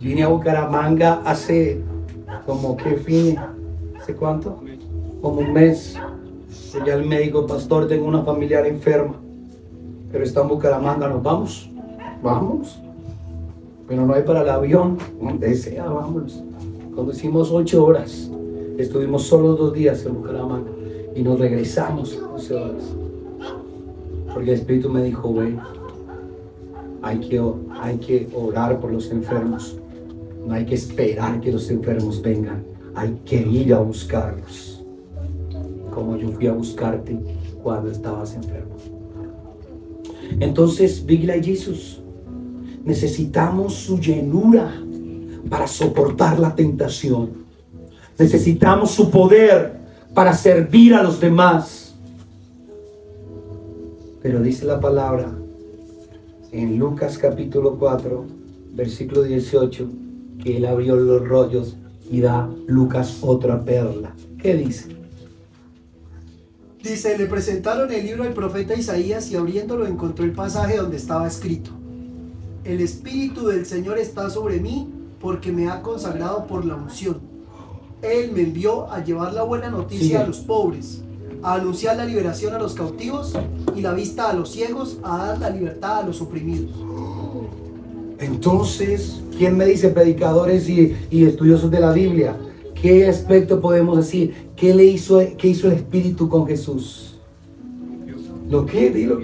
Vine 0.01 0.23
a 0.23 0.29
Bucaramanga 0.29 1.23
hace 1.25 1.81
como 2.47 2.77
que 2.77 2.97
fin, 2.97 3.37
¿hace 3.99 4.15
cuánto? 4.15 4.61
Como 5.23 5.41
un 5.41 5.53
mes. 5.53 5.99
Fui 6.71 6.91
al 6.91 7.05
médico, 7.05 7.47
pastor, 7.47 7.89
tengo 7.89 8.07
una 8.07 8.23
familiar 8.23 8.67
enferma, 8.67 9.15
pero 10.13 10.25
está 10.25 10.43
en 10.43 10.49
Bucaramanga, 10.49 11.09
nos 11.09 11.23
vamos. 11.23 11.71
Vamos. 12.23 12.81
Pero 13.87 14.07
no 14.07 14.15
hay 14.15 14.23
para 14.23 14.43
el 14.43 14.49
avión, 14.49 14.99
donde 15.21 15.55
sea, 15.55 15.85
vámonos. 15.85 16.43
Conducimos 16.95 17.51
ocho 17.51 17.85
horas. 17.85 18.31
Estuvimos 18.79 19.23
solo 19.23 19.55
dos 19.55 19.73
días 19.73 20.05
en 20.07 20.15
Bucaramanga 20.15 20.71
y 21.15 21.23
nos 21.23 21.39
regresamos 21.39 22.19
12 22.21 22.55
horas. 22.55 22.83
Porque 24.33 24.53
el 24.53 24.59
Espíritu 24.59 24.91
me 24.91 25.03
dijo, 25.05 25.33
ve, 25.33 25.57
hay 27.03 27.21
que, 27.21 27.41
hay 27.81 27.99
que 27.99 28.29
orar 28.35 28.81
por 28.81 28.93
los 28.93 29.11
enfermos. 29.11 29.77
No 30.47 30.55
hay 30.55 30.67
que 30.67 30.75
esperar 30.75 31.41
que 31.41 31.51
los 31.51 31.71
enfermos 31.71 32.21
vengan. 32.21 32.65
Hay 32.95 33.21
que 33.25 33.37
ir 33.37 33.73
a 33.75 33.79
buscarlos. 33.81 34.85
Como 35.91 36.17
yo 36.17 36.31
fui 36.33 36.47
a 36.47 36.53
buscarte 36.53 37.19
cuando 37.63 37.91
estabas 37.91 38.35
enfermo. 38.35 38.77
Entonces, 40.41 41.05
Big 41.05 41.25
Like 41.25 41.45
Jesus, 41.45 42.01
necesitamos 42.85 43.75
su 43.75 43.99
llenura 43.99 44.73
para 45.49 45.67
soportar 45.67 46.39
la 46.39 46.55
tentación. 46.55 47.45
Necesitamos 48.19 48.91
su 48.91 49.11
poder 49.11 49.79
para 50.15 50.33
servir 50.35 50.95
a 50.95 51.03
los 51.03 51.21
demás. 51.21 51.95
Pero 54.23 54.41
dice 54.41 54.65
la 54.65 54.81
palabra 54.81 55.33
en 56.53 56.79
Lucas 56.79 57.19
capítulo 57.19 57.77
4, 57.79 58.25
versículo 58.75 59.23
18, 59.23 59.89
que 60.45 60.59
él 60.59 60.67
abrió 60.67 60.95
los 60.95 61.27
rollos 61.27 61.77
y 62.11 62.21
da 62.21 62.49
Lucas 62.67 63.19
otra 63.23 63.65
perla. 63.65 64.15
¿Qué 64.41 64.55
dice? 64.55 64.95
Dice, 66.83 67.17
le 67.17 67.25
presentaron 67.27 67.91
el 67.91 68.05
libro 68.05 68.25
al 68.25 68.35
profeta 68.35 68.75
Isaías 68.75 69.31
y 69.31 69.37
abriéndolo 69.37 69.87
encontró 69.87 70.23
el 70.27 70.33
pasaje 70.33 70.77
donde 70.77 70.99
estaba 70.99 71.27
escrito. 71.27 71.71
El 72.63 72.83
Espíritu 72.83 73.47
del 73.47 73.65
Señor 73.65 73.99
está 73.99 74.29
sobre 74.29 74.61
mí 74.61 74.93
porque 75.19 75.51
me 75.51 75.71
ha 75.71 75.81
consagrado 75.81 76.47
por 76.47 76.67
la 76.67 76.75
unción. 76.75 77.21
Él 78.03 78.33
me 78.33 78.43
envió 78.43 78.91
a 78.93 79.03
llevar 79.03 79.33
la 79.33 79.45
buena 79.45 79.71
noticia 79.71 80.05
Sigue. 80.05 80.17
a 80.19 80.27
los 80.27 80.41
pobres, 80.41 81.03
a 81.43 81.55
anunciar 81.55 81.97
la 81.97 82.05
liberación 82.05 82.53
a 82.53 82.59
los 82.59 82.75
cautivos 82.75 83.33
y 83.75 83.81
la 83.81 83.95
vista 83.95 84.29
a 84.29 84.35
los 84.35 84.51
ciegos, 84.51 84.99
a 85.03 85.17
dar 85.17 85.39
la 85.39 85.49
libertad 85.49 86.01
a 86.01 86.03
los 86.03 86.21
oprimidos. 86.21 86.77
Entonces, 88.25 89.21
¿quién 89.37 89.57
me 89.57 89.67
dice, 89.67 89.91
predicadores 89.91 90.69
y, 90.69 90.97
y 91.11 91.25
estudiosos 91.25 91.71
de 91.71 91.81
la 91.81 91.93
Biblia? 91.93 92.37
¿Qué 92.75 93.09
aspecto 93.09 93.61
podemos 93.61 93.97
decir? 93.97 94.51
¿Qué, 94.57 94.75
le 94.75 94.85
hizo, 94.85 95.21
qué 95.39 95.49
hizo 95.49 95.69
el 95.69 95.75
Espíritu 95.75 96.29
con 96.29 96.47
Jesús? 96.47 97.19
¿Lo 98.49 98.67
qué? 98.67 98.91
Dilo. 98.91 99.21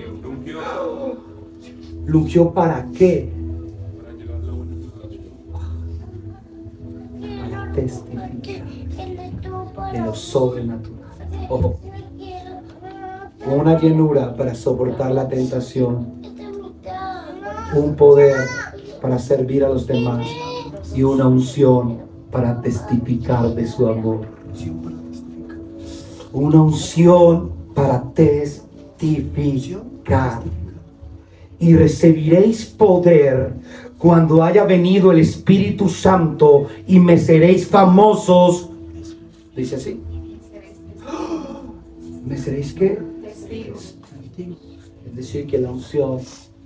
¿Lugió 2.06 2.52
para 2.52 2.86
qué? 2.96 3.30
Para 7.20 7.72
testificar 7.72 8.80
de 9.92 10.00
lo 10.00 10.14
sobrenatural. 10.14 11.00
Ojo. 11.48 11.80
Una 13.46 13.78
llenura 13.78 14.34
para 14.36 14.54
soportar 14.54 15.12
la 15.12 15.28
tentación. 15.28 16.20
Un 17.74 17.94
poder 17.94 18.36
para 19.00 19.18
servir 19.18 19.64
a 19.64 19.68
los 19.68 19.86
demás 19.86 20.26
y 20.94 21.02
una 21.02 21.26
unción 21.26 21.98
para 22.30 22.60
testificar 22.60 23.54
de 23.54 23.66
su 23.66 23.86
amor. 23.86 24.26
Una 26.32 26.62
unción 26.62 27.50
para 27.74 28.02
testificar. 28.12 29.80
Y 31.58 31.74
recibiréis 31.74 32.64
poder 32.66 33.54
cuando 33.98 34.42
haya 34.42 34.64
venido 34.64 35.12
el 35.12 35.18
Espíritu 35.18 35.88
Santo 35.88 36.66
y 36.86 36.98
me 36.98 37.18
seréis 37.18 37.66
famosos. 37.66 38.70
Dice 39.54 39.76
así. 39.76 40.00
¿Me 42.24 42.38
seréis 42.38 42.72
qué? 42.72 42.98
Testigos. 43.22 43.96
Es 45.06 45.16
decir, 45.16 45.46
que 45.46 45.58
la 45.58 45.70
unción 45.70 46.20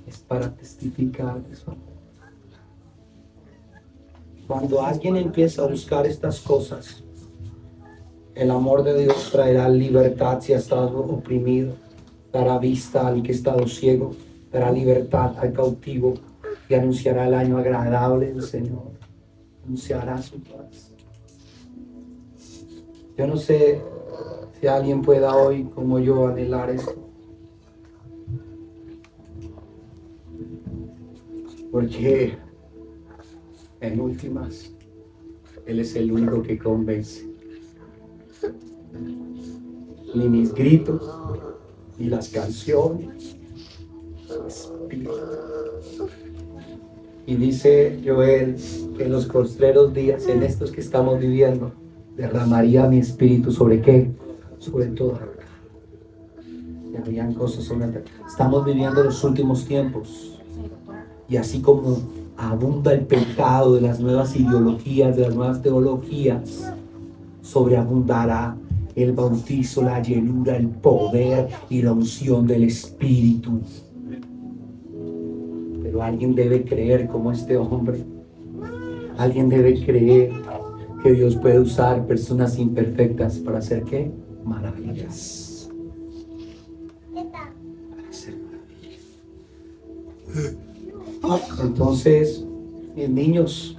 es 0.07 0.19
para 0.19 0.55
testificar 0.55 1.43
de 1.43 1.57
su 1.57 1.71
amor. 1.71 1.84
Cuando 4.47 4.83
alguien 4.83 5.17
empieza 5.17 5.63
a 5.63 5.69
buscar 5.69 6.07
estas 6.07 6.41
cosas, 6.41 7.03
el 8.35 8.51
amor 8.51 8.83
de 8.83 8.99
Dios 8.99 9.31
traerá 9.33 9.69
libertad 9.69 10.41
si 10.41 10.53
ha 10.53 10.59
estado 10.59 10.99
oprimido, 10.99 11.75
dará 12.31 12.59
vista 12.59 13.07
al 13.07 13.23
que 13.23 13.33
ha 13.33 13.35
estado 13.35 13.67
ciego, 13.67 14.15
dará 14.53 14.71
libertad 14.71 15.33
al 15.39 15.53
cautivo 15.53 16.15
y 16.69 16.75
anunciará 16.75 17.27
el 17.27 17.35
año 17.35 17.57
agradable 17.57 18.33
del 18.33 18.43
Señor. 18.43 18.93
Anunciará 19.65 20.21
su 20.21 20.39
paz. 20.41 20.93
Yo 23.17 23.27
no 23.27 23.37
sé 23.37 23.81
si 24.61 24.67
alguien 24.67 25.01
pueda 25.01 25.37
hoy, 25.37 25.65
como 25.75 25.99
yo, 26.01 26.27
anhelar 26.27 26.69
esto. 26.69 26.97
Porque 31.71 32.37
en 33.87 34.01
últimas, 34.01 34.73
Él 35.67 35.81
es 35.81 35.95
el 35.97 36.13
único 36.13 36.43
que 36.43 36.59
convence. 36.59 37.27
Ni 40.15 40.29
mis 40.29 40.55
gritos, 40.55 41.03
ni 41.99 42.09
las 42.09 42.29
canciones, 42.29 43.37
espíritu. 44.47 45.11
Y 47.27 47.37
dice 47.37 48.01
Joel 48.05 48.57
en 48.99 49.13
los 49.13 49.27
postreros 49.27 49.95
días, 49.95 50.27
en 50.29 50.43
estos 50.43 50.71
que 50.71 50.81
estamos 50.81 51.19
viviendo, 51.19 51.73
derramaría 52.17 52.87
mi 52.87 52.99
espíritu 52.99 53.51
sobre 53.51 53.81
qué? 53.81 54.11
Sobre 54.59 54.87
todo. 54.87 55.19
Y 56.93 56.97
habrían 56.97 57.35
cosas 57.35 57.65
sobre 57.65 58.05
Estamos 58.27 58.65
viviendo 58.65 59.03
los 59.03 59.25
últimos 59.25 59.65
tiempos. 59.65 60.39
Y 61.29 61.39
así 61.39 61.61
como 61.61 62.24
abunda 62.37 62.93
el 62.93 63.07
pecado 63.07 63.75
de 63.75 63.81
las 63.81 64.01
nuevas 64.01 64.35
ideologías, 64.37 65.17
de 65.17 65.23
las 65.23 65.35
nuevas 65.35 65.63
teologías, 65.63 66.73
sobreabundará 67.43 68.57
el 68.95 69.13
bautizo, 69.13 69.83
la 69.83 70.01
llenura, 70.01 70.57
el 70.57 70.69
poder 70.69 71.49
y 71.69 71.83
la 71.83 71.93
unción 71.93 72.47
del 72.47 72.65
Espíritu. 72.65 73.61
Pero 75.83 76.03
alguien 76.03 76.35
debe 76.35 76.65
creer 76.65 77.09
como 77.09 77.33
este 77.33 77.57
hombre. 77.57 78.05
Alguien 79.19 79.49
debe 79.49 79.85
creer 79.85 80.33
que 81.03 81.13
Dios 81.13 81.37
puede 81.37 81.61
usar 81.61 82.07
personas 82.07 82.59
imperfectas 82.59 83.39
para 83.39 83.59
hacer 83.59 83.85
qué? 83.85 84.11
Maravillas. 84.45 85.44
Entonces, 91.63 92.45
mis 92.95 93.09
niños, 93.09 93.79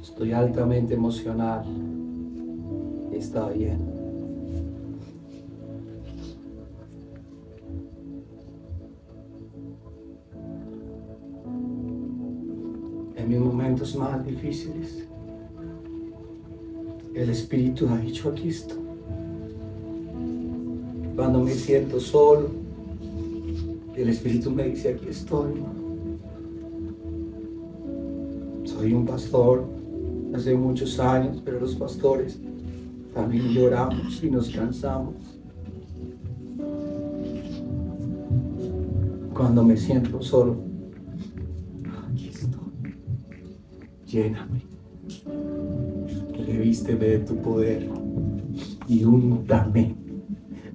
estoy 0.00 0.32
altamente 0.32 0.94
emocionado. 0.94 1.64
Está 3.12 3.48
bien. 3.48 3.78
En 13.16 13.28
mis 13.28 13.38
momentos 13.38 13.96
más 13.96 14.24
difíciles, 14.24 15.04
el 17.14 17.30
Espíritu 17.30 17.88
ha 17.88 17.98
dicho 17.98 18.30
aquí 18.30 18.48
estoy. 18.48 18.78
Cuando 21.16 21.40
me 21.40 21.52
siento 21.52 21.98
solo, 22.00 22.69
el 23.96 24.08
Espíritu 24.08 24.50
me 24.50 24.64
dice, 24.64 24.94
aquí 24.94 25.08
estoy. 25.08 25.62
Soy 28.64 28.92
un 28.94 29.04
pastor 29.04 29.66
hace 30.34 30.54
muchos 30.54 30.98
años, 31.00 31.42
pero 31.44 31.60
los 31.60 31.74
pastores 31.74 32.40
también 33.14 33.48
lloramos 33.48 34.22
y 34.22 34.30
nos 34.30 34.48
cansamos. 34.50 35.14
Cuando 39.34 39.64
me 39.64 39.76
siento 39.76 40.22
solo, 40.22 40.56
aquí 42.08 42.28
estoy. 42.28 42.94
Lléname. 44.06 44.62
Revísteme 46.46 47.04
de 47.04 47.18
tu 47.20 47.36
poder 47.36 47.88
y 48.86 49.04
úntame 49.04 49.94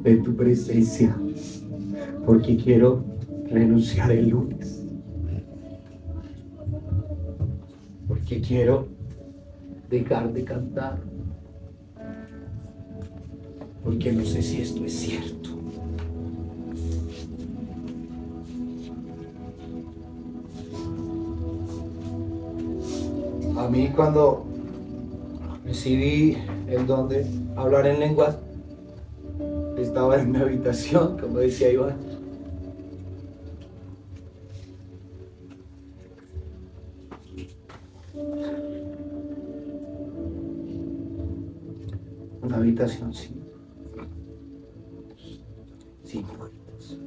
de 0.04 0.18
tu 0.18 0.36
presencia 0.36 1.18
porque 2.26 2.58
quiero 2.58 3.04
renunciar 3.50 4.12
el 4.12 4.30
lunes. 4.30 4.82
Porque 8.08 8.42
quiero 8.42 8.88
dejar 9.90 10.34
de 10.34 10.44
cantar. 10.44 10.98
Porque 13.84 14.12
no 14.12 14.26
sé 14.26 14.42
si 14.42 14.62
esto 14.62 14.84
es 14.84 14.94
cierto. 14.94 15.50
A 23.58 23.70
mí 23.70 23.90
cuando 23.96 24.46
recibí 25.64 26.38
el 26.68 26.86
don 26.88 27.08
de 27.08 27.26
hablar 27.56 27.88
en 27.88 28.00
lenguas, 28.00 28.38
estaba 29.78 30.20
en 30.20 30.32
mi 30.32 30.38
habitación, 30.40 31.18
como 31.18 31.40
decía 31.40 31.72
Iván. 31.72 32.15
Una 42.56 42.64
habitación 42.64 43.14
sin, 43.14 43.44
puertas. 46.24 46.98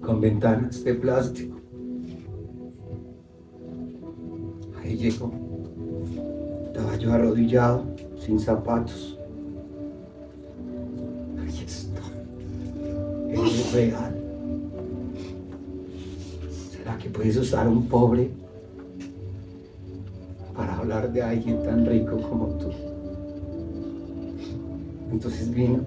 Con 0.00 0.20
ventanas 0.20 0.84
de 0.84 0.94
plástico. 0.94 1.58
Ahí 4.80 4.96
llegó. 4.96 5.32
Estaba 6.66 6.96
yo 6.96 7.12
arrodillado, 7.12 7.84
sin 8.16 8.38
zapatos. 8.38 9.18
Ahí 11.40 11.64
estoy. 11.66 12.04
Es 13.32 13.72
real. 13.72 14.14
¿Será 16.70 16.96
que 16.98 17.10
puedes 17.10 17.36
usar 17.36 17.66
un 17.66 17.88
pobre 17.88 18.43
de 21.08 21.22
alguien 21.22 21.62
tan 21.62 21.86
rico 21.86 22.16
como 22.28 22.46
tú? 22.58 22.70
Entonces 25.10 25.52
vino, 25.52 25.80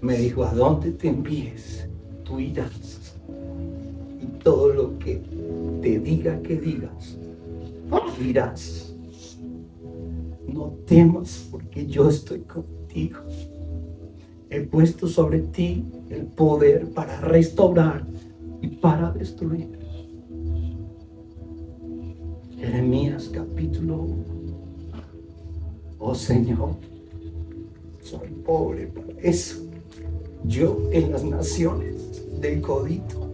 me 0.00 0.16
dijo, 0.16 0.44
¿a 0.44 0.54
dónde 0.54 0.92
te 0.92 1.08
envíes? 1.08 1.86
Tú 2.24 2.40
irás. 2.40 3.16
Y 4.20 4.26
todo 4.42 4.72
lo 4.72 4.98
que 4.98 5.20
te 5.82 5.98
diga 5.98 6.40
que 6.42 6.58
digas, 6.58 7.16
dirás. 8.18 8.94
No 10.46 10.74
temas 10.86 11.48
porque 11.50 11.86
yo 11.86 12.08
estoy 12.08 12.40
contigo. 12.40 13.20
He 14.50 14.60
puesto 14.60 15.08
sobre 15.08 15.40
ti 15.40 15.84
el 16.10 16.26
poder 16.26 16.88
para 16.90 17.20
restaurar 17.20 18.06
y 18.60 18.68
para 18.68 19.10
destruir. 19.12 19.83
Jeremías 22.84 23.30
capítulo 23.32 23.96
1. 23.96 24.14
Oh 26.00 26.14
Señor, 26.14 26.76
soy 28.02 28.28
pobre 28.44 28.88
para 28.88 29.18
eso. 29.22 29.62
Yo 30.44 30.90
en 30.92 31.10
las 31.10 31.24
naciones 31.24 31.94
del 32.42 32.60
codito 32.60 33.30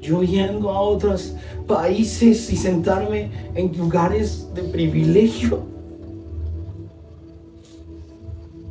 Yo 0.00 0.22
yendo 0.22 0.70
a 0.70 0.80
otros 0.80 1.34
países 1.66 2.50
y 2.50 2.56
sentarme 2.56 3.30
en 3.54 3.76
lugares 3.76 4.48
de 4.54 4.62
privilegio. 4.62 5.60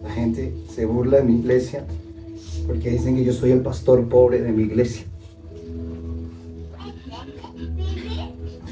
La 0.02 0.10
gente 0.10 0.56
se 0.74 0.88
burla 0.88 1.18
de 1.18 1.24
mi 1.26 1.36
iglesia 1.36 1.86
porque 2.66 2.90
dicen 2.90 3.16
que 3.16 3.24
yo 3.24 3.34
soy 3.34 3.52
el 3.52 3.62
pastor 3.62 4.10
pobre 4.10 4.42
de 4.42 4.52
mi 4.52 4.64
iglesia. 4.64 5.06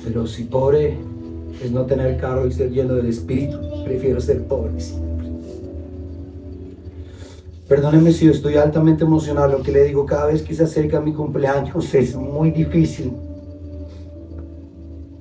Pero 0.08 0.26
si 0.26 0.46
pobre 0.46 0.98
es 1.62 1.70
no 1.70 1.86
tener 1.86 2.18
carro 2.18 2.48
y 2.48 2.54
ser 2.54 2.72
lleno 2.72 2.96
del 2.96 3.08
Espíritu, 3.08 3.58
prefiero 3.84 4.22
ser 4.22 4.42
pobre 4.48 4.80
siempre. 4.80 5.28
Perdóneme 7.68 8.14
si 8.14 8.26
yo 8.26 8.32
estoy 8.32 8.56
altamente 8.56 9.04
emocionado. 9.04 9.58
Lo 9.58 9.62
que 9.62 9.74
le 9.74 9.84
digo 9.84 10.06
cada 10.06 10.28
vez 10.28 10.44
que 10.44 10.56
se 10.56 10.64
acerca 10.64 11.02
mi 11.02 11.12
cumpleaños 11.12 11.94
es 11.94 12.16
muy 12.16 12.52
difícil 12.52 13.12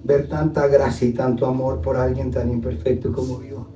ver 0.05 0.29
tanta 0.29 0.69
gracia 0.69 1.09
y 1.09 1.13
tanto 1.13 1.47
amor 1.47 1.81
por 1.81 1.97
alguien 1.97 2.31
tan 2.31 2.49
imperfecto 2.49 3.13
como 3.13 3.43
yo. 3.43 3.67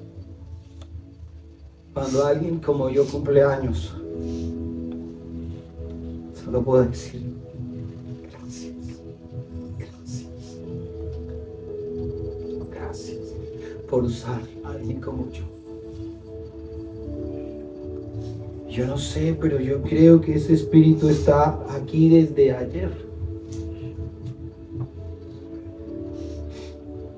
Cuando 1.93 2.25
alguien 2.25 2.61
como 2.61 2.89
yo 2.89 3.05
cumple 3.05 3.43
años, 3.43 3.97
solo 6.45 6.63
puedo 6.63 6.85
decir 6.85 7.30
por 13.91 14.05
usar 14.05 14.41
a 14.65 14.71
alguien 14.71 15.01
como 15.01 15.29
yo. 15.33 15.43
Yo 18.71 18.87
no 18.87 18.97
sé, 18.97 19.37
pero 19.39 19.61
yo 19.61 19.83
creo 19.83 20.21
que 20.21 20.37
ese 20.37 20.55
espíritu 20.55 21.09
está 21.09 21.59
aquí 21.75 22.09
desde 22.09 22.55
ayer. 22.55 22.93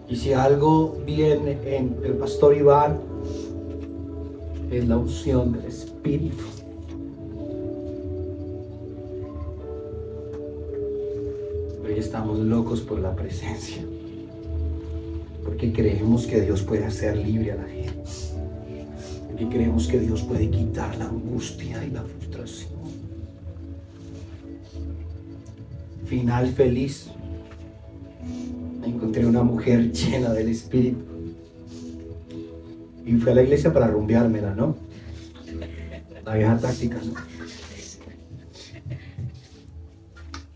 Y 0.09 0.17
si 0.17 0.33
algo 0.33 0.97
viene 1.07 1.59
en 1.65 1.97
el 2.05 2.15
pastor 2.15 2.57
Iván, 2.57 2.99
es 4.71 4.89
la 4.89 4.97
unción 4.97 5.53
del 5.53 5.67
espíritu. 5.67 6.45
Hoy 11.85 11.95
estamos 11.99 12.39
locos 12.39 12.81
por 12.81 12.99
la 12.99 13.15
presencia. 13.15 13.85
Porque 15.53 15.71
creemos 15.71 16.27
que 16.27 16.41
Dios 16.41 16.63
puede 16.63 16.87
hacer 16.87 17.15
libre 17.15 17.53
a 17.53 17.57
la 17.57 17.69
gente. 17.69 18.03
Porque 19.29 19.49
creemos 19.51 19.87
que 19.87 20.01
Dios 20.01 20.23
puede 20.23 20.49
quitar 20.49 20.97
la 20.97 21.05
angustia 21.05 21.85
y 21.85 21.91
la 21.91 22.03
frustración. 22.03 22.71
Final 26.07 26.49
feliz. 26.55 27.09
Encontré 28.83 29.27
una 29.27 29.43
mujer 29.43 29.93
llena 29.93 30.33
del 30.33 30.49
Espíritu. 30.49 31.05
Y 33.05 33.13
fui 33.17 33.33
a 33.33 33.35
la 33.35 33.43
iglesia 33.43 33.71
para 33.75 33.89
rumbeármela, 33.89 34.55
¿no? 34.55 34.75
La 36.25 36.35
vieja 36.35 36.57
táctica, 36.57 36.99
¿no? 37.05 37.13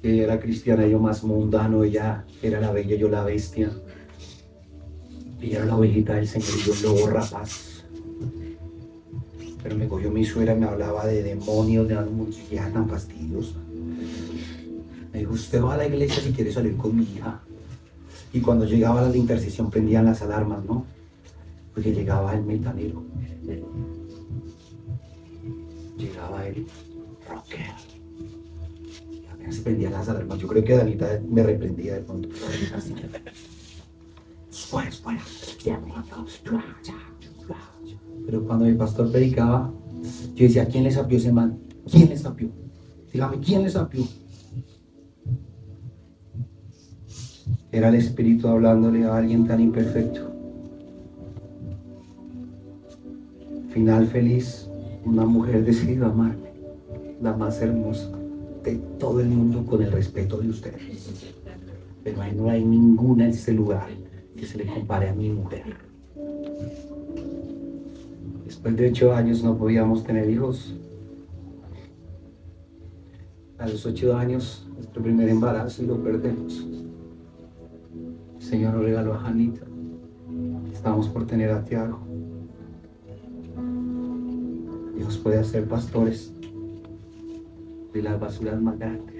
Ella 0.02 0.22
era 0.22 0.40
cristiana, 0.40 0.86
yo 0.86 0.98
más 0.98 1.22
mundano, 1.22 1.84
ella 1.84 2.24
era 2.42 2.60
la 2.60 2.72
bella, 2.72 2.96
yo 2.96 3.10
la 3.10 3.24
bestia. 3.24 3.70
Ella 5.46 5.58
era 5.58 5.66
la 5.66 5.76
ovejita 5.76 6.14
del 6.14 6.26
Señor 6.26 6.48
y 6.58 6.62
yo 6.62 6.72
el 6.72 6.82
lobo 6.82 7.06
rapaz. 7.06 7.84
Pero 9.62 9.76
me 9.76 9.86
cogió 9.86 10.10
mi 10.10 10.24
suegra 10.24 10.54
y 10.54 10.58
me 10.58 10.66
hablaba 10.66 11.06
de 11.06 11.22
demonios, 11.22 11.86
de 11.86 11.94
algo 11.94 12.26
y 12.50 12.56
era 12.56 12.68
tan 12.72 12.88
fastidiosa. 12.88 13.54
Me 15.12 15.20
dijo, 15.20 15.34
usted 15.34 15.62
va 15.62 15.74
a 15.74 15.76
la 15.76 15.86
iglesia 15.86 16.20
si 16.20 16.32
quiere 16.32 16.52
salir 16.52 16.76
con 16.76 16.96
mi 16.96 17.04
hija. 17.04 17.40
Y 18.32 18.40
cuando 18.40 18.64
llegaba 18.64 19.02
la 19.02 19.16
intercesión 19.16 19.70
prendían 19.70 20.04
las 20.04 20.20
alarmas, 20.20 20.64
¿no? 20.64 20.84
Porque 21.72 21.94
llegaba 21.94 22.34
el 22.34 22.42
metanero. 22.42 23.04
Llegaba 25.96 26.44
el 26.48 26.66
rocker. 27.28 27.66
Y 29.12 29.26
apenas 29.32 29.54
se 29.54 29.62
prendían 29.62 29.92
las 29.92 30.08
alarmas. 30.08 30.40
Yo 30.40 30.48
creo 30.48 30.64
que 30.64 30.76
Danita 30.76 31.20
me 31.28 31.44
reprendía 31.44 31.94
de 31.94 32.00
pronto. 32.00 32.30
Fuera, 34.68 34.90
fuera. 34.90 35.20
Pero 38.24 38.44
cuando 38.44 38.64
mi 38.64 38.74
pastor 38.74 39.12
predicaba, 39.12 39.72
yo 40.34 40.44
decía, 40.44 40.66
¿quién 40.66 40.82
le 40.82 40.90
sapió 40.90 41.18
ese 41.18 41.32
man? 41.32 41.56
¿Quién 41.88 42.08
le 42.08 42.16
sapió? 42.16 42.48
Dígame, 43.12 43.38
¿quién 43.38 43.62
le 43.62 43.70
sapió? 43.70 44.02
Era 47.70 47.90
el 47.90 47.94
Espíritu 47.94 48.48
hablándole 48.48 49.04
a 49.04 49.16
alguien 49.16 49.46
tan 49.46 49.60
imperfecto. 49.60 50.32
Final 53.70 54.08
feliz, 54.08 54.68
una 55.04 55.26
mujer 55.26 55.64
decidió 55.64 56.06
amarme, 56.06 56.50
la 57.22 57.36
más 57.36 57.60
hermosa 57.60 58.10
de 58.64 58.76
todo 58.98 59.20
el 59.20 59.28
mundo 59.28 59.64
con 59.64 59.80
el 59.80 59.92
respeto 59.92 60.38
de 60.38 60.48
ustedes. 60.48 61.22
Pero 62.02 62.20
ahí 62.20 62.34
no 62.34 62.50
hay 62.50 62.64
ninguna 62.64 63.26
en 63.26 63.30
este 63.30 63.52
lugar 63.52 64.05
que 64.36 64.46
se 64.46 64.58
le 64.58 64.66
compare 64.66 65.08
a 65.08 65.14
mi 65.14 65.30
mujer. 65.30 65.76
Después 68.44 68.76
de 68.76 68.88
ocho 68.90 69.12
años 69.12 69.42
no 69.42 69.56
podíamos 69.56 70.04
tener 70.04 70.28
hijos. 70.30 70.74
A 73.58 73.66
los 73.66 73.84
ocho 73.86 74.16
años, 74.16 74.68
nuestro 74.74 75.02
primer 75.02 75.28
embarazo 75.28 75.82
y 75.82 75.86
lo 75.86 76.02
perdemos. 76.02 76.64
El 78.36 78.42
Señor 78.42 78.74
nos 78.74 78.84
regaló 78.84 79.14
a 79.14 79.18
Janita. 79.18 79.66
Estamos 80.72 81.08
por 81.08 81.26
tener 81.26 81.50
a 81.50 81.64
Tiago. 81.64 81.98
Dios 84.96 85.18
puede 85.18 85.38
hacer 85.38 85.66
pastores 85.66 86.32
de 87.92 88.02
las 88.02 88.20
basuras 88.20 88.60
más 88.60 88.78
grandes, 88.78 89.15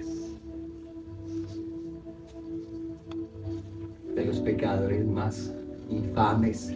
de 4.17 4.25
los 4.25 4.39
pecadores 4.39 5.05
más 5.05 5.53
infames. 5.89 6.73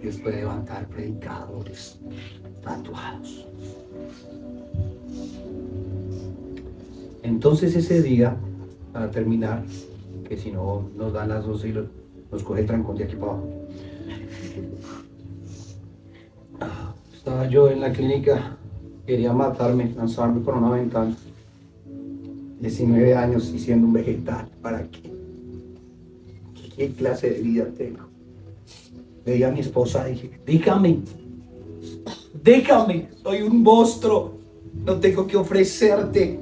Dios 0.00 0.16
puede 0.18 0.36
levantar 0.38 0.86
predicadores 0.88 1.98
tatuados. 2.62 3.46
Entonces 7.22 7.74
ese 7.76 8.02
día, 8.02 8.36
para 8.92 9.10
terminar, 9.10 9.64
que 10.28 10.36
si 10.36 10.52
no 10.52 10.88
nos 10.96 11.12
dan 11.12 11.28
las 11.30 11.44
12 11.44 11.68
y 11.68 11.72
lo- 11.72 11.86
nos 12.30 12.42
coge 12.44 12.60
el 12.60 12.66
trancón 12.66 12.96
de 12.96 13.04
aquí 13.04 13.16
para 13.16 13.32
abajo. 13.32 13.48
Estaba 17.14 17.46
yo 17.48 17.68
en 17.68 17.80
la 17.80 17.92
clínica, 17.92 18.56
quería 19.06 19.32
matarme, 19.32 19.92
lanzarme 19.96 20.40
por 20.40 20.54
una 20.54 20.70
ventana. 20.70 21.14
19 22.60 23.14
años 23.14 23.50
y 23.54 23.58
siendo 23.58 23.86
un 23.86 23.92
vegetal, 23.92 24.48
¿para 24.62 24.82
qué? 24.88 25.09
¿Qué, 26.80 26.92
clase 26.92 27.28
de 27.28 27.42
vida 27.42 27.66
tengo? 27.76 28.06
Veía 29.26 29.48
a 29.48 29.50
mi 29.50 29.60
esposa 29.60 30.08
y 30.08 30.12
dije, 30.12 30.30
dígame, 30.46 31.00
déjame, 32.42 33.10
soy 33.22 33.42
un 33.42 33.62
monstruo, 33.62 34.38
no 34.86 34.98
tengo 34.98 35.26
que 35.26 35.36
ofrecerte. 35.36 36.40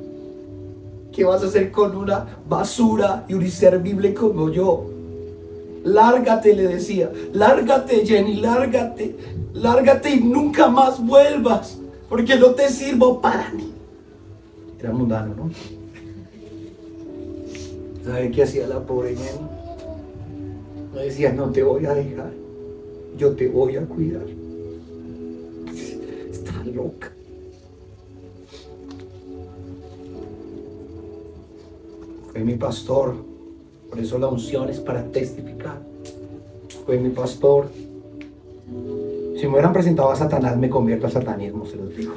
¿Qué 1.11 1.25
vas 1.25 1.43
a 1.43 1.47
hacer 1.47 1.73
con 1.73 1.97
una 1.97 2.39
basura 2.49 3.25
y 3.29 3.35
un 3.35 3.43
inservible 3.43 4.15
como 4.15 4.49
yo? 4.49 4.89
Lárgate, 5.83 6.55
le 6.55 6.69
decía. 6.69 7.11
Lárgate, 7.33 8.07
Jenny, 8.07 8.37
lárgate. 8.37 9.17
Lárgate 9.55 10.11
y 10.11 10.21
nunca 10.21 10.69
más 10.69 11.05
vuelvas. 11.05 11.81
Porque 12.09 12.37
no 12.37 12.53
te 12.53 12.69
sirvo 12.69 13.21
para 13.21 13.51
mí. 13.51 13.73
Era 14.79 14.93
mundano, 14.93 15.35
¿no? 15.35 15.51
¿Sabe 18.05 18.31
qué 18.31 18.45
hacía 18.45 18.69
la 18.69 18.79
pobre 18.79 19.17
Jenny? 19.17 19.58
Me 20.95 21.05
decía, 21.05 21.33
no 21.33 21.51
te 21.51 21.63
voy 21.63 21.87
a 21.87 21.95
dejar. 21.95 22.33
Yo 23.17 23.33
te 23.33 23.49
voy 23.49 23.77
a 23.77 23.85
cuidar. 23.85 24.27
Está 26.31 26.65
loca. 26.65 27.13
Fue 32.33 32.41
mi 32.41 32.55
pastor. 32.55 33.15
Por 33.91 33.99
eso 33.99 34.19
la 34.19 34.29
unción 34.29 34.69
es 34.69 34.81
para 34.81 35.03
testificar. 35.05 35.81
Fue 36.87 36.99
mi 36.99 37.11
pastor. 37.11 37.69
Si 39.37 39.45
me 39.47 39.53
hubieran 39.53 39.73
presentado 39.73 40.11
a 40.11 40.17
Satanás, 40.17 40.57
me 40.57 40.69
convierto 40.69 41.07
al 41.07 41.13
satanismo, 41.13 41.65
se 41.65 41.77
los 41.77 41.97
digo. 41.97 42.13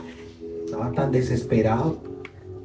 Estaba 0.66 0.92
tan 0.92 1.12
desesperado 1.12 1.98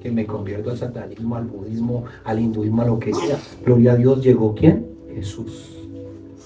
que 0.01 0.11
me 0.11 0.27
convierto 0.27 0.71
al 0.71 0.79
satanismo, 0.79 1.37
al 1.37 1.45
budismo, 1.45 2.05
al 2.25 2.41
hinduismo, 2.41 2.83
a 2.83 2.87
lo 2.87 2.99
que 2.99 3.13
sea. 3.13 3.39
Gloria 3.65 3.93
a 3.93 3.97
Dios, 3.97 4.23
llegó 4.23 4.55
quién? 4.55 4.87
Jesús. 5.15 5.76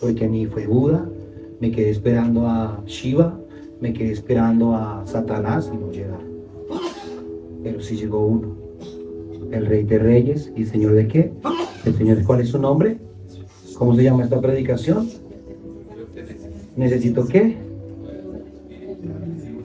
Porque 0.00 0.26
ni 0.26 0.46
fue 0.46 0.66
Buda, 0.66 1.08
me 1.60 1.70
quedé 1.70 1.90
esperando 1.90 2.46
a 2.46 2.82
Shiva, 2.86 3.38
me 3.80 3.92
quedé 3.92 4.12
esperando 4.12 4.74
a 4.74 5.02
Satanás 5.06 5.70
y 5.72 5.76
no 5.76 5.90
llegaron. 5.92 6.30
Pero 7.62 7.80
sí 7.80 7.96
llegó 7.96 8.26
uno. 8.26 8.56
el 9.50 9.66
Rey 9.66 9.84
de 9.84 9.98
Reyes 9.98 10.52
y 10.56 10.64
Señor 10.64 10.92
de 10.92 11.08
qué? 11.08 11.32
El 11.84 11.94
Señor, 11.94 12.24
¿cuál 12.24 12.40
es 12.40 12.48
su 12.48 12.58
nombre? 12.58 12.98
¿Cómo 13.76 13.94
se 13.94 14.04
llama 14.04 14.24
esta 14.24 14.40
predicación? 14.40 15.08
¿Necesito 16.76 17.26
qué? 17.26 17.56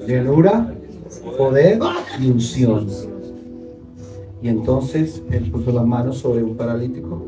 Llenura, 0.08 0.74
poder 1.38 1.80
y 2.20 2.30
unción. 2.30 2.88
Y 4.42 4.50
entonces 4.50 5.24
él 5.32 5.50
puso 5.50 5.72
las 5.72 5.86
manos 5.86 6.18
sobre 6.18 6.44
un 6.44 6.56
paralítico. 6.56 7.26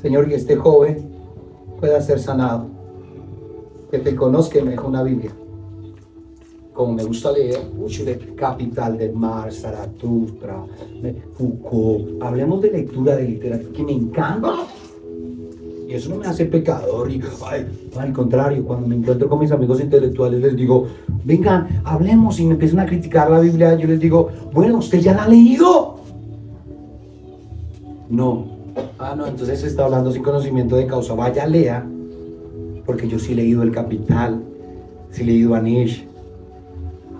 Señor, 0.00 0.28
que 0.28 0.36
este 0.36 0.56
joven 0.56 1.07
pueda 1.78 2.00
ser 2.00 2.18
sanado. 2.18 2.66
Que 3.90 3.98
te 3.98 4.14
conozca 4.14 4.58
y 4.58 4.62
me 4.62 4.72
dejó 4.72 4.88
una 4.88 5.02
Biblia. 5.02 5.32
Como 6.74 6.92
me 6.92 7.04
gusta 7.04 7.32
leer, 7.32 7.58
mucho 7.74 8.04
de 8.04 8.18
Capital 8.36 8.98
del 8.98 9.12
Mar, 9.12 9.52
Zaratustra, 9.52 10.64
de 11.02 11.20
Foucault. 11.34 12.22
Hablemos 12.22 12.62
de 12.62 12.70
lectura 12.70 13.16
de 13.16 13.24
literatura 13.24 13.72
que 13.72 13.82
me 13.82 13.92
encanta. 13.92 14.54
Y 15.88 15.94
eso 15.94 16.10
no 16.10 16.16
me 16.16 16.26
hace 16.26 16.44
pecador. 16.44 17.10
Al 17.96 18.12
contrario, 18.12 18.62
cuando 18.64 18.86
me 18.86 18.96
encuentro 18.96 19.26
con 19.28 19.40
mis 19.40 19.50
amigos 19.50 19.80
intelectuales, 19.80 20.40
les 20.40 20.54
digo, 20.54 20.86
vengan, 21.24 21.80
hablemos. 21.82 22.38
Y 22.38 22.44
me 22.44 22.52
empiezan 22.52 22.80
a 22.80 22.86
criticar 22.86 23.30
la 23.30 23.40
Biblia, 23.40 23.74
yo 23.74 23.88
les 23.88 23.98
digo, 23.98 24.28
bueno, 24.52 24.78
¿usted 24.78 25.00
ya 25.00 25.14
la 25.14 25.24
ha 25.24 25.28
leído? 25.28 25.96
No. 28.10 28.57
Ah, 28.98 29.14
no, 29.16 29.26
entonces 29.26 29.62
está 29.62 29.84
hablando 29.84 30.10
sin 30.10 30.22
conocimiento 30.22 30.76
de 30.76 30.86
causa. 30.86 31.14
Vaya, 31.14 31.46
lea. 31.46 31.86
Porque 32.84 33.06
yo 33.06 33.18
sí 33.18 33.32
he 33.32 33.36
leído 33.36 33.62
El 33.62 33.70
Capital, 33.70 34.42
sí 35.10 35.22
he 35.22 35.26
leído 35.26 35.54
Anish, 35.54 36.06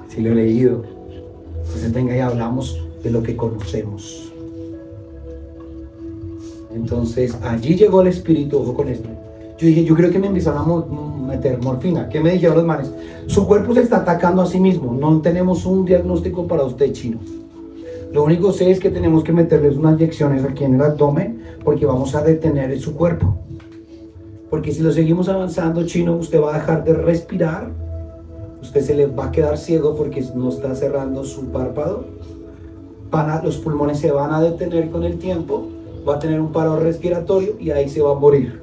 sí 0.09 0.23
lo 0.23 0.33
he 0.33 0.35
leído. 0.35 0.83
Entonces 1.65 1.93
venga 1.93 2.17
y 2.17 2.21
hablamos 2.21 2.81
de 3.03 3.11
lo 3.11 3.23
que 3.23 3.37
conocemos. 3.37 4.33
Entonces 6.75 7.37
allí 7.43 7.77
llegó 7.77 8.01
el 8.01 8.09
espíritu, 8.09 8.59
ojo 8.59 8.75
con 8.75 8.89
esto. 8.89 9.09
Yo 9.59 9.67
dije, 9.67 9.85
yo 9.85 9.95
creo 9.95 10.11
que 10.11 10.19
me 10.19 10.29
empezaron 10.29 10.71
a 10.71 11.27
meter 11.27 11.61
morfina. 11.61 12.09
¿Qué 12.09 12.21
me 12.21 12.33
dijeron 12.33 12.57
los 12.57 12.67
manes? 12.67 12.91
Su 13.27 13.47
cuerpo 13.47 13.75
se 13.75 13.83
está 13.83 13.99
atacando 13.99 14.43
a 14.43 14.47
sí 14.47 14.59
mismo. 14.59 14.93
No 14.95 15.21
tenemos 15.21 15.67
un 15.67 15.85
diagnóstico 15.85 16.47
para 16.47 16.65
usted 16.65 16.93
chino. 16.93 17.19
Lo 18.13 18.25
único 18.25 18.49
que 18.49 18.55
sé 18.59 18.71
es 18.71 18.81
que 18.81 18.91
tenemos 18.91 19.23
que 19.23 19.33
meterles 19.33 19.77
unas 19.77 19.95
inyecciones 19.95 20.45
aquí 20.45 20.65
en 20.65 20.75
el 20.75 20.83
abdomen 20.83 21.43
porque 21.65 21.85
vamos 21.87 22.15
a 22.15 22.23
detener 22.23 22.79
su 22.81 22.95
cuerpo. 22.95 23.37
Porque 24.51 24.73
si 24.73 24.83
lo 24.83 24.91
seguimos 24.93 25.29
avanzando, 25.29 25.85
chino, 25.85 26.17
usted 26.17 26.41
va 26.41 26.55
a 26.55 26.59
dejar 26.59 26.85
de 26.85 26.95
respirar. 26.95 27.71
Usted 28.63 28.81
se 28.81 28.95
le 28.95 29.07
va 29.07 29.27
a 29.27 29.31
quedar 29.33 29.59
ciego 29.59 29.95
porque 29.95 30.25
no 30.35 30.49
está 30.49 30.75
cerrando 30.75 31.23
su 31.25 31.47
párpado. 31.49 32.07
Van 33.11 33.31
a- 33.31 33.43
los 33.43 33.59
pulmones 33.59 33.99
se 33.99 34.11
van 34.11 34.33
a 34.33 34.41
detener 34.41 34.91
con 34.91 35.05
el 35.05 35.19
tiempo. 35.19 35.69
Va 36.09 36.15
a 36.15 36.19
tener 36.19 36.41
un 36.41 36.51
paro 36.51 36.79
respiratorio 36.81 37.57
y 37.61 37.71
ahí 37.71 37.91
se 37.91 38.01
va 38.01 38.13
a 38.13 38.15
morir. 38.15 38.61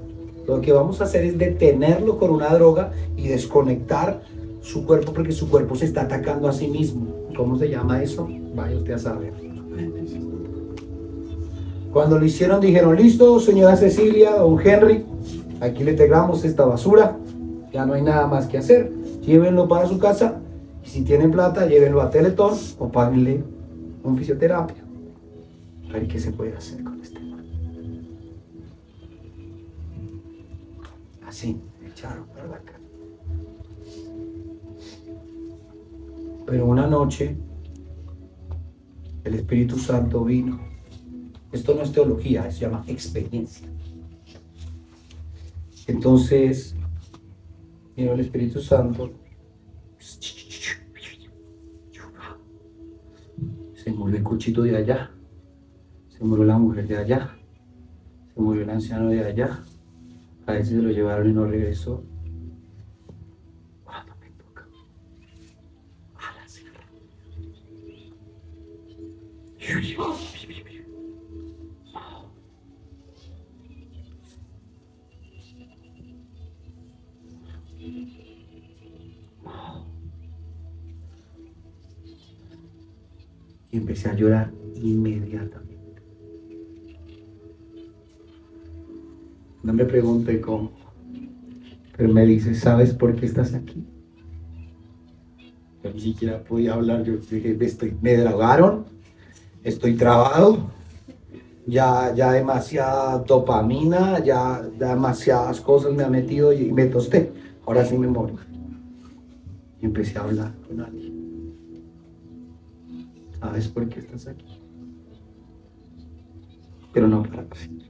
Lo 0.48 0.60
que 0.62 0.72
vamos 0.72 1.02
a 1.02 1.04
hacer 1.04 1.24
es 1.24 1.38
detenerlo 1.38 2.18
con 2.18 2.32
una 2.32 2.50
droga 2.50 2.92
y 3.16 3.28
desconectar 3.28 4.22
su 4.62 4.86
cuerpo 4.88 5.14
porque 5.14 5.32
su 5.32 5.50
cuerpo 5.50 5.76
se 5.76 5.86
está 5.86 6.02
atacando 6.02 6.48
a 6.48 6.54
sí 6.54 6.68
mismo. 6.68 7.25
¿Cómo 7.36 7.58
se 7.58 7.70
llama 7.70 8.02
eso? 8.02 8.28
Vaya 8.56 8.78
usted 8.78 8.94
a 8.94 9.00
saber. 9.00 9.34
Cuando 11.92 12.20
lo 12.20 12.26
hicieron 12.26 12.60
dijeron, 12.60 12.96
listo, 12.96 13.40
señora 13.40 13.76
Cecilia, 13.76 14.36
don 14.36 14.60
Henry, 14.60 15.06
aquí 15.62 15.84
le 15.84 15.92
integramos 15.92 16.44
esta 16.44 16.66
basura, 16.66 17.18
ya 17.72 17.86
no 17.86 17.94
hay 17.94 18.02
nada 18.02 18.28
más 18.28 18.48
que 18.48 18.58
hacer, 18.58 18.92
llévenlo 19.22 19.68
para 19.68 19.88
su 19.88 19.98
casa 19.98 20.42
y 20.84 20.90
si 20.90 21.04
tienen 21.04 21.32
plata, 21.32 21.66
llévenlo 21.66 22.02
a 22.02 22.10
Teletón 22.10 22.58
o 22.80 22.90
páguenle 22.90 23.44
un 24.04 24.18
fisioterapia. 24.18 24.84
A 25.90 25.94
ver 25.94 26.08
qué 26.08 26.20
se 26.20 26.32
puede 26.32 26.54
hacer 26.54 26.84
con 26.84 27.02
este. 27.02 27.20
Así, 31.26 31.62
echaron 31.86 32.26
para 32.28 32.48
la. 32.48 32.75
Pero 36.46 36.66
una 36.68 36.88
noche 36.88 37.38
el 39.24 39.34
Espíritu 39.34 39.78
Santo 39.78 40.24
vino. 40.24 40.60
Esto 41.52 41.74
no 41.74 41.82
es 41.82 41.92
teología, 41.92 42.50
se 42.52 42.62
llama 42.62 42.84
experiencia. 42.88 43.68
Entonces, 45.88 46.76
vino 47.96 48.14
el 48.14 48.20
Espíritu 48.20 48.62
Santo. 48.62 49.12
Se 53.74 53.92
murió 53.92 54.18
el 54.18 54.24
cuchito 54.24 54.62
de 54.64 54.78
allá. 54.78 55.12
Se 56.10 56.24
murió 56.24 56.46
la 56.46 56.58
mujer 56.58 56.88
de 56.88 56.98
allá. 56.98 57.36
Se 58.34 58.40
murió 58.40 58.64
el 58.64 58.70
anciano 58.70 59.10
de 59.10 59.24
allá. 59.24 59.64
A 60.46 60.54
veces 60.54 60.70
se 60.70 60.82
lo 60.82 60.92
llevaron 60.92 61.30
y 61.30 61.34
no 61.34 61.46
regresó. 61.46 62.04
Y 83.72 83.78
empecé 83.78 84.10
a 84.10 84.14
llorar 84.14 84.52
inmediatamente. 84.76 85.76
No 89.64 89.74
me 89.74 89.86
pregunté 89.86 90.40
cómo, 90.40 90.72
pero 91.98 92.14
me 92.14 92.24
dice, 92.26 92.54
¿sabes 92.54 92.94
por 92.94 93.16
qué 93.16 93.26
estás 93.26 93.56
aquí? 93.56 93.84
Ni 95.84 96.00
siquiera 96.00 96.44
podía 96.44 96.74
hablar, 96.76 97.04
yo 97.04 97.18
dije, 97.18 97.58
estoy, 97.62 97.98
me 98.02 98.16
drogaron, 98.16 98.95
estoy 99.66 99.96
trabado, 99.96 100.60
ya, 101.66 102.14
ya 102.16 102.32
demasiada 102.32 103.18
dopamina, 103.18 104.24
ya 104.24 104.62
demasiadas 104.62 105.60
cosas 105.60 105.94
me 105.94 106.04
ha 106.04 106.10
metido 106.10 106.54
y 106.54 106.72
me 106.72 106.86
tosté, 106.86 107.34
ahora 107.66 107.84
sí 107.84 107.98
me 107.98 108.08
morí. 108.08 108.36
Y 109.82 109.86
empecé 109.86 110.18
a 110.18 110.22
hablar 110.22 110.54
con 110.68 110.80
alguien. 110.80 111.16
¿Sabes 113.40 113.68
por 113.68 113.90
qué 113.90 114.00
estás 114.00 114.28
aquí? 114.28 114.62
Pero 116.94 117.08
no 117.08 117.24
para 117.24 117.46
siempre. 117.56 117.88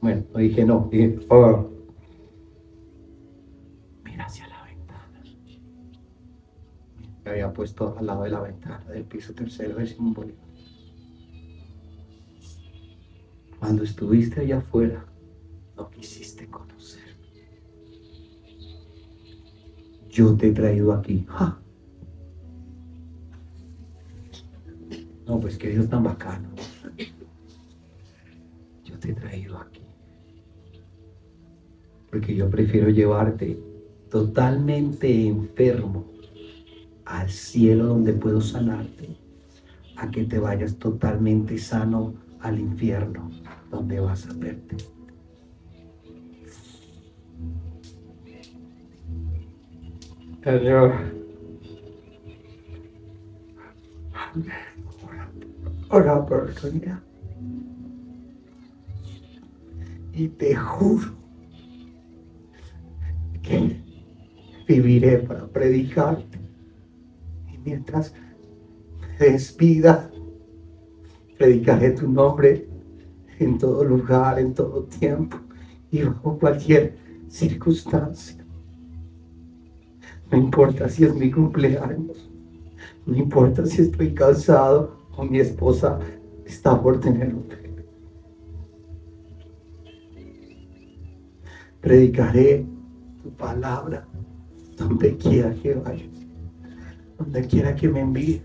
Bueno, 0.00 0.22
no 0.32 0.38
dije 0.38 0.64
no, 0.64 0.88
dije, 0.90 1.18
mira 1.28 1.66
Me 7.26 7.32
había 7.32 7.52
puesto 7.52 7.98
al 7.98 8.06
lado 8.06 8.22
de 8.22 8.30
la 8.30 8.40
ventana 8.40 8.84
del 8.84 9.02
piso 9.02 9.34
tercero 9.34 9.74
de 9.74 9.86
Simón 9.88 10.14
Bolívar. 10.14 10.46
Cuando 13.58 13.82
estuviste 13.82 14.42
allá 14.42 14.58
afuera, 14.58 15.04
no 15.76 15.90
quisiste 15.90 16.46
conocer. 16.46 17.02
Yo 20.08 20.36
te 20.36 20.46
he 20.46 20.52
traído 20.52 20.92
aquí. 20.92 21.26
¡Ja! 21.28 21.60
No, 25.26 25.40
pues 25.40 25.58
que 25.58 25.70
Dios 25.70 25.88
tan 25.88 26.04
bacano. 26.04 26.48
Yo 28.84 29.00
te 29.00 29.10
he 29.10 29.14
traído 29.14 29.58
aquí. 29.58 29.82
Porque 32.08 32.36
yo 32.36 32.48
prefiero 32.48 32.88
llevarte 32.88 33.58
totalmente 34.08 35.26
enfermo 35.26 36.15
al 37.06 37.30
cielo 37.30 37.86
donde 37.86 38.12
puedo 38.12 38.40
sanarte, 38.40 39.16
a 39.96 40.10
que 40.10 40.24
te 40.24 40.38
vayas 40.38 40.76
totalmente 40.76 41.56
sano 41.58 42.14
al 42.40 42.58
infierno 42.58 43.30
donde 43.70 44.00
vas 44.00 44.28
a 44.28 44.34
verte. 44.34 44.76
Señor, 50.42 50.94
una 55.90 56.14
oportunidad. 56.14 57.00
Y 60.12 60.28
te 60.28 60.54
juro 60.54 61.14
que 63.42 63.82
viviré 64.66 65.18
para 65.18 65.46
predicarte. 65.46 66.35
Mientras 67.66 68.14
me 69.18 69.26
despida, 69.26 70.08
predicaré 71.36 71.90
tu 71.90 72.08
nombre 72.08 72.68
en 73.40 73.58
todo 73.58 73.82
lugar, 73.82 74.38
en 74.38 74.54
todo 74.54 74.84
tiempo 74.84 75.36
y 75.90 76.02
bajo 76.02 76.38
cualquier 76.38 76.96
circunstancia. 77.28 78.46
No 80.30 80.38
importa 80.38 80.88
si 80.88 81.04
es 81.04 81.14
mi 81.14 81.30
cumpleaños, 81.30 82.30
No 83.04 83.16
importa 83.16 83.66
si 83.66 83.82
estoy 83.82 84.14
casado 84.14 84.96
o 85.16 85.24
mi 85.24 85.40
esposa 85.40 85.98
está 86.44 86.80
por 86.80 87.00
tener 87.00 87.34
un 87.34 87.48
bebé. 87.48 87.84
Predicaré 91.80 92.64
tu 93.22 93.30
palabra 93.30 94.06
donde 94.76 95.16
quiera 95.16 95.54
que 95.54 95.74
vaya, 95.74 96.04
donde 97.18 97.46
quiera 97.46 97.74
que 97.74 97.88
me 97.88 98.00
envíe. 98.00 98.42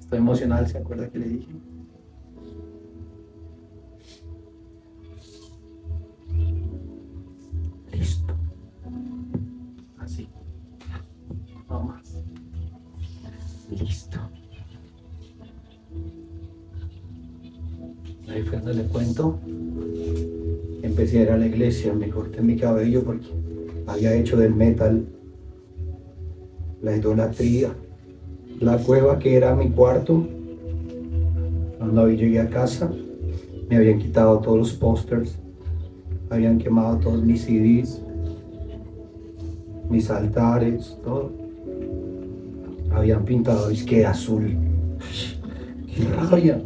Estoy 0.00 0.18
emocional, 0.18 0.68
¿se 0.68 0.78
acuerda 0.78 1.08
que 1.08 1.18
le 1.18 1.28
dije? 1.28 1.48
Listo. 7.92 8.34
Así. 9.98 10.28
No 11.68 11.82
más. 11.82 12.22
Listo. 13.70 14.18
Ahí 18.28 18.42
fue 18.42 18.58
donde 18.58 18.74
le 18.74 18.84
cuento. 18.88 19.40
Empecé 20.82 21.18
a 21.18 21.22
ir 21.22 21.30
a 21.30 21.36
la 21.36 21.46
iglesia, 21.46 21.92
me 21.92 22.10
corté 22.10 22.42
mi 22.42 22.56
cabello 22.56 23.02
porque 23.02 23.26
había 23.86 24.14
hecho 24.14 24.36
del 24.36 24.54
metal 24.54 25.04
la 26.86 26.96
idolatría. 26.96 27.74
La 28.60 28.78
cueva 28.78 29.18
que 29.18 29.36
era 29.36 29.56
mi 29.56 29.70
cuarto. 29.70 30.24
Cuando 31.78 32.08
llegué 32.08 32.40
a 32.40 32.48
casa, 32.48 32.88
me 33.68 33.76
habían 33.76 33.98
quitado 33.98 34.38
todos 34.38 34.56
los 34.56 34.72
pósters, 34.72 35.36
habían 36.30 36.58
quemado 36.58 36.98
todos 36.98 37.22
mis 37.24 37.42
CDs, 37.42 38.00
mis 39.90 40.08
altares, 40.10 40.96
todo. 41.02 41.32
Habían 42.92 43.24
pintado, 43.24 43.68
es 43.68 43.82
que 43.82 44.06
azul. 44.06 44.56
¡Qué 45.94 46.04
rabia! 46.04 46.62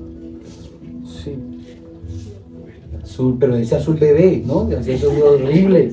Sí. 1.05 1.35
Azul, 3.03 3.37
pero 3.41 3.57
ese 3.57 3.77
azul 3.77 3.97
bebé, 3.97 4.43
¿no? 4.47 4.69
Así 4.79 4.93
es 4.93 5.05
horrible. 5.05 5.91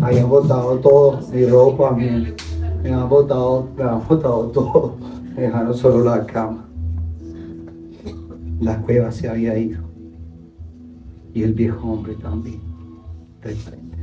Habían 0.00 0.28
botado 0.28 0.78
todo, 0.78 1.20
mi 1.32 1.44
ropa, 1.44 1.90
mi, 1.90 2.32
me 2.82 2.92
han 2.92 3.08
botado, 3.08 3.68
me 3.76 3.82
han 3.82 4.06
botado 4.06 4.48
todo. 4.48 4.96
Me 5.34 5.42
dejaron 5.42 5.74
solo 5.74 6.04
la 6.04 6.24
cama. 6.24 6.68
La 8.60 8.80
cueva 8.82 9.10
se 9.10 9.28
había 9.28 9.58
ido. 9.58 9.82
Y 11.34 11.42
el 11.42 11.54
viejo 11.54 11.92
hombre 11.92 12.14
también. 12.14 12.60
De 13.42 13.54
frente. 13.54 13.98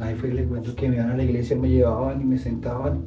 Ahí 0.00 0.14
fue 0.14 0.28
que 0.28 0.36
le 0.36 0.44
cuento 0.44 0.74
que 0.74 0.88
me 0.88 0.96
iban 0.96 1.10
a 1.10 1.16
la 1.16 1.24
iglesia, 1.24 1.56
me 1.56 1.68
llevaban 1.68 2.20
y 2.20 2.24
me 2.24 2.38
sentaban. 2.38 3.06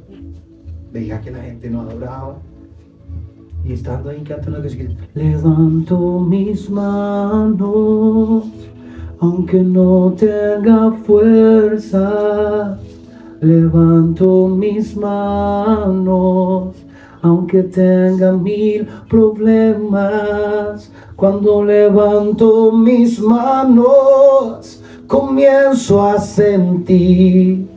Veía 0.92 1.20
que 1.20 1.30
la 1.30 1.42
gente 1.42 1.70
no 1.70 1.80
adoraba. 1.80 2.38
Y 3.64 3.72
estando 3.72 4.10
ahí 4.10 4.22
cantando 4.22 4.60
Levanto 5.14 6.20
mis 6.20 6.68
manos, 6.68 8.44
aunque 9.22 9.62
no 9.62 10.14
tenga 10.18 10.90
fuerza. 11.06 12.76
Levanto 13.40 14.48
mis 14.48 14.96
manos, 14.96 16.74
aunque 17.22 17.62
tenga 17.62 18.32
mil 18.32 18.88
problemas. 19.08 20.90
Cuando 21.14 21.64
levanto 21.64 22.72
mis 22.72 23.20
manos, 23.20 24.82
comienzo 25.06 26.04
a 26.04 26.18
sentir 26.18 27.68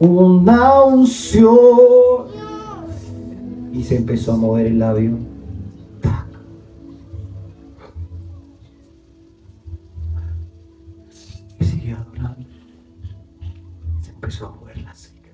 una 0.00 0.82
unción. 0.82 2.26
Y 3.72 3.84
se 3.84 3.98
empezó 3.98 4.32
a 4.32 4.36
mover 4.36 4.66
el 4.66 4.80
labio. 4.80 5.27
Empezó 14.18 14.48
a 14.48 14.50
mover 14.50 14.78
la 14.78 14.92
seca. 14.92 15.30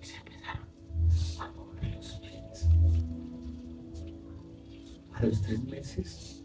Y 0.00 0.04
se 0.04 0.16
empezaron 0.16 0.66
a 1.40 1.52
mover 1.52 1.94
los 1.94 2.14
pies. 2.14 2.68
A 5.14 5.22
los 5.24 5.40
tres 5.40 5.62
meses, 5.64 6.44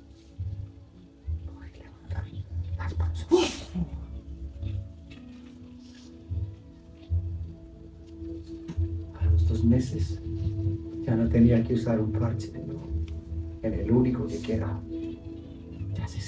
podí 1.47 1.71
levantar 1.79 2.25
las 2.77 2.99
manos. 2.99 3.27
A 9.19 9.25
los 9.25 9.47
dos 9.47 9.63
meses 9.63 10.21
ya 11.01 11.15
no 11.15 11.27
tenía 11.27 11.63
que 11.63 11.73
usar 11.73 11.99
un 11.99 12.11
parche 12.11 12.51
nuevo. 12.51 12.87
En 13.63 13.73
el 13.73 13.91
único 13.91 14.27
que 14.27 14.39
queda. 14.41 14.79
Ya 15.95 16.07
se 16.07 16.21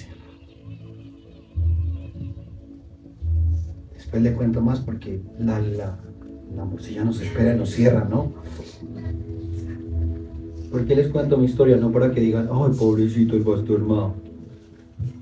Después 4.14 4.32
le 4.32 4.38
cuento 4.38 4.62
más 4.62 4.80
porque 4.80 5.20
la, 5.40 5.60
la, 5.60 5.98
la 6.56 6.66
morcilla 6.66 7.04
nos 7.04 7.20
espera 7.20 7.56
y 7.56 7.58
nos 7.58 7.72
cierra, 7.72 8.08
¿no? 8.08 8.32
¿Por 10.70 10.86
qué 10.86 10.96
les 10.96 11.08
cuento 11.08 11.36
mi 11.36 11.46
historia? 11.46 11.78
No 11.78 11.92
para 11.92 12.12
que 12.12 12.22
digan, 12.22 12.48
ay, 12.54 12.74
pobrecito 12.78 13.36
el 13.36 13.42
pastor 13.42 13.80
Mao, 13.80 14.14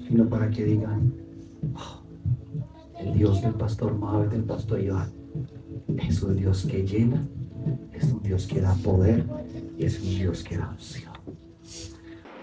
sino 0.05 0.27
para 0.27 0.49
que 0.49 0.65
digan, 0.65 1.13
"Ah, 1.73 2.01
el 2.99 3.13
Dios 3.13 3.41
del 3.41 3.53
pastor 3.53 3.97
Mao, 3.97 4.27
del 4.27 4.43
pastor 4.43 4.81
Iván, 4.81 5.09
es 6.05 6.21
un 6.21 6.35
Dios 6.35 6.65
que 6.69 6.85
llena, 6.85 7.25
es 7.93 8.11
un 8.11 8.21
Dios 8.21 8.45
que 8.45 8.59
da 8.59 8.73
poder 8.83 9.23
y 9.77 9.85
es 9.85 10.01
un 10.01 10.09
Dios 10.09 10.43
que 10.43 10.57
da 10.57 10.67
unción. 10.69 11.13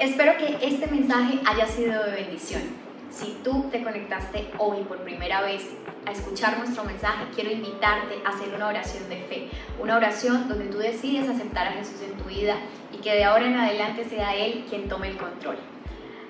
Espero 0.00 0.32
que 0.38 0.66
este 0.66 0.86
mensaje 0.90 1.40
haya 1.46 1.66
sido 1.66 1.92
de 2.04 2.22
bendición. 2.22 2.62
Si 3.10 3.36
tú 3.44 3.64
te 3.70 3.82
conectaste 3.82 4.46
hoy 4.58 4.84
por 4.84 5.02
primera 5.02 5.42
vez 5.42 5.62
a 6.08 6.12
escuchar 6.12 6.58
nuestro 6.58 6.84
mensaje, 6.84 7.26
quiero 7.34 7.50
invitarte 7.50 8.18
a 8.24 8.30
hacer 8.30 8.48
una 8.54 8.68
oración 8.68 9.08
de 9.10 9.16
fe, 9.16 9.50
una 9.78 9.96
oración 9.96 10.48
donde 10.48 10.66
tú 10.66 10.78
decides 10.78 11.28
aceptar 11.28 11.68
a 11.68 11.72
Jesús 11.72 12.00
en 12.00 12.16
tu 12.16 12.24
vida 12.24 12.56
y 12.92 12.96
que 12.98 13.12
de 13.14 13.24
ahora 13.24 13.46
en 13.46 13.56
adelante 13.56 14.06
sea 14.06 14.34
Él 14.34 14.64
quien 14.70 14.88
tome 14.88 15.08
el 15.08 15.18
control. 15.18 15.58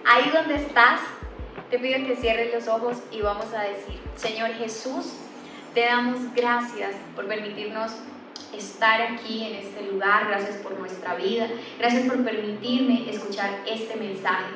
Ahí 0.05 0.30
donde 0.34 0.56
estás, 0.56 1.00
te 1.70 1.78
pido 1.78 2.05
que 2.05 2.16
cierres 2.16 2.52
los 2.52 2.66
ojos 2.66 2.98
y 3.12 3.20
vamos 3.20 3.55
a 3.55 3.62
decir, 3.62 4.00
Señor 4.16 4.50
Jesús, 4.55 5.12
te 5.74 5.82
damos 5.82 6.18
gracias 6.34 6.96
por 7.14 7.28
permitirnos 7.28 7.92
estar 8.56 9.00
aquí 9.00 9.44
en 9.44 9.56
este 9.56 9.82
lugar, 9.92 10.26
gracias 10.26 10.56
por 10.56 10.76
nuestra 10.76 11.14
vida, 11.14 11.46
gracias 11.78 12.09
por 12.09 12.24
permitirme 12.24 13.09
escuchar 13.09 13.50
este 13.64 13.94
mensaje. 13.96 14.55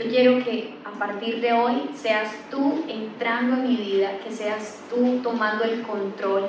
Yo 0.00 0.08
quiero 0.08 0.42
que 0.42 0.72
a 0.82 0.98
partir 0.98 1.42
de 1.42 1.52
hoy 1.52 1.90
seas 1.94 2.30
tú 2.50 2.86
entrando 2.88 3.56
en 3.56 3.68
mi 3.68 3.76
vida, 3.76 4.12
que 4.24 4.30
seas 4.30 4.80
tú 4.88 5.20
tomando 5.22 5.62
el 5.64 5.82
control. 5.82 6.48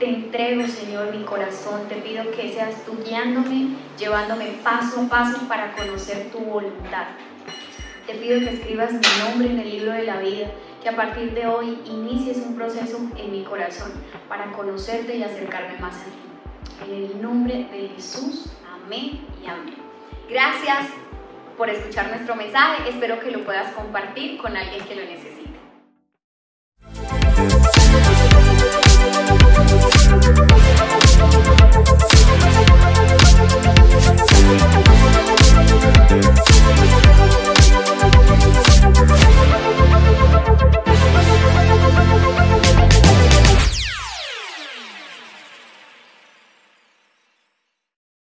Te 0.00 0.08
entrego, 0.08 0.66
Señor, 0.66 1.14
mi 1.14 1.22
corazón. 1.22 1.82
Te 1.88 1.94
pido 1.96 2.28
que 2.32 2.52
seas 2.52 2.84
tú 2.84 2.98
guiándome, 3.06 3.76
llevándome 3.96 4.46
paso 4.64 5.02
a 5.02 5.08
paso 5.08 5.46
para 5.46 5.76
conocer 5.76 6.32
tu 6.32 6.40
voluntad. 6.40 7.06
Te 8.08 8.14
pido 8.14 8.40
que 8.40 8.54
escribas 8.54 8.92
mi 8.92 9.00
nombre 9.22 9.48
en 9.48 9.60
el 9.60 9.70
libro 9.70 9.92
de 9.92 10.02
la 10.02 10.18
vida, 10.18 10.50
que 10.82 10.88
a 10.88 10.96
partir 10.96 11.34
de 11.34 11.46
hoy 11.46 11.78
inicies 11.84 12.38
un 12.38 12.56
proceso 12.56 12.98
en 13.16 13.30
mi 13.30 13.44
corazón 13.44 13.92
para 14.28 14.50
conocerte 14.50 15.16
y 15.16 15.22
acercarme 15.22 15.78
más 15.78 15.94
a 15.94 16.04
ti. 16.04 16.90
En 16.90 17.04
el 17.04 17.22
nombre 17.22 17.68
de 17.70 17.90
Jesús, 17.94 18.46
amén 18.84 19.20
y 19.40 19.46
amén. 19.46 19.76
Gracias 20.28 20.88
por 21.58 21.68
escuchar 21.68 22.08
nuestro 22.08 22.36
mensaje. 22.36 22.88
Espero 22.88 23.18
que 23.18 23.32
lo 23.32 23.44
puedas 23.44 23.72
compartir 23.72 24.38
con 24.38 24.56
alguien 24.56 24.82
que 24.84 24.94
lo 24.94 25.04
necesite. 25.04 25.37